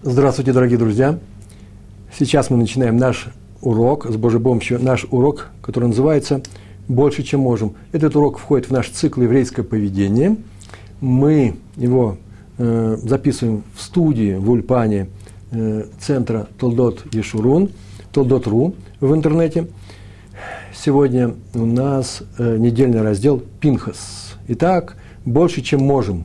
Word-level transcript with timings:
Здравствуйте, 0.00 0.52
дорогие 0.52 0.78
друзья! 0.78 1.18
Сейчас 2.16 2.50
мы 2.50 2.56
начинаем 2.56 2.96
наш 2.98 3.30
урок, 3.60 4.06
с 4.08 4.16
Божьей 4.16 4.38
помощью, 4.40 4.80
наш 4.80 5.04
урок, 5.10 5.48
который 5.60 5.88
называется 5.88 6.40
«Больше, 6.86 7.24
чем 7.24 7.40
можем». 7.40 7.74
Этот 7.90 8.14
урок 8.14 8.38
входит 8.38 8.68
в 8.68 8.70
наш 8.70 8.90
цикл 8.90 9.22
«Еврейское 9.22 9.64
поведение». 9.64 10.36
Мы 11.00 11.56
его 11.74 12.16
э, 12.58 12.96
записываем 13.02 13.64
в 13.74 13.82
студии, 13.82 14.36
в 14.36 14.48
Ульпане 14.48 15.08
э, 15.50 15.86
центра 15.98 16.46
Толдот 16.60 17.12
Ешурун, 17.12 17.70
Толдот.ру 18.12 18.76
в 19.00 19.12
интернете. 19.12 19.66
Сегодня 20.72 21.34
у 21.54 21.66
нас 21.66 22.22
э, 22.38 22.56
недельный 22.56 23.02
раздел 23.02 23.42
«Пинхас». 23.58 24.36
Итак, 24.46 24.96
«Больше, 25.24 25.60
чем 25.60 25.80
можем». 25.80 26.22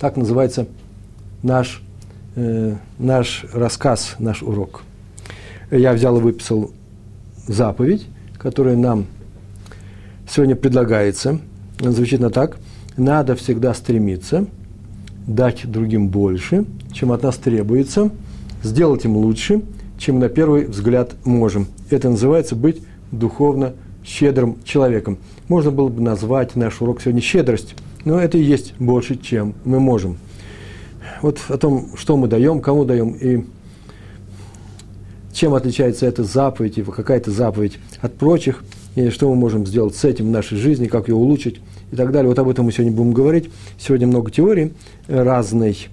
Так 0.00 0.16
называется 0.16 0.66
наш 1.44 1.82
э, 2.34 2.74
наш 2.98 3.44
рассказ, 3.52 4.16
наш 4.18 4.42
урок. 4.42 4.82
Я 5.70 5.92
взял 5.92 6.18
и 6.18 6.20
выписал 6.20 6.70
заповедь, 7.46 8.06
которая 8.38 8.76
нам 8.76 9.06
сегодня 10.28 10.56
предлагается. 10.56 11.40
Она 11.80 11.92
звучит 11.92 12.20
на 12.20 12.30
так. 12.30 12.58
Надо 12.96 13.34
всегда 13.36 13.74
стремиться 13.74 14.46
дать 15.26 15.70
другим 15.70 16.08
больше, 16.08 16.64
чем 16.92 17.12
от 17.12 17.22
нас 17.22 17.36
требуется, 17.36 18.10
сделать 18.62 19.04
им 19.04 19.16
лучше, 19.16 19.62
чем 19.98 20.18
на 20.18 20.28
первый 20.28 20.66
взгляд 20.66 21.14
можем. 21.24 21.68
Это 21.90 22.10
называется 22.10 22.56
быть 22.56 22.82
духовно 23.12 23.74
щедрым 24.04 24.56
человеком. 24.64 25.18
Можно 25.48 25.70
было 25.70 25.88
бы 25.88 26.02
назвать 26.02 26.56
наш 26.56 26.82
урок 26.82 27.00
сегодня 27.00 27.20
щедрость, 27.20 27.76
но 28.04 28.18
это 28.18 28.36
и 28.36 28.42
есть 28.42 28.74
больше, 28.78 29.16
чем 29.16 29.54
мы 29.64 29.78
можем– 29.80 30.18
вот 31.22 31.40
о 31.48 31.56
том, 31.56 31.90
что 31.96 32.16
мы 32.16 32.28
даем, 32.28 32.60
кому 32.60 32.84
даем, 32.84 33.12
и 33.12 33.44
чем 35.32 35.54
отличается 35.54 36.06
эта 36.06 36.24
заповедь, 36.24 36.78
и 36.78 36.82
какая-то 36.82 37.30
заповедь 37.30 37.78
от 38.00 38.14
прочих, 38.14 38.62
и 38.96 39.08
что 39.08 39.30
мы 39.30 39.36
можем 39.36 39.66
сделать 39.66 39.96
с 39.96 40.04
этим 40.04 40.26
в 40.26 40.30
нашей 40.30 40.58
жизни, 40.58 40.86
как 40.86 41.08
ее 41.08 41.14
улучшить 41.14 41.60
и 41.90 41.96
так 41.96 42.12
далее. 42.12 42.28
Вот 42.28 42.38
об 42.38 42.48
этом 42.48 42.66
мы 42.66 42.72
сегодня 42.72 42.92
будем 42.92 43.12
говорить. 43.12 43.50
Сегодня 43.78 44.06
много 44.06 44.30
теорий 44.30 44.74
разной, 45.08 45.88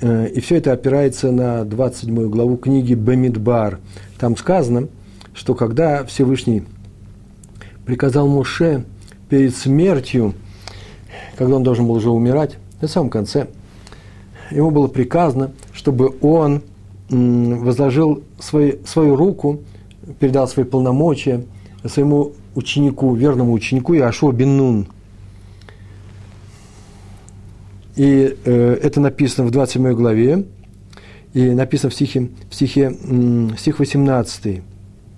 э, 0.00 0.28
и 0.28 0.40
все 0.40 0.56
это 0.56 0.72
опирается 0.72 1.30
на 1.30 1.64
27 1.64 2.28
главу 2.28 2.56
книги 2.56 2.94
Бамидбар. 2.94 3.78
Там 4.18 4.36
сказано, 4.36 4.88
что 5.34 5.54
когда 5.54 6.04
Всевышний 6.04 6.64
приказал 7.86 8.26
Муше 8.26 8.84
перед 9.28 9.54
смертью, 9.54 10.34
когда 11.36 11.56
он 11.56 11.62
должен 11.62 11.86
был 11.86 11.94
уже 11.94 12.10
умирать, 12.10 12.56
на 12.80 12.88
самом 12.88 13.10
конце– 13.10 13.46
ему 14.54 14.70
было 14.70 14.86
приказано, 14.86 15.52
чтобы 15.72 16.14
он 16.20 16.62
возложил 17.08 18.22
свой, 18.38 18.80
свою 18.86 19.16
руку, 19.16 19.60
передал 20.18 20.48
свои 20.48 20.64
полномочия 20.64 21.44
своему 21.84 22.32
ученику, 22.54 23.14
верному 23.14 23.52
ученику 23.52 23.94
Иошуа 23.94 24.32
бен 24.32 24.56
Нун. 24.56 24.86
И 27.96 28.36
э, 28.44 28.78
это 28.82 29.00
написано 29.00 29.46
в 29.46 29.50
27 29.50 29.92
главе, 29.92 30.46
и 31.34 31.50
написано 31.50 31.90
в 31.90 31.94
стихе, 31.94 32.30
в 32.48 32.54
стихе 32.54 32.96
стих 33.58 33.80
18. 33.80 34.62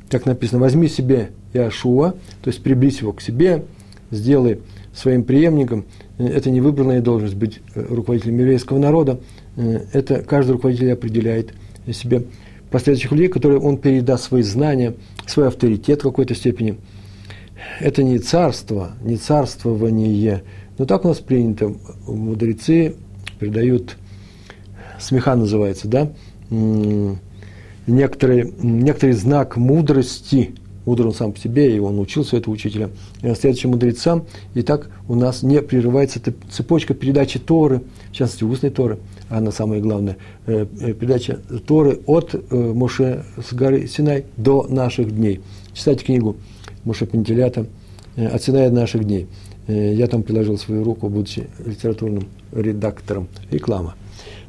Так 0.09 0.27
написано, 0.27 0.61
возьми 0.61 0.89
себе 0.89 1.31
Иошуа, 1.53 2.13
то 2.43 2.49
есть 2.51 2.63
приблизь 2.63 3.01
его 3.01 3.13
к 3.13 3.21
себе, 3.21 3.65
сделай 4.11 4.61
своим 4.93 5.23
преемником– 5.23 5.85
это 6.19 6.51
не 6.51 6.61
выбранная 6.61 7.01
должность 7.01 7.35
быть 7.35 7.61
э, 7.75 7.85
руководителем 7.89 8.39
еврейского 8.39 8.79
народа. 8.79 9.21
Э, 9.57 9.81
это 9.93 10.23
каждый 10.23 10.53
руководитель 10.53 10.93
определяет 10.93 11.55
себе 11.93 12.25
последующих 12.71 13.13
людей, 13.13 13.29
которые 13.29 13.61
он 13.61 13.79
передаст 13.79 14.25
свои 14.25 14.43
знания, 14.43 14.95
свой 15.27 15.49
авторитет 15.49 16.01
в 16.01 16.05
какой-то 16.05 16.35
степени. 16.35 16.77
Это 17.81 18.03
не 18.03 18.19
царство, 18.19 18.93
не 19.03 19.17
царствование. 19.17 20.45
Но 20.79 20.85
так 20.85 21.05
у 21.05 21.09
нас 21.09 21.19
принято. 21.19 21.75
Мудрецы 22.07 22.95
передают, 23.39 23.97
смеха 24.99 25.35
называется, 25.35 25.89
да, 25.89 26.13
некоторый, 27.87 28.53
некоторый 28.63 29.13
знак 29.13 29.57
мудрости– 29.57 30.55
мудр 30.87 31.07
он 31.07 31.15
сам 31.15 31.33
по 31.33 31.39
себе, 31.39 31.75
и 31.75 31.79
он 31.79 31.99
учился 31.99 32.37
этого 32.37 32.55
учителя, 32.55 32.91
следующим 33.21 33.71
мудрецам. 33.71 34.25
И 34.55 34.63
так 34.63 34.91
у 35.09 35.15
нас 35.15 35.43
не 35.43 35.61
прерывается 35.63 36.21
цепочка 36.51 36.95
передачи 36.95 37.39
Торы, 37.39 37.83
в 38.11 38.13
частности, 38.13 38.45
устной 38.45 38.71
Торы, 38.71 38.99
а 39.29 39.41
на 39.41 39.51
самое 39.51 39.81
главное, 39.81 40.17
э, 40.47 40.67
э, 40.81 40.93
передача 40.93 41.39
Торы 41.67 42.01
от 42.07 42.35
э, 42.35 42.57
Моше 42.57 43.25
с 43.43 43.53
горы 43.55 43.87
Синай 43.87 44.27
до 44.37 44.67
наших 44.69 45.15
дней. 45.15 45.41
Читайте 45.73 46.05
книгу 46.05 46.37
Моше 46.85 47.07
Пентелята 47.07 47.67
«От 48.17 48.43
Синая 48.43 48.69
до 48.69 48.77
наших 48.77 49.05
дней». 49.05 49.27
Я 49.67 50.07
там 50.09 50.23
приложил 50.23 50.59
свою 50.59 50.85
руку, 50.85 51.09
будучи 51.09 51.49
литературным 51.65 52.27
редактором. 52.53 53.29
Реклама. 53.51 53.95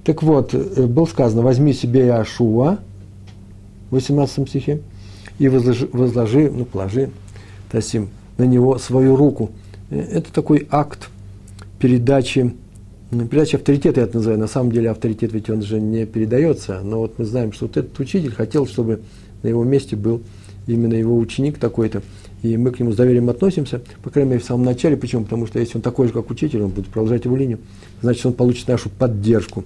Так 0.03 0.22
вот, 0.22 0.53
было 0.53 1.06
сказано, 1.06 1.41
возьми 1.41 1.72
себе 1.72 2.01
Иошуа, 2.07 2.79
в 3.90 3.95
18 3.95 4.50
стихе, 4.50 4.81
и 5.40 5.47
возложи, 5.50 5.90
возложи 5.91 6.50
ну, 6.50 6.66
положи, 6.66 7.09
Тасим, 7.72 8.09
на 8.38 8.44
него 8.44 8.78
свою 8.78 9.16
руку. 9.16 9.51
Э, 9.90 10.00
это 10.00 10.31
такой 10.31 10.68
акт 10.69 11.09
передачи, 11.79 12.53
передачи 13.12 13.56
авторитета, 13.56 14.01
я 14.01 14.07
это 14.07 14.18
называю. 14.18 14.40
На 14.40 14.47
самом 14.47 14.72
деле 14.72 14.90
авторитет 14.90 15.34
ведь 15.34 15.50
он 15.50 15.62
же 15.62 15.79
не 15.79 16.06
передается, 16.06 16.81
но 16.84 17.00
вот 17.00 17.19
мы 17.19 17.25
знаем, 17.25 17.51
что 17.53 17.68
вот 17.68 17.78
этот 17.78 18.00
учитель 18.00 18.31
хотел, 18.31 18.68
чтобы 18.68 19.01
на 19.44 19.47
его 19.50 19.63
месте 19.63 19.95
был 19.95 20.22
именно 20.68 20.94
его 20.94 21.18
ученик 21.18 21.59
такой-то, 21.59 22.01
и 22.41 22.57
мы 22.57 22.72
к 22.72 22.79
нему 22.79 22.91
с 22.91 22.95
доверием 22.95 23.29
относимся, 23.29 23.81
по 24.03 24.09
крайней 24.09 24.31
мере, 24.31 24.41
в 24.41 24.45
самом 24.45 24.66
начале. 24.66 24.97
Почему? 24.97 25.24
Потому 25.24 25.47
что 25.47 25.59
если 25.59 25.78
он 25.78 25.81
такой 25.81 26.07
же, 26.07 26.13
как 26.13 26.29
учитель, 26.29 26.62
он 26.62 26.69
будет 26.69 26.88
продолжать 26.88 27.25
его 27.25 27.35
линию, 27.35 27.59
значит, 28.01 28.25
он 28.25 28.34
получит 28.34 28.68
нашу 28.68 28.90
поддержку 28.90 29.63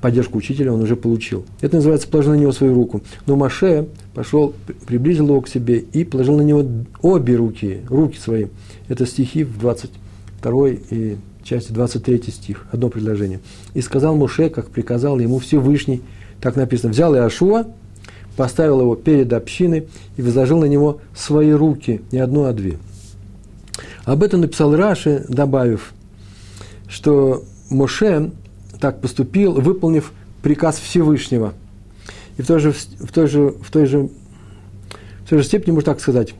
поддержку 0.00 0.38
учителя 0.38 0.72
он 0.72 0.82
уже 0.82 0.96
получил. 0.96 1.44
Это 1.60 1.76
называется 1.76 2.08
«положил 2.08 2.32
на 2.32 2.36
него 2.36 2.52
свою 2.52 2.74
руку». 2.74 3.02
Но 3.26 3.36
Маше 3.36 3.86
пошел, 4.14 4.54
приблизил 4.86 5.28
его 5.28 5.40
к 5.40 5.48
себе 5.48 5.78
и 5.78 6.04
положил 6.04 6.36
на 6.36 6.42
него 6.42 6.64
обе 7.02 7.36
руки, 7.36 7.80
руки 7.88 8.18
свои. 8.18 8.46
Это 8.88 9.06
стихи 9.06 9.44
в 9.44 9.58
22 9.58 10.68
и 10.90 11.16
части 11.42 11.72
23 11.72 12.22
стих, 12.32 12.66
одно 12.72 12.88
предложение. 12.88 13.40
«И 13.74 13.80
сказал 13.80 14.16
Муше, 14.16 14.50
как 14.50 14.70
приказал 14.70 15.18
ему 15.18 15.38
Всевышний, 15.38 16.02
так 16.40 16.56
написано, 16.56 16.92
взял 16.92 17.14
Иошуа, 17.14 17.66
поставил 18.36 18.80
его 18.80 18.96
перед 18.96 19.32
общиной 19.32 19.88
и 20.16 20.22
возложил 20.22 20.58
на 20.58 20.66
него 20.66 21.00
свои 21.14 21.52
руки, 21.52 22.02
не 22.12 22.18
одну, 22.18 22.44
а 22.44 22.52
две». 22.52 22.78
Об 24.04 24.22
этом 24.22 24.40
написал 24.40 24.74
Раши, 24.74 25.24
добавив, 25.28 25.92
что 26.88 27.44
Моше 27.70 28.30
так 28.80 29.00
поступил, 29.00 29.52
выполнив 29.54 30.12
приказ 30.42 30.78
Всевышнего. 30.78 31.54
И 32.36 32.42
в 32.42 32.46
той 32.46 32.60
же, 32.60 32.72
в 32.72 33.12
той 33.12 33.26
же, 33.26 33.54
в 33.60 33.70
той 33.70 33.86
же, 33.86 34.08
в 35.24 35.28
той 35.28 35.38
же 35.38 35.44
степени, 35.44 35.72
можно 35.72 35.92
так 35.92 36.00
сказать, 36.00 36.34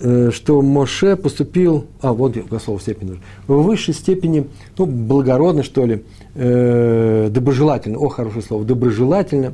э, 0.00 0.30
что 0.32 0.62
Моше 0.62 1.16
поступил, 1.16 1.86
а 2.00 2.12
вот 2.12 2.36
слово 2.64 2.80
степень 2.80 3.08
нужно, 3.08 3.22
в 3.46 3.62
высшей 3.62 3.94
степени, 3.94 4.48
ну, 4.78 4.86
благородно, 4.86 5.62
что 5.62 5.84
ли, 5.84 6.04
э, 6.34 7.28
доброжелательно, 7.30 7.98
о, 7.98 8.08
хорошее 8.08 8.42
слово, 8.42 8.64
доброжелательно, 8.64 9.52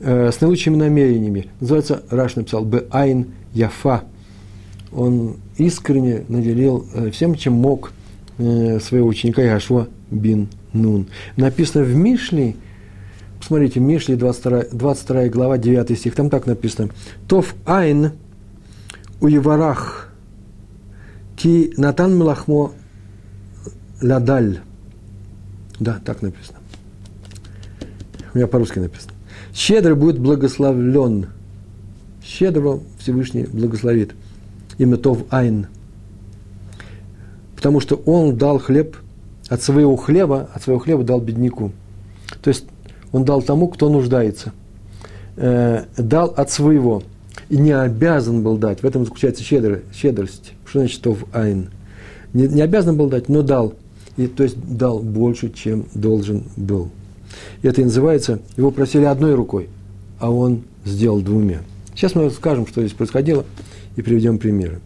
э, 0.00 0.30
с 0.30 0.40
наилучшими 0.40 0.76
намерениями. 0.76 1.48
Называется, 1.60 2.02
Раш 2.10 2.36
написал, 2.36 2.64
Б. 2.64 2.84
Айн 2.90 3.28
Яфа. 3.54 4.04
Он 4.92 5.36
искренне 5.56 6.24
наделил 6.28 6.86
э, 6.92 7.10
всем, 7.10 7.34
чем 7.34 7.54
мог 7.54 7.92
э, 8.36 8.78
своего 8.80 9.08
ученика 9.08 9.42
Яшуа 9.42 9.88
бин 10.12 10.48
Нун. 10.72 11.08
Написано 11.36 11.84
в 11.84 11.94
Мишле, 11.94 12.56
посмотрите, 13.38 13.80
Мишле 13.80 14.16
22, 14.16 14.64
22 14.72 15.28
глава, 15.28 15.58
9 15.58 15.98
стих, 15.98 16.14
там 16.14 16.30
так 16.30 16.46
написано. 16.46 16.90
Тов 17.28 17.54
айн 17.64 18.12
у 19.20 19.26
Еварах 19.26 20.12
ки 21.36 21.72
натан 21.76 22.16
мелахмо 22.16 22.72
ладаль. 24.00 24.60
Да, 25.80 26.00
так 26.04 26.22
написано. 26.22 26.58
У 28.32 28.38
меня 28.38 28.46
по-русски 28.46 28.78
написано. 28.78 29.12
Щедрый 29.52 29.96
будет 29.96 30.18
благословлен. 30.18 31.26
Щедро 32.24 32.80
Всевышний 32.98 33.44
благословит. 33.44 34.14
Имя 34.78 34.96
Тов 34.96 35.24
Айн. 35.30 35.66
Потому 37.56 37.80
что 37.80 37.96
он 37.96 38.36
дал 38.36 38.58
хлеб 38.58 38.96
от 39.52 39.60
своего 39.60 39.96
хлеба, 39.96 40.48
от 40.54 40.62
своего 40.62 40.80
хлеба 40.80 41.04
дал 41.04 41.20
бедняку. 41.20 41.72
То 42.42 42.48
есть 42.48 42.64
он 43.12 43.26
дал 43.26 43.42
тому, 43.42 43.68
кто 43.68 43.90
нуждается. 43.90 44.54
Э, 45.36 45.84
дал 45.98 46.32
от 46.34 46.50
своего. 46.50 47.02
И 47.50 47.58
не 47.58 47.72
обязан 47.72 48.42
был 48.42 48.56
дать. 48.56 48.82
В 48.82 48.86
этом 48.86 49.04
заключается 49.04 49.42
щедрость. 49.42 49.84
щедрость. 49.94 50.54
Что 50.64 50.78
значит 50.78 51.04
в 51.04 51.26
айн? 51.34 51.68
Не, 52.32 52.48
не 52.48 52.62
обязан 52.62 52.96
был 52.96 53.10
дать, 53.10 53.28
но 53.28 53.42
дал. 53.42 53.74
И, 54.16 54.26
то 54.26 54.42
есть 54.42 54.56
дал 54.58 55.00
больше, 55.00 55.50
чем 55.50 55.84
должен 55.92 56.44
был. 56.56 56.88
И 57.60 57.68
это 57.68 57.82
и 57.82 57.84
называется, 57.84 58.40
его 58.56 58.70
просили 58.70 59.04
одной 59.04 59.34
рукой, 59.34 59.68
а 60.18 60.30
он 60.30 60.62
сделал 60.86 61.20
двумя. 61.20 61.60
Сейчас 61.94 62.14
мы 62.14 62.30
скажем, 62.30 62.66
что 62.66 62.80
здесь 62.80 62.94
происходило, 62.94 63.44
и 63.96 64.02
приведем 64.02 64.38
примеры. 64.38 64.80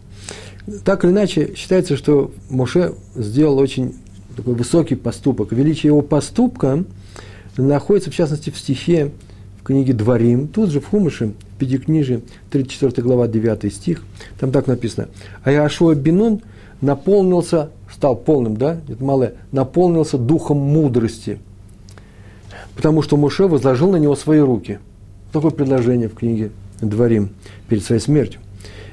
Так 0.83 1.05
или 1.05 1.11
иначе, 1.11 1.53
считается, 1.55 1.95
что 1.95 2.31
Моше 2.49 2.93
сделал 3.15 3.57
очень 3.59 3.95
такой 4.37 4.53
высокий 4.53 4.95
поступок. 4.95 5.51
Величие 5.51 5.89
его 5.89 6.01
поступка 6.01 6.85
находится, 7.57 8.11
в 8.11 8.15
частности, 8.15 8.51
в 8.51 8.57
стихе 8.57 9.11
в 9.59 9.63
книге 9.63 9.93
«Дворим», 9.93 10.47
тут 10.47 10.69
же 10.69 10.79
в 10.79 10.87
Хумыше, 10.87 11.33
в 11.55 11.59
Пятикнижии, 11.59 12.21
34 12.51 13.03
глава, 13.03 13.27
9 13.27 13.73
стих, 13.73 14.03
там 14.39 14.51
так 14.51 14.67
написано. 14.67 15.09
«А 15.43 15.51
Яшуа 15.51 15.95
Бенун 15.95 16.41
наполнился, 16.79 17.71
стал 17.91 18.15
полным, 18.15 18.55
да, 18.55 18.79
это 18.87 19.03
малое, 19.03 19.33
наполнился 19.51 20.17
духом 20.19 20.59
мудрости, 20.59 21.39
потому 22.75 23.01
что 23.01 23.17
Моше 23.17 23.47
возложил 23.47 23.91
на 23.91 23.97
него 23.97 24.15
свои 24.15 24.39
руки». 24.39 24.79
Такое 25.33 25.51
предложение 25.51 26.07
в 26.07 26.13
книге 26.13 26.51
«Дворим» 26.79 27.31
перед 27.67 27.83
своей 27.83 27.99
смертью. 27.99 28.39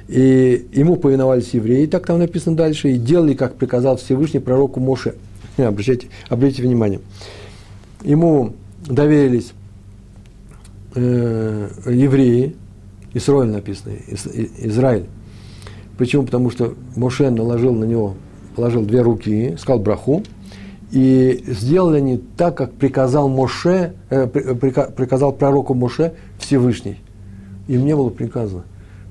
И 0.08 0.69
ему 0.73 0.96
повиновались 0.96 1.50
евреи, 1.52 1.87
так 1.87 2.06
там 2.06 2.19
написано 2.19 2.56
дальше, 2.56 2.91
и 2.91 2.99
делали, 2.99 3.35
как 3.35 3.56
приказал 3.56 3.96
Всевышний 3.96 4.41
пророку 4.41 4.81
Моше. 4.81 5.14
Обращайте, 5.56 6.08
обратите 6.28 6.62
внимание. 6.62 7.00
Ему 8.02 8.54
доверились 8.86 9.52
э, 10.94 11.68
евреи, 11.86 12.56
Исраиль 13.14 13.50
написано, 13.50 13.92
Израиль. 14.58 15.06
Почему? 15.96 16.24
Потому 16.24 16.50
что 16.50 16.74
Моше 16.96 17.30
наложил 17.30 17.72
на 17.72 17.84
него, 17.84 18.14
положил 18.56 18.84
две 18.84 19.00
руки, 19.00 19.56
сказал 19.58 19.78
браху, 19.80 20.24
и 20.90 21.44
сделали 21.46 21.98
они 21.98 22.20
так, 22.36 22.56
как 22.56 22.72
приказал 22.72 23.28
Моше, 23.28 23.94
э, 24.10 24.26
приказал 24.26 25.32
пророку 25.32 25.74
Моше 25.74 26.14
Всевышний. 26.38 26.98
Им 27.68 27.84
не 27.84 27.94
было 27.94 28.10
приказано. 28.10 28.62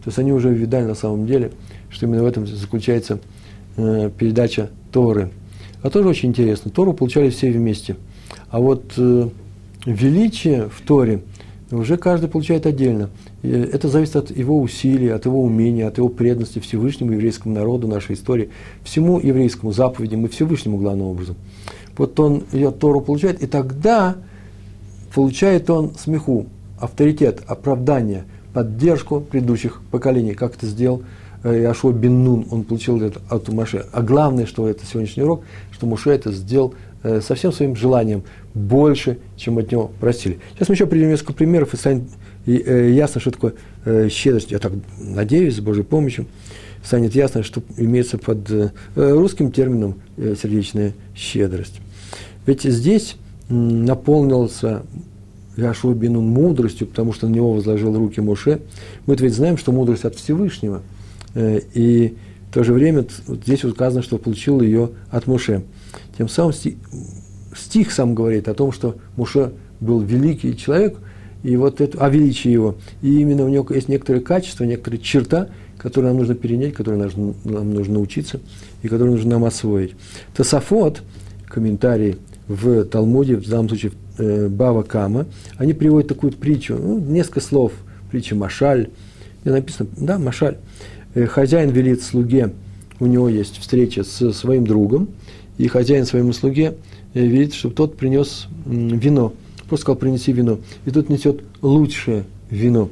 То 0.03 0.09
есть 0.09 0.19
они 0.19 0.33
уже 0.33 0.53
видали 0.53 0.85
на 0.85 0.95
самом 0.95 1.25
деле, 1.25 1.51
что 1.89 2.05
именно 2.05 2.23
в 2.23 2.25
этом 2.25 2.45
заключается 2.45 3.19
э, 3.77 4.11
передача 4.17 4.69
Торы. 4.91 5.31
А 5.83 5.89
тоже 5.89 6.09
очень 6.09 6.29
интересно. 6.29 6.71
Тору 6.71 6.93
получали 6.93 7.29
все 7.29 7.51
вместе. 7.51 7.95
А 8.49 8.59
вот 8.59 8.93
э, 8.97 9.29
величие 9.85 10.69
в 10.69 10.81
Торе 10.81 11.21
уже 11.69 11.97
каждый 11.97 12.29
получает 12.29 12.65
отдельно. 12.65 13.09
Это 13.43 13.89
зависит 13.89 14.15
от 14.15 14.35
его 14.35 14.59
усилий, 14.59 15.09
от 15.09 15.25
его 15.25 15.43
умения, 15.43 15.87
от 15.87 15.97
его 15.97 16.09
преданности 16.09 16.59
Всевышнему 16.59 17.11
еврейскому 17.11 17.53
народу, 17.53 17.87
нашей 17.87 18.15
истории, 18.15 18.49
всему 18.83 19.19
еврейскому 19.19 19.71
заповедям 19.71 20.25
и 20.25 20.29
Всевышнему 20.29 20.77
главным 20.77 21.07
образом. 21.07 21.35
Вот 21.97 22.19
он 22.19 22.43
ее 22.51 22.71
Тору 22.71 23.01
получает, 23.01 23.43
и 23.43 23.47
тогда 23.47 24.15
получает 25.13 25.69
он 25.69 25.93
смеху, 25.95 26.47
авторитет, 26.79 27.43
оправдание– 27.45 28.23
поддержку 28.53 29.19
предыдущих 29.19 29.81
поколений, 29.91 30.33
как 30.33 30.55
это 30.55 30.67
сделал 30.67 31.03
Яшуа 31.43 31.91
э, 31.91 31.95
бен 31.95 32.23
Нун, 32.23 32.45
он 32.51 32.63
получил 32.63 33.01
это 33.01 33.21
от 33.29 33.49
Маше. 33.49 33.85
А 33.91 34.01
главное, 34.01 34.45
что 34.45 34.67
это 34.67 34.85
сегоднящий 34.85 35.23
урок, 35.23 35.43
что 35.71 35.85
Муше 35.85 36.11
это 36.11 36.31
сделал 36.31 36.73
э, 37.03 37.21
со 37.21 37.35
всем 37.35 37.51
своим 37.51 37.75
желанием, 37.75 38.23
больше, 38.53 39.17
чем 39.35 39.57
от 39.57 39.71
него 39.71 39.91
просили. 39.99 40.39
Сейчас 40.53 40.69
мы 40.69 40.75
еще 40.75 40.85
приведем 40.85 41.09
несколько 41.09 41.33
примеров, 41.33 41.73
и 41.73 41.77
станет 41.77 42.03
э, 42.45 42.91
ясно, 42.91 43.19
что 43.19 43.31
такое 43.31 43.53
щедрость. 44.09 44.51
Я 44.51 44.59
так 44.59 44.73
надеюсь, 44.97 45.57
с 45.57 45.59
Божьей 45.59 45.83
помощью, 45.83 46.25
станет 46.83 47.15
ясно, 47.15 47.43
что 47.43 47.61
имеется 47.77 48.17
под 48.17 48.49
русским 48.95 49.51
термином 49.51 49.95
сердечная 50.17 50.93
щедрость. 51.15 51.79
Ведь 52.45 52.63
здесь 52.63 53.15
наполнился 53.49 54.83
Яшуа 55.55 55.93
Бинун 55.93 56.27
мудростью, 56.27 56.87
потому 56.87 57.13
что 57.13 57.27
на 57.27 57.33
него 57.33 57.53
возложил 57.53 57.95
руки 57.97 58.19
Моше. 58.21 58.61
Мы 59.05 59.15
ведь 59.15 59.33
знаем, 59.33 59.57
что 59.57 59.71
мудрость 59.71 60.05
от 60.05 60.15
Всевышнего. 60.15 60.81
Э, 61.35 61.59
и 61.73 62.15
в 62.49 62.53
то 62.53 62.63
же 62.63 62.73
время 62.73 63.05
здесь 63.27 63.63
указано, 63.63 64.03
что 64.03 64.17
получил 64.17 64.61
ее 64.61 64.91
от 65.09 65.27
Моше. 65.27 65.63
Тем 66.17 66.29
самым 66.29 66.53
стих, 66.53 66.75
стих 67.55 67.91
сам 67.91 68.13
говорит 68.13 68.47
о 68.47 68.53
том, 68.53 68.71
что 68.71 68.95
Моше 69.17 69.53
был 69.79 70.01
великий 70.01 70.55
человек, 70.55 70.97
и 71.43 71.55
вот 71.57 71.81
это, 71.81 71.97
о 71.99 72.09
величии 72.09 72.49
его. 72.49 72.75
И 73.01 73.19
именно 73.19 73.43
у 73.43 73.49
него 73.49 73.65
есть 73.73 73.89
некоторые 73.89 74.23
качества, 74.23 74.63
некоторые 74.63 75.01
черта, 75.01 75.49
которые 75.77 76.11
нам 76.11 76.19
нужно 76.19 76.35
перенять, 76.35 76.73
которые 76.73 77.09
нам, 77.43 77.73
нужно 77.73 77.95
научиться 77.95 78.39
и 78.81 78.87
которые 78.87 79.15
нужно 79.15 79.31
нам 79.31 79.43
освоить. 79.43 79.95
Тософот, 80.33 81.01
комментарий 81.47 82.17
в 82.47 82.85
Талмуде, 82.85 83.35
в 83.35 83.47
данном 83.47 83.67
случае 83.67 83.91
э, 84.17 84.47
Бава 84.47 84.83
Кама, 84.83 85.25
они 85.57 85.73
приводят 85.73 86.07
такую 86.07 86.31
притчу, 86.33 86.77
ну, 86.77 86.99
несколько 86.99 87.41
слов, 87.41 87.73
притча 88.09 88.35
Машаль, 88.35 88.89
где 89.41 89.51
написано, 89.51 89.89
да, 89.97 90.17
Машаль, 90.17 90.57
хозяин 91.15 91.69
велит 91.69 92.01
слуге, 92.01 92.53
у 92.99 93.05
него 93.05 93.29
есть 93.29 93.57
встреча 93.57 94.03
с 94.03 94.31
своим 94.33 94.65
другом, 94.65 95.09
и 95.57 95.67
хозяин 95.67 96.05
своему 96.05 96.33
слуге 96.33 96.75
э, 97.13 97.25
велит, 97.25 97.53
чтобы 97.53 97.75
тот 97.75 97.97
принес 97.97 98.47
вино, 98.65 99.33
просто 99.67 99.83
сказал, 99.83 99.97
принеси 99.97 100.31
вино, 100.31 100.59
и 100.85 100.91
тот 100.91 101.09
несет 101.09 101.41
лучшее 101.61 102.25
вино. 102.49 102.89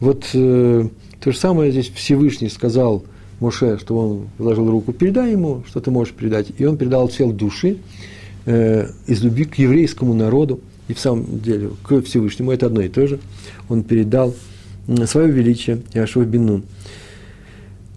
Вот 0.00 0.24
э, 0.34 0.88
то 1.20 1.32
же 1.32 1.38
самое 1.38 1.72
здесь 1.72 1.90
Всевышний 1.94 2.48
сказал 2.48 3.04
Моше, 3.40 3.78
что 3.78 3.96
он 3.96 4.28
вложил 4.38 4.70
руку, 4.70 4.92
передай 4.92 5.32
ему, 5.32 5.64
что 5.66 5.80
ты 5.80 5.90
можешь 5.90 6.14
передать, 6.14 6.48
и 6.56 6.64
он 6.64 6.76
передал 6.76 7.08
цел 7.08 7.32
души, 7.32 7.78
э, 8.46 8.88
из 9.06 9.22
любви 9.22 9.44
к 9.44 9.56
еврейскому 9.56 10.14
народу, 10.14 10.60
и 10.88 10.94
в 10.94 10.98
самом 10.98 11.40
деле 11.40 11.70
к 11.82 12.00
Всевышнему, 12.02 12.50
это 12.50 12.66
одно 12.66 12.80
и 12.80 12.88
то 12.88 13.06
же, 13.06 13.20
он 13.68 13.82
передал 13.82 14.34
свое 15.04 15.30
величие 15.30 15.82
Иошуа 15.92 16.24
Бенун. 16.24 16.62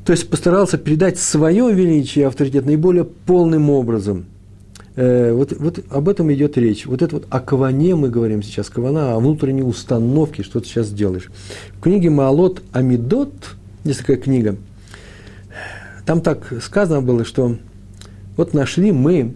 То 0.05 0.13
есть 0.13 0.29
постарался 0.29 0.77
передать 0.77 1.19
свое 1.19 1.71
величие 1.73 2.23
и 2.23 2.27
авторитет 2.27 2.65
наиболее 2.65 3.03
полным 3.03 3.69
образом. 3.69 4.25
Э, 4.95 5.31
вот, 5.31 5.53
вот 5.53 5.79
об 5.89 6.09
этом 6.09 6.33
идет 6.33 6.57
речь. 6.57 6.85
Вот 6.85 7.01
это 7.01 7.15
вот 7.15 7.27
о 7.29 7.39
каване 7.39 7.95
мы 7.95 8.09
говорим 8.09 8.41
сейчас, 8.43 8.69
кавана, 8.69 9.13
о 9.13 9.19
внутренней 9.19 9.63
установке, 9.63 10.43
что 10.43 10.59
ты 10.59 10.67
сейчас 10.67 10.91
делаешь. 10.91 11.29
В 11.77 11.81
книге 11.81 12.09
Маалот 12.09 12.61
Амидот, 12.71 13.55
есть 13.83 13.99
такая 13.99 14.17
книга, 14.17 14.57
там 16.05 16.21
так 16.21 16.51
сказано 16.61 17.01
было, 17.01 17.23
что 17.23 17.57
вот 18.37 18.53
нашли 18.53 18.91
мы 18.91 19.35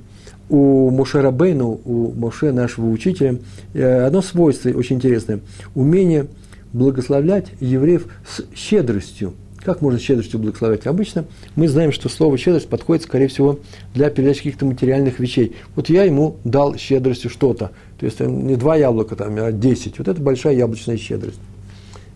у 0.49 0.89
Моше 0.89 1.21
Рабейну, 1.21 1.79
у 1.85 2.11
Моше, 2.11 2.51
нашего 2.51 2.89
учителя, 2.89 3.39
э, 3.73 4.05
одно 4.05 4.21
свойство 4.21 4.69
очень 4.69 4.97
интересное– 4.97 5.39
умение 5.75 6.27
благословлять 6.73 7.47
евреев 7.59 8.07
с 8.27 8.43
щедростью. 8.55 9.33
Как 9.65 9.81
можно 9.81 9.99
щедростью 9.99 10.39
благословлять? 10.39 10.85
Обычно 10.85 11.25
мы 11.55 11.67
знаем, 11.67 11.91
что 11.91 12.07
слово 12.07 12.37
щедрость 12.37 12.69
подходит, 12.69 13.03
скорее 13.03 13.27
всего, 13.27 13.59
для 13.95 14.11
передачи 14.11 14.43
каких-то 14.43 14.63
материальных 14.67 15.19
вещей. 15.19 15.55
Вот 15.75 15.89
я 15.89 16.03
ему 16.03 16.35
дал 16.43 16.77
щедростью 16.77 17.31
что-то. 17.31 17.71
То 17.99 18.05
есть 18.05 18.19
не 18.19 18.57
два 18.57 18.75
яблока, 18.75 19.15
там, 19.15 19.35
а 19.39 19.51
десять. 19.51 19.97
Вот 19.97 20.07
это 20.07 20.21
большая 20.21 20.53
яблочная 20.53 20.97
щедрость. 20.97 21.39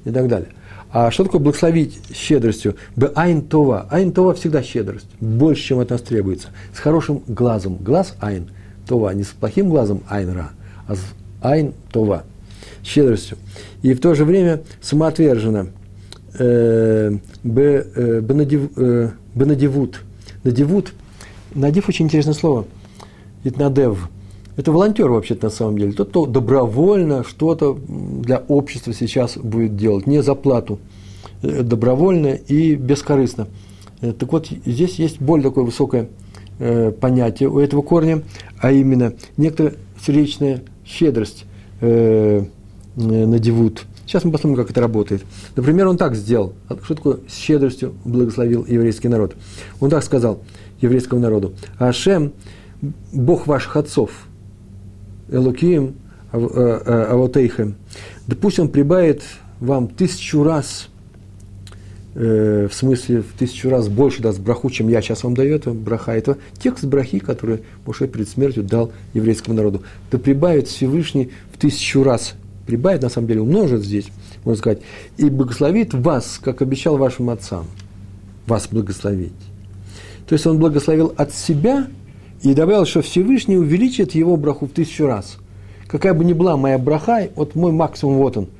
И 0.05 0.11
так 0.11 0.27
далее. 0.27 0.49
А 0.91 1.09
что 1.09 1.23
такое 1.23 1.41
благословить 1.41 1.99
щедростью? 2.13 2.75
בעין 2.95 3.41
טובה. 3.41 3.87
עין 3.89 4.11
טובה 4.11 4.35
всегда 4.35 4.61
щедрость. 4.61 5.07
Больше, 5.19 5.63
чем 5.63 5.79
от 5.79 5.89
нас 5.89 6.01
требуется. 6.01 6.49
С 6.75 6.77
хорошим 6.77 7.23
глазом. 7.25 7.77
Глаз 7.77 8.13
עין 8.19 8.47
טובה. 8.87 9.11
Не 9.15 9.23
с 9.23 9.29
плохим 9.29 9.69
глазом 9.69 10.03
עין 10.07 10.29
רע, 10.29 10.51
а 10.87 10.95
с 10.95 10.99
עין 11.41 11.73
טובה. 11.91 12.25
Щедростью. 12.83 13.39
И 13.81 13.95
в 13.95 14.01
то 14.01 14.13
же 14.13 14.23
время 14.23 14.61
самоотверженно. 14.81 15.69
ב, 16.37 18.21
בנדיבות. 18.23 20.01
נדיבות. 20.43 20.93
נדיב 21.53 21.89
очень 21.89 22.05
интересное 22.05 22.33
слово. 22.33 22.65
התנדב 23.43 24.09
это 24.59 24.73
волонтер 24.73 25.09
вообще-то 25.09 25.45
на 25.45 25.51
самом 25.51 25.77
деле. 25.77 25.93
Тот, 25.93 26.09
кто 26.09 26.25
добровольно 26.25 27.23
что-то 27.23 27.79
для 27.87 28.39
общества 28.49 28.91
сейчас 28.93 29.37
будет 29.37 29.77
делать, 29.77 30.05
не 30.05 30.21
за 30.21 30.35
плату, 30.35 30.79
э, 31.41 31.61
добровольно 31.61 32.33
и 32.33 32.75
бескорыстно. 32.75 33.47
Э, 34.01 34.11
так 34.11 34.29
вот, 34.33 34.49
здесь 34.65 34.95
есть 34.95 35.21
более 35.21 35.45
такое 35.45 35.63
высокое 35.63 36.09
э, 36.59 36.91
понятие 36.91 37.47
у 37.47 37.59
этого 37.59 37.81
корня, 37.81 38.23
а 38.59 38.73
именно 38.73 39.13
некоторая 39.37 39.75
сердечная 40.05 40.61
щедрость 40.85 41.45
надевут. 42.97 43.85
Сейчас 44.09 44.23
мы 44.23 44.31
посмотрим, 44.31 44.57
как 44.57 44.71
это 44.71 44.81
работает. 44.81 45.21
Например, 45.55 45.87
он 45.87 45.95
так 45.95 46.15
сделал. 46.15 46.55
Что 46.83 46.95
такое 46.95 47.19
с 47.27 47.35
щедростью 47.35 47.93
благословил 48.05 48.65
еврейский 48.65 49.07
народ? 49.07 49.35
Он 49.79 49.91
так 49.91 50.03
сказал 50.03 50.41
еврейскому 50.81 51.21
народу. 51.21 51.53
Ашем, 51.77 52.33
Бог 53.13 53.45
ваших 53.45 53.77
отцов– 53.77 54.09
Элокием 55.31 55.93
э, 56.31 56.39
э, 56.39 57.03
Авотейхем, 57.11 57.75
да 58.25 58.35
пусть 58.35 58.57
он 58.57 58.69
прибавит 58.69 59.21
вам 59.59 59.87
тысячу 59.87 60.43
раз 60.43 60.87
э, 62.15 62.67
в 62.67 62.73
смысле 62.73 63.21
в 63.21 63.37
тысячу 63.37 63.69
раз 63.69 63.89
больше 63.89 64.23
даст 64.23 64.39
браху, 64.39 64.71
чем 64.71 64.87
я 64.87 65.03
сейчас 65.03 65.23
вам 65.23 65.35
даю, 65.35 65.55
это 65.55 65.69
браха. 65.69 66.13
Это 66.13 66.39
текст 66.57 66.85
брахи, 66.85 67.19
который 67.19 67.59
Моше 67.85 68.07
перед 68.07 68.27
смертью 68.27 68.63
дал 68.63 68.91
еврейскому 69.13 69.55
народу. 69.55 69.83
Да 70.09 70.17
прибавит 70.17 70.67
Всевышний 70.67 71.29
в 71.53 71.59
тысячу 71.59 72.01
раз, 72.01 72.33
прибавит, 72.69 73.01
на 73.01 73.09
самом 73.09 73.27
деле, 73.27 73.41
умножит 73.41 73.83
здесь, 73.83 74.05
можно 74.45 74.59
сказать, 74.59 74.79
и 75.17 75.29
благословит 75.29 75.93
вас, 75.93 76.39
как 76.41 76.61
обещал 76.61 76.97
вашим 76.97 77.29
отцам, 77.29 77.65
вас 78.47 78.67
благословить. 78.71 79.33
То 80.27 80.33
есть 80.33 80.45
он 80.45 80.59
благословил 80.59 81.13
от 81.17 81.33
себя 81.33 81.87
и 82.41 82.53
добавил, 82.53 82.85
что 82.85 83.01
Всевышний 83.01 83.57
увеличит 83.57 84.13
его 84.15 84.37
браху 84.37 84.67
в 84.67 84.71
тысячу 84.71 85.07
раз. 85.07 85.37
Какая 85.87 86.13
бы 86.13 86.23
ни 86.23 86.33
была 86.33 86.55
моя 86.55 86.77
браха, 86.77 87.29
вот 87.35 87.55
мой 87.55 87.71
максимум 87.71 88.17
вот 88.17 88.37
он– 88.37 88.47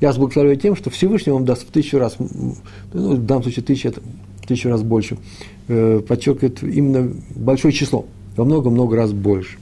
я 0.00 0.12
благословляю 0.12 0.56
тем, 0.56 0.76
что 0.76 0.90
Всевышний 0.90 1.32
вам 1.32 1.44
даст 1.44 1.62
в 1.62 1.72
тысячу 1.72 1.98
раз, 1.98 2.16
ну, 2.18 2.54
в 2.92 3.26
данном 3.26 3.42
случае 3.42 3.64
тысяча, 3.64 3.88
это 3.88 4.00
тысячу 4.46 4.68
раз 4.68 4.82
больше, 4.82 5.18
э, 5.66 6.00
подчеркивает 6.06 6.62
именно 6.62 7.12
большое 7.34 7.74
число, 7.74 8.06
во 8.36 8.44
много-много 8.44 8.96
раз 8.96 9.12
больше. 9.12 9.58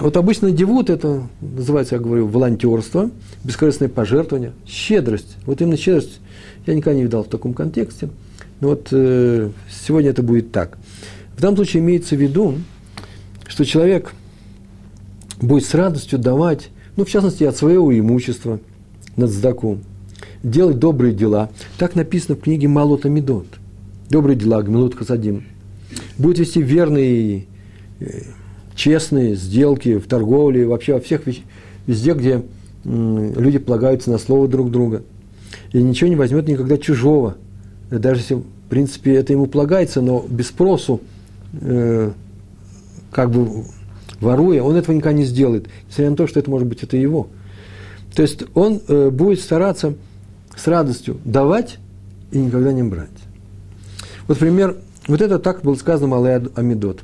Вот 0.00 0.16
обычно 0.16 0.50
девут 0.50 0.90
это 0.90 1.26
называется, 1.40 1.96
я 1.96 2.00
говорю, 2.00 2.26
волонтерство, 2.26 3.10
бескорыстное 3.44 3.88
пожертвование, 3.88 4.52
щедрость. 4.66 5.36
Вот 5.44 5.60
именно 5.60 5.76
щедрость 5.76 6.20
я 6.66 6.74
никогда 6.74 6.96
не 6.96 7.02
видал 7.02 7.24
в 7.24 7.28
таком 7.28 7.52
контексте. 7.52 8.08
Но 8.60 8.68
вот 8.68 8.88
э, 8.90 9.50
сегодня 9.70 10.10
это 10.10 10.22
будет 10.22 10.50
так. 10.50 10.78
В 11.36 11.40
данном 11.40 11.56
случае 11.56 11.82
имеется 11.82 12.16
в 12.16 12.20
виду, 12.20 12.54
что 13.46 13.64
человек 13.64 14.12
будет 15.40 15.66
с 15.66 15.74
радостью 15.74 16.18
давать, 16.18 16.70
ну, 16.96 17.04
в 17.04 17.10
частности, 17.10 17.44
от 17.44 17.56
своего 17.56 17.96
имущества– 17.96 18.60
на 19.16 19.26
цдаку, 19.26 19.78
делать 20.42 20.78
добрые 20.78 21.14
дела. 21.14 21.50
Так 21.78 21.94
написано 21.94 22.36
в 22.36 22.40
книге 22.40 22.68
Малота 22.68 23.08
Медот. 23.08 23.46
Добрые 24.10 24.36
дела, 24.36 24.62
Гмилут 24.62 24.94
Хасадим. 24.94 25.44
Будет 26.18 26.38
вести 26.38 26.62
верные, 26.62 27.46
э, 28.00 28.06
честные 28.76 29.34
сделки 29.34 29.98
в 29.98 30.06
торговле, 30.06 30.66
вообще 30.66 30.94
во 30.94 31.00
всех 31.00 31.22
везде, 31.86 32.14
где 32.14 32.44
люди 32.84 33.58
полагаются 33.58 34.10
на 34.12 34.18
слово 34.18 34.46
друг 34.46 34.70
друга. 34.70 35.02
И 35.72 35.82
ничего 35.82 36.08
не 36.08 36.16
возьмет 36.16 36.46
никогда 36.46 36.78
чужого. 36.78 37.36
Даже 37.90 38.20
если, 38.20 38.34
в 38.34 38.44
принципе, 38.68 39.14
это 39.14 39.32
ему 39.32 39.46
полагается, 39.46 40.00
но 40.00 40.24
без 40.28 40.48
спросу, 40.48 41.00
э, 41.60 42.12
как 43.10 43.30
бы 43.30 43.64
воруя, 44.20 44.62
он 44.62 44.76
этого 44.76 44.94
никогда 44.94 45.18
не 45.18 45.24
сделает. 45.24 45.66
Несмотря 45.88 46.10
на 46.10 46.16
то, 46.16 46.26
что 46.26 46.38
это 46.38 46.50
может 46.50 46.68
быть 46.68 46.82
это 46.82 46.96
его. 46.96 47.28
То 48.14 48.22
есть 48.22 48.44
он 48.54 48.80
э, 48.86 49.10
будет 49.10 49.40
стараться 49.40 49.94
с 50.56 50.66
радостью 50.66 51.18
давать 51.24 51.78
и 52.30 52.38
никогда 52.38 52.72
не 52.72 52.82
брать. 52.82 53.08
Вот 54.28 54.38
пример, 54.38 54.76
вот 55.06 55.20
это 55.20 55.38
так 55.38 55.62
было 55.62 55.74
сказано 55.74 56.08
Малай 56.08 56.40
Амидот. 56.54 57.00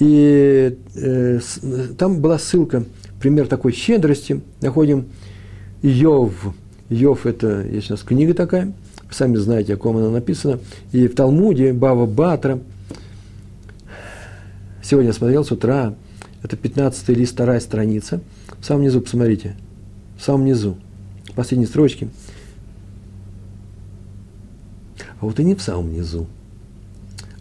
И 0.00 0.78
э, 0.96 1.40
там 1.98 2.20
была 2.20 2.38
ссылка, 2.38 2.84
пример 3.20 3.46
такой 3.46 3.72
щедрости. 3.72 4.40
Находим 4.62 5.04
Йов. 5.82 6.54
Йов– 6.88 7.26
это, 7.26 7.62
есть 7.62 7.90
у 7.90 7.92
нас 7.92 8.02
книга 8.02 8.34
такая, 8.34 8.66
вы 8.66 9.14
сами 9.14 9.36
знаете, 9.36 9.74
о 9.74 9.76
ком 9.76 9.98
она 9.98 10.10
написана. 10.10 10.58
И 10.92 11.06
в 11.06 11.14
Талмуде 11.14 11.72
Бава 11.74 12.06
Батра, 12.06 12.58
сегодня 14.82 15.10
я 15.10 15.14
смотрел 15.14 15.44
с 15.44 15.52
утра, 15.52 15.94
это 16.42 16.56
15 16.56 17.08
лист, 17.10 17.34
вторая 17.34 17.60
страница. 17.60 18.20
В 18.58 18.64
самом 18.64 18.82
низу, 18.82 19.02
посмотрите, 19.02 19.54
в 20.18 20.24
самом 20.24 20.46
низу, 20.46 20.76
последней 21.34 21.66
строчке. 21.66 22.08
А 25.20 25.26
вот 25.26 25.38
и 25.38 25.44
не 25.44 25.54
в 25.54 25.62
самом 25.62 25.92
низу, 25.92 26.26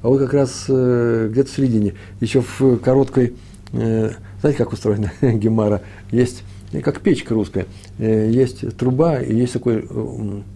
а 0.02 0.08
вот 0.08 0.20
как 0.20 0.34
раз 0.34 0.66
э, 0.70 1.28
где-то 1.32 1.50
в 1.50 1.56
середине, 1.56 1.94
еще 2.22 2.42
в 2.42 2.78
короткой, 2.78 3.34
э, 3.74 4.12
знаете, 4.40 4.58
как 4.58 4.72
устроена 4.72 5.12
гемара, 5.22 5.82
есть 6.12 6.44
э, 6.72 6.82
как 6.82 7.02
печка 7.02 7.34
русская, 7.34 7.66
есть 7.98 8.78
труба 8.78 9.20
и 9.20 9.36
есть 9.36 9.54
такое 9.54 9.84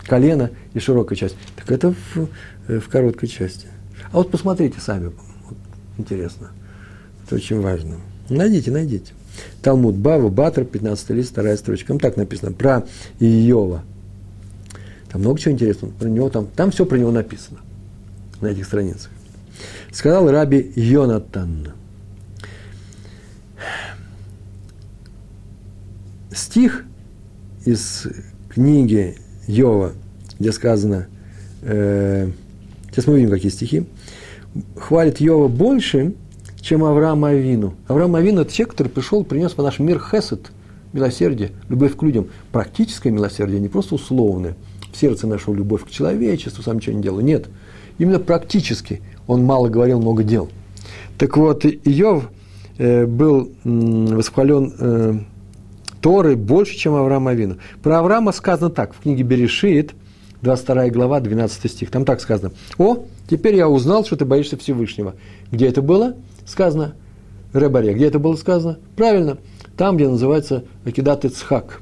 колено 0.08 0.52
и 0.74 0.80
широкая 0.80 1.18
часть. 1.18 1.36
Так 1.58 1.72
это 1.72 1.94
в, 1.94 2.28
в 2.68 2.90
короткой 2.90 3.28
части. 3.28 3.68
А 4.12 4.18
вот 4.18 4.32
посмотрите 4.32 4.80
сами, 4.80 5.08
вот, 5.08 5.58
интересно, 5.98 6.52
это 7.26 7.36
очень 7.36 7.60
важно. 7.60 7.98
Найдите, 8.30 8.72
найдите. 8.72 9.12
Талмуд 9.62 9.96
Бава, 9.96 10.30
Батр, 10.30 10.64
15 10.64 11.10
лист, 11.10 11.32
вторая 11.32 11.58
строчка. 11.58 11.88
Там 11.88 12.00
так 12.00 12.18
написано, 12.18 12.52
про 12.52 12.86
Иова. 13.20 13.84
Там 15.12 15.22
много 15.22 15.40
чего 15.40 15.54
интересного 15.54 15.92
про 15.92 16.08
него, 16.08 16.30
там, 16.30 16.48
там 16.48 16.72
все 16.72 16.86
про 16.86 16.98
него 16.98 17.12
написано 17.12 17.60
на 18.42 18.48
этих 18.48 18.66
страницах. 18.66 19.12
Сказал 19.92 20.30
Раби 20.30 20.72
Йонатан. 20.76 21.70
Стих 26.32 26.84
из 27.66 28.08
книги 28.50 29.18
Йова, 29.48 29.94
где 30.40 30.52
сказано, 30.52 31.08
э, 31.62 32.30
сейчас 32.90 33.08
мы 33.08 33.14
увидим, 33.14 33.30
какие 33.30 33.52
стихи, 33.52 33.86
хвалит 34.76 35.20
Йова 35.20 35.48
больше, 35.48 36.14
чем 36.62 36.84
Авраам 36.84 37.26
Авину. 37.26 37.76
Авраам 37.88 38.16
Авину– 38.16 38.42
это 38.44 38.54
человек, 38.54 38.72
который 38.72 38.88
пришел, 38.88 39.24
принес 39.24 39.52
в 39.52 39.62
наш 39.62 39.80
мир 39.80 40.00
хесед, 40.00 40.52
милосердие, 40.94 41.52
любовь 41.70 41.96
к 41.96 42.04
людям. 42.04 42.30
Практическое 42.52 43.12
милосердие, 43.12 43.60
не 43.60 43.68
просто 43.68 43.96
условное. 43.96 44.56
В 44.92 44.98
сердце 44.98 45.28
нашего 45.28 45.56
любовь 45.56 45.84
к 45.86 45.90
человечеству, 45.90 46.64
сам 46.64 46.78
ничего 46.78 46.96
не 46.96 47.04
делаю. 47.04 47.26
Нет. 47.26 47.48
Именно 47.98 48.20
практически. 48.20 49.02
Он 49.28 49.44
мало 49.44 49.70
говорил, 49.70 50.00
много 50.00 50.24
дел. 50.24 50.50
Так 51.18 51.38
вот, 51.38 51.66
Иов 51.66 52.30
э, 52.78 53.06
был 53.06 53.52
восхвален 53.64 54.74
э, 54.78 55.14
Торой 56.02 56.36
больше, 56.36 56.76
чем 56.76 56.96
Авраам 56.96 57.28
Авину. 57.28 57.58
Про 57.82 58.00
Авраама 58.00 58.32
сказано 58.32 58.70
так, 58.70 58.94
в 58.94 59.02
книге 59.02 59.24
Берешит, 59.24 59.94
22 60.42 60.90
глава, 60.90 61.22
12 61.22 61.72
стих. 61.72 61.90
Там 61.90 62.04
так 62.04 62.20
сказано. 62.20 62.52
«О, 62.78 63.06
теперь 63.30 63.56
я 63.56 63.70
узнал, 63.70 64.04
что 64.04 64.18
ты 64.18 64.26
боишься 64.26 64.58
Всевышнего». 64.58 65.16
Где 65.52 65.68
это 65.68 65.82
было? 65.82 66.16
сказано 66.46 66.96
Ребаре. 67.54 67.94
Где 67.94 68.08
это 68.08 68.20
было 68.20 68.36
сказано? 68.36 68.80
Правильно, 68.96 69.38
там, 69.78 69.96
где 69.96 70.08
называется 70.08 70.66
Акидат 70.86 71.26
Ицхак. 71.26 71.82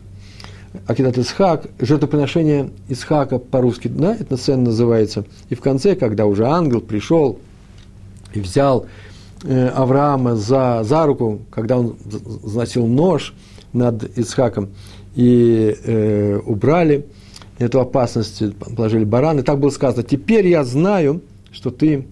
Акидат 0.87 1.17
Ицхак, 1.17 1.67
жертвоприношение 1.79 2.69
Ицхака 2.87 3.39
по-русски, 3.39 3.87
да, 3.89 4.15
эта 4.15 4.37
сцена 4.37 4.63
называется. 4.63 5.25
И 5.49 5.55
в 5.55 5.61
конце, 5.61 5.95
когда 5.95 6.25
уже 6.25 6.45
ангел 6.45 6.81
пришел 6.81 7.39
и 8.33 8.39
взял 8.39 8.85
э, 9.43 9.67
Авраама 9.67 10.35
за, 10.35 10.81
за 10.83 11.05
руку, 11.05 11.41
когда 11.49 11.77
он 11.77 11.97
заносил 12.43 12.87
нож 12.87 13.33
над 13.73 14.17
Ицхаком, 14.17 14.69
и 15.13 15.75
э, 15.83 16.39
убрали 16.45 17.05
эту 17.59 17.81
опасность, 17.81 18.41
положили 18.75 19.03
баран, 19.03 19.39
и 19.39 19.41
так 19.41 19.59
было 19.59 19.69
сказано, 19.71 20.03
теперь 20.03 20.47
я 20.47 20.63
знаю, 20.63 21.21
что 21.51 21.69
ты 21.69 22.05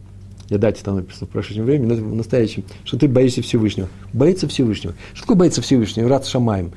я 0.49 0.57
дате 0.57 0.83
там 0.83 0.95
написано 0.95 1.27
в 1.27 1.29
прошедшем 1.29 1.65
времени, 1.65 1.93
но 1.93 1.95
в 1.95 2.15
настоящем, 2.15 2.63
что 2.83 2.97
ты 2.97 3.07
боишься 3.07 3.43
Всевышнего. 3.43 3.87
Боится 4.13 4.47
Всевышнего. 4.47 4.95
Что 5.13 5.21
такое 5.21 5.37
боится 5.37 5.61
Всевышнего? 5.61 6.09
Рад 6.09 6.25
Шамаем, 6.25 6.71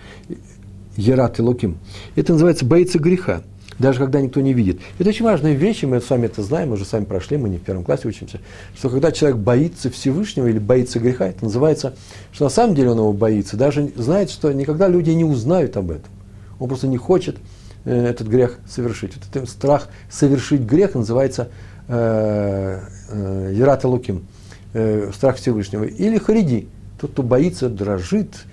Ерат 0.97 1.39
и 1.39 1.43
Луким. 1.43 1.79
Это 2.17 2.33
называется 2.33 2.65
боится 2.65 2.99
греха, 2.99 3.43
даже 3.79 3.99
когда 3.99 4.21
никто 4.21 4.41
не 4.41 4.53
видит. 4.53 4.81
Это 4.99 5.09
очень 5.09 5.25
важная 5.25 5.55
вещь, 5.55 5.83
и 5.83 5.87
мы 5.87 6.01
вами 6.01 6.27
это 6.27 6.43
знаем, 6.43 6.69
мы 6.69 6.75
уже 6.75 6.85
сами 6.85 7.05
прошли, 7.05 7.37
мы 7.37 7.49
не 7.49 7.59
в 7.59 7.63
первом 7.63 7.85
классе 7.85 8.09
учимся, 8.09 8.41
что 8.77 8.91
когда 8.91 9.13
человек 9.13 9.39
боится 9.39 9.91
Всевышнего 9.91 10.47
или 10.47 10.59
боится 10.59 10.99
греха, 10.99 11.29
это 11.29 11.45
называется, 11.45 11.95
что 12.33 12.45
на 12.45 12.51
самом 12.51 12.75
деле 12.75 12.91
он 12.91 12.99
его 12.99 13.13
боится, 13.13 13.57
даже 13.57 13.91
знает, 13.97 14.31
что 14.31 14.53
никогда 14.53 14.89
люди 14.89 15.11
не 15.11 15.25
узнают 15.25 15.77
об 15.77 15.91
этом. 15.91 16.11
Он 16.59 16.69
просто 16.69 16.87
не 16.87 16.97
хочет 16.97 17.39
э, 17.85 18.07
этот 18.07 18.29
грех 18.29 18.59
совершить. 18.69 19.17
Вот 19.17 19.25
этот 19.35 19.49
страх 19.49 19.89
совершить 20.11 20.61
грех 20.61 20.95
называется 20.95 21.49
э, 21.89 22.81
э, 23.09 23.53
Ярата 23.55 23.89
Луким, 23.89 24.27
э, 24.75 25.11
страх 25.15 25.37
Всевышнего, 25.37 25.85
или 25.85 26.19
Хариди, 26.19 26.69
тот, 27.01 27.13
кто 27.13 27.23
боится, 27.23 27.69
дрожит 27.69 28.45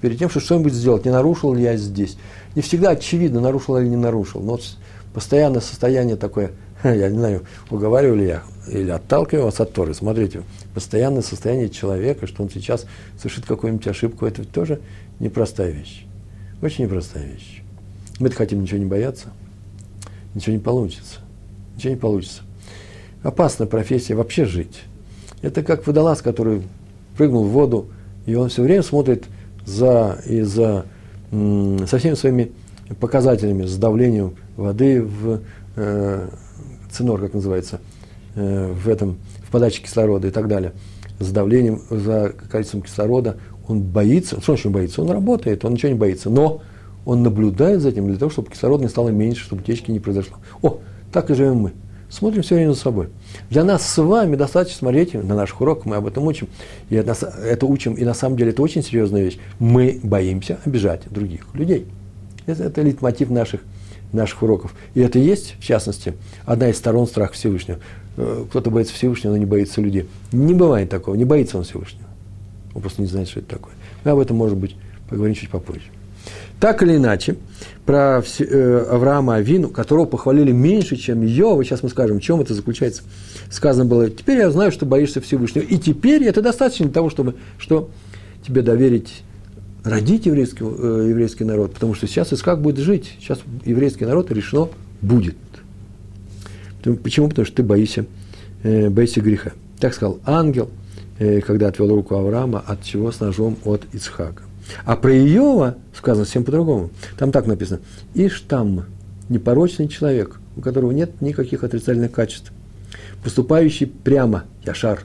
перед 0.00 0.18
тем, 0.18 0.30
что 0.30 0.40
что-нибудь 0.40 0.72
сделать, 0.72 1.04
не 1.04 1.10
нарушил 1.10 1.54
ли 1.54 1.62
я 1.62 1.76
здесь. 1.76 2.16
Не 2.54 2.62
всегда 2.62 2.90
очевидно, 2.90 3.40
нарушил 3.40 3.76
или 3.78 3.88
не 3.88 3.96
нарушил, 3.96 4.40
но 4.40 4.52
вот 4.52 4.62
постоянное 5.14 5.60
состояние 5.60 6.16
такое, 6.16 6.52
я 6.84 7.08
не 7.08 7.18
знаю, 7.18 7.44
уговариваю 7.70 8.16
ли 8.16 8.26
я, 8.26 8.42
или 8.70 8.90
отталкиваю 8.90 9.46
вас 9.46 9.60
от 9.60 9.72
Торы. 9.72 9.94
Смотрите, 9.94 10.42
постоянное 10.74 11.22
состояние 11.22 11.70
человека, 11.70 12.26
что 12.26 12.42
он 12.42 12.50
сейчас 12.50 12.86
совершит 13.16 13.46
какую-нибудь 13.46 13.86
ошибку, 13.86 14.26
это 14.26 14.42
ведь 14.42 14.52
тоже 14.52 14.80
непростая 15.20 15.70
вещь. 15.70 16.04
Очень 16.62 16.84
непростая 16.84 17.24
вещь. 17.24 17.62
Мы-то 18.18 18.36
хотим 18.36 18.62
ничего 18.62 18.78
не 18.78 18.86
бояться, 18.86 19.28
ничего 20.34 20.54
не 20.54 20.60
получится. 20.60 21.20
Ничего 21.76 21.92
не 21.92 21.98
получится 21.98 22.42
опасная 23.22 23.66
профессия 23.66 24.14
вообще 24.14 24.44
жить. 24.44 24.80
Это 25.42 25.62
как 25.62 25.86
водолаз, 25.86 26.22
который 26.22 26.62
прыгнул 27.16 27.44
в 27.44 27.50
воду, 27.50 27.88
и 28.26 28.34
он 28.34 28.48
все 28.48 28.62
время 28.62 28.82
смотрит 28.82 29.24
за, 29.68 30.18
и 30.26 30.40
за, 30.42 30.86
со 31.30 31.98
всеми 31.98 32.14
своими 32.14 32.52
показателями, 33.00 33.66
с 33.66 33.76
давлением 33.76 34.34
воды 34.56 35.02
в, 35.02 35.40
э, 35.76 36.28
цинор, 36.90 37.20
как 37.20 37.34
называется, 37.34 37.80
э, 38.34 38.72
в 38.72 38.88
этом, 38.88 39.18
в 39.46 39.50
подаче 39.50 39.82
кислорода 39.82 40.28
и 40.28 40.30
так 40.30 40.48
далее, 40.48 40.72
с 41.20 41.30
давлением, 41.30 41.82
за 41.90 42.32
количеством 42.50 42.82
кислорода, 42.82 43.36
он 43.66 43.82
боится, 43.82 44.40
что 44.40 44.56
он 44.64 44.72
боится? 44.72 45.02
Он 45.02 45.10
работает, 45.10 45.64
он 45.64 45.74
ничего 45.74 45.92
не 45.92 45.98
боится, 45.98 46.30
но 46.30 46.62
он 47.04 47.22
наблюдает 47.22 47.82
за 47.82 47.90
этим 47.90 48.08
для 48.08 48.16
того, 48.16 48.30
чтобы 48.30 48.50
кислорода 48.50 48.82
не 48.82 48.88
стало 48.88 49.10
меньше, 49.10 49.44
чтобы 49.44 49.62
утечки 49.62 49.90
не 49.90 50.00
произошло. 50.00 50.38
О, 50.62 50.78
так 51.12 51.30
и 51.30 51.34
живем 51.34 51.56
мы. 51.56 51.72
Смотрим 52.10 52.42
все 52.42 52.54
время 52.54 52.72
за 52.72 52.78
собой. 52.78 53.08
Для 53.50 53.64
нас 53.64 53.86
с 53.86 54.02
вами 54.02 54.34
достаточно 54.34 54.78
смотреть 54.78 55.12
на 55.12 55.34
наших 55.34 55.60
уроках, 55.60 55.84
мы 55.84 55.96
об 55.96 56.06
этом 56.06 56.26
учим. 56.26 56.48
И 56.88 56.94
это, 56.94 57.12
это 57.12 57.66
учим, 57.66 57.94
и 57.94 58.04
на 58.04 58.14
самом 58.14 58.36
деле 58.38 58.50
это 58.50 58.62
очень 58.62 58.82
серьезная 58.82 59.22
вещь. 59.22 59.38
Мы 59.58 60.00
боимся 60.02 60.58
обижать 60.64 61.02
других 61.10 61.46
людей. 61.54 61.86
Это, 62.46 62.64
это 62.64 62.80
лейтмотив 62.80 63.28
наших, 63.28 63.60
наших 64.12 64.42
уроков. 64.42 64.74
И 64.94 65.00
это 65.00 65.18
есть, 65.18 65.56
в 65.58 65.64
частности, 65.64 66.14
одна 66.46 66.70
из 66.70 66.78
сторон 66.78 67.06
страха 67.06 67.34
Всевышнего. 67.34 67.78
Э, 68.16 68.46
кто-то 68.48 68.70
боится 68.70 68.94
Всевышнего, 68.94 69.32
но 69.32 69.36
не 69.36 69.46
боится 69.46 69.82
людей. 69.82 70.08
Не 70.32 70.54
бывает 70.54 70.88
такого, 70.88 71.14
не 71.14 71.26
боится 71.26 71.58
он 71.58 71.64
Всевышнего. 71.64 72.08
Он 72.74 72.80
просто 72.80 73.02
не 73.02 73.08
знает, 73.08 73.28
что 73.28 73.40
это 73.40 73.50
такое. 73.50 73.74
Мы 74.04 74.12
об 74.12 74.18
этом, 74.18 74.36
может 74.36 74.56
быть, 74.56 74.76
поговорим 75.10 75.34
чуть 75.34 75.50
попозже. 75.50 75.90
Так 76.58 76.82
или 76.82 76.96
иначе, 76.96 77.36
про 77.88 78.22
э, 78.22 78.86
Авраама 78.90 79.36
Авину, 79.36 79.70
которого 79.70 80.04
похвалили 80.04 80.52
меньше, 80.52 80.96
чем 80.96 81.22
Йова, 81.22 81.64
сейчас 81.64 81.82
мы 81.82 81.88
скажем, 81.88 82.18
в 82.18 82.22
чем 82.22 82.38
это 82.38 82.52
заключается. 82.52 83.00
Сказано 83.48 83.86
было, 83.86 84.10
теперь 84.10 84.36
я 84.36 84.50
знаю, 84.50 84.72
что 84.72 84.84
боишься 84.84 85.22
Всевышнего. 85.22 85.64
И 85.64 85.78
теперь 85.78 86.22
это 86.24 86.42
достаточно 86.42 86.84
для 86.84 86.92
того, 86.92 87.08
чтобы 87.08 87.36
что, 87.56 87.88
тебе 88.46 88.60
доверить 88.60 89.22
родить 89.84 90.26
еврейский, 90.26 90.64
э, 90.64 91.06
еврейский 91.08 91.44
народ, 91.44 91.72
потому 91.72 91.94
что 91.94 92.06
сейчас 92.06 92.30
Искак 92.30 92.60
будет 92.60 92.76
жить, 92.76 93.10
сейчас 93.20 93.38
еврейский 93.64 94.04
народ 94.04 94.30
решено 94.32 94.68
будет. 95.00 95.38
Почему? 97.02 97.30
Потому 97.30 97.46
что 97.46 97.56
ты 97.56 97.62
боишься, 97.62 98.04
э, 98.64 98.90
боишься 98.90 99.22
греха. 99.22 99.52
Так 99.80 99.94
сказал 99.94 100.20
ангел, 100.26 100.68
когда 101.18 101.68
отвел 101.68 101.94
руку 101.94 102.16
Авраама, 102.16 102.62
от 102.66 102.84
чего 102.84 103.12
с 103.12 103.20
ножом 103.20 103.56
от 103.64 103.86
Ицхака. 103.94 104.42
А 104.84 104.96
про 104.96 105.12
Иова 105.12 105.76
сказано 105.96 106.24
совсем 106.24 106.44
по-другому. 106.44 106.90
Там 107.18 107.32
так 107.32 107.46
написано. 107.46 107.80
Иштам, 108.14 108.84
непорочный 109.28 109.88
человек, 109.88 110.40
у 110.56 110.60
которого 110.60 110.92
нет 110.92 111.20
никаких 111.20 111.64
отрицательных 111.64 112.12
качеств, 112.12 112.52
поступающий 113.22 113.86
прямо, 113.86 114.44
Яшар, 114.64 115.04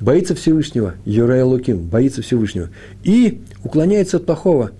боится 0.00 0.34
Всевышнего, 0.34 0.94
Юрея 1.04 1.44
Луким, 1.44 1.86
боится 1.86 2.22
Всевышнего, 2.22 2.70
и 3.02 3.42
уклоняется 3.62 4.18
от 4.18 4.26
плохого. 4.26 4.70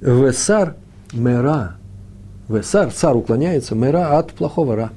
Весар 0.00 0.76
мера. 1.12 1.76
Весар, 2.48 2.90
цар 2.92 3.16
уклоняется, 3.16 3.74
мера 3.74 4.18
от 4.18 4.32
плохого 4.32 4.76
ра. 4.76 4.90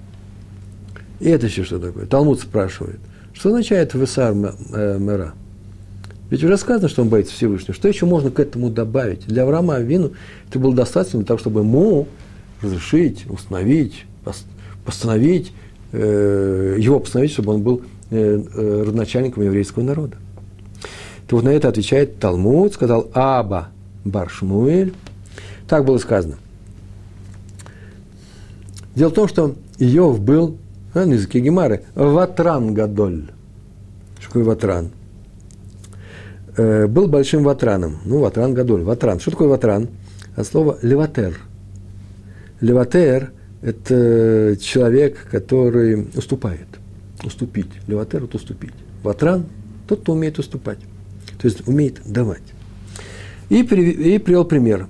И 1.19 1.29
это 1.29 1.47
еще 1.47 1.63
что 1.63 1.79
такое? 1.79 2.05
Талмуд 2.05 2.39
спрашивает. 2.39 2.99
Что 3.33 3.49
означает 3.49 3.93
весар 3.93 4.33
э, 4.33 4.97
мера? 4.99 5.33
Ведь 6.29 6.43
уже 6.43 6.57
сказано, 6.57 6.89
что 6.89 7.01
он 7.01 7.09
боится 7.09 7.33
Всевышнего. 7.33 7.73
Что 7.73 7.87
еще 7.87 8.05
можно 8.05 8.29
к 8.29 8.39
этому 8.39 8.69
добавить? 8.69 9.25
Для 9.25 9.43
Авраама 9.43 9.75
Авину 9.75 10.11
это 10.47 10.59
было 10.59 10.75
достаточно 10.75 11.19
для 11.19 11.25
того, 11.25 11.39
чтобы 11.39 11.61
ему 11.61 12.07
разрешить, 12.61 13.25
установить, 13.29 14.05
постановить, 14.85 15.53
э, 15.91 16.75
его 16.77 16.99
постановить, 16.99 17.31
чтобы 17.31 17.53
он 17.53 17.61
был 17.63 17.81
э, 18.11 18.43
э, 18.53 18.83
родоначальником 18.85 19.43
еврейского 19.43 19.83
народа. 19.83 20.17
То 21.27 21.35
вот 21.35 21.45
на 21.45 21.49
это 21.49 21.67
отвечает 21.67 22.19
Талмуд, 22.19 22.73
сказал 22.73 23.09
Аба 23.13 23.69
Баршмуэль. 24.03 24.93
Так 25.67 25.85
было 25.85 25.97
сказано. 25.99 26.37
Дело 28.95 29.09
в 29.09 29.13
том, 29.13 29.27
что 29.27 29.55
Иов 29.77 30.19
был, 30.19 30.57
а, 30.93 31.05
на 31.05 31.13
языке 31.13 31.39
Гемары, 31.39 31.83
ватран 31.95 32.73
гадоль. 32.73 33.29
Что 34.19 34.27
такое 34.27 34.43
ватран? 34.43 34.89
Э, 36.59 36.87
был 36.87 37.07
большим 37.07 37.43
ватраном. 37.43 37.99
Ну, 38.03 38.19
ватран 38.19 38.53
Гадоль, 38.53 38.83
ватран. 38.83 39.21
Что 39.21 39.31
такое 39.31 39.47
ватран? 39.47 39.87
От 40.35 40.45
слова 40.45 40.77
леватер. 40.81 41.39
Леватер– 42.59 43.31
это 43.61 44.57
человек, 44.59 45.25
который 45.31 46.09
уступает. 46.17 46.67
Уступить. 47.23 47.69
Леватер– 47.87 48.23
это 48.25 48.35
уступить. 48.35 48.73
Ватран– 49.03 49.45
тот, 49.87 50.01
кто 50.01 50.11
умеет 50.11 50.37
уступать. 50.37 50.79
То 51.41 51.47
есть 51.47 51.65
умеет 51.65 52.01
давать. 52.03 52.43
И, 53.47 53.63
при, 53.63 53.91
и 53.91 54.17
привел 54.17 54.43
пример. 54.43 54.87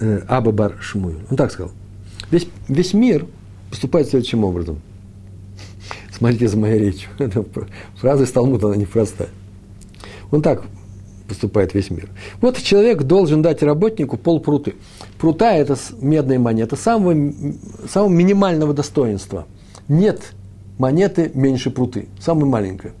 Э, 0.00 0.22
Аба 0.26 0.50
Бар 0.50 0.78
Шмуэль. 0.80 1.18
Он 1.30 1.36
так 1.36 1.52
сказал. 1.52 1.70
Весь, 2.32 2.48
весь 2.66 2.92
мир 2.92 3.24
поступает 3.70 4.08
следующим 4.08 4.42
образом. 4.42 4.80
Смотрите 6.10 6.48
за 6.48 6.56
моей 6.56 6.80
речью. 6.80 7.08
Фраза 8.00 8.24
из 8.24 8.32
Талмуда, 8.32 8.66
она 8.66 8.74
непростая. 8.74 9.28
Он 10.30 10.42
так 10.42 10.64
поступает 11.26 11.74
весь 11.74 11.90
мир. 11.90 12.08
Вот 12.40 12.56
человек 12.58 13.02
должен 13.02 13.42
дать 13.42 13.62
работнику 13.62 14.16
пол 14.16 14.40
пруты. 14.40 14.74
Прута– 15.18 15.52
это 15.54 15.76
медная 16.00 16.38
монета 16.38 16.76
самого, 16.76 17.32
самого 17.88 18.10
минимального 18.10 18.72
достоинства. 18.72 19.46
Нет 19.88 20.32
монеты 20.78 21.30
меньше 21.34 21.70
пруты, 21.70 22.08
самая 22.20 22.46
маленькая. 22.46 22.92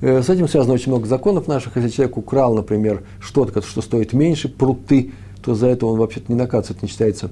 Э, 0.00 0.22
с 0.22 0.28
этим 0.28 0.48
связано 0.48 0.74
очень 0.74 0.90
много 0.90 1.06
законов 1.06 1.46
наших. 1.46 1.76
Если 1.76 1.90
человек 1.90 2.16
украл, 2.16 2.54
например, 2.54 3.02
что-то, 3.20 3.62
что 3.62 3.82
стоит 3.82 4.12
меньше 4.12 4.48
пруты, 4.48 5.12
то 5.44 5.54
за 5.54 5.68
это 5.68 5.86
он 5.86 5.98
вообще-то 5.98 6.32
не 6.32 6.38
наказывается, 6.38 6.72
это 6.72 6.86
не 6.86 6.90
считается 6.90 7.30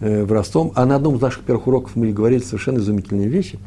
э, 0.00 0.24
воровством. 0.24 0.72
А 0.74 0.84
на 0.84 0.96
одном 0.96 1.16
из 1.16 1.20
наших 1.20 1.44
первых 1.44 1.66
уроков 1.66 1.96
мы 1.96 2.12
говорили 2.12 2.42
совершенно 2.42 2.78
изумительные 2.78 3.28
вещи. 3.28 3.58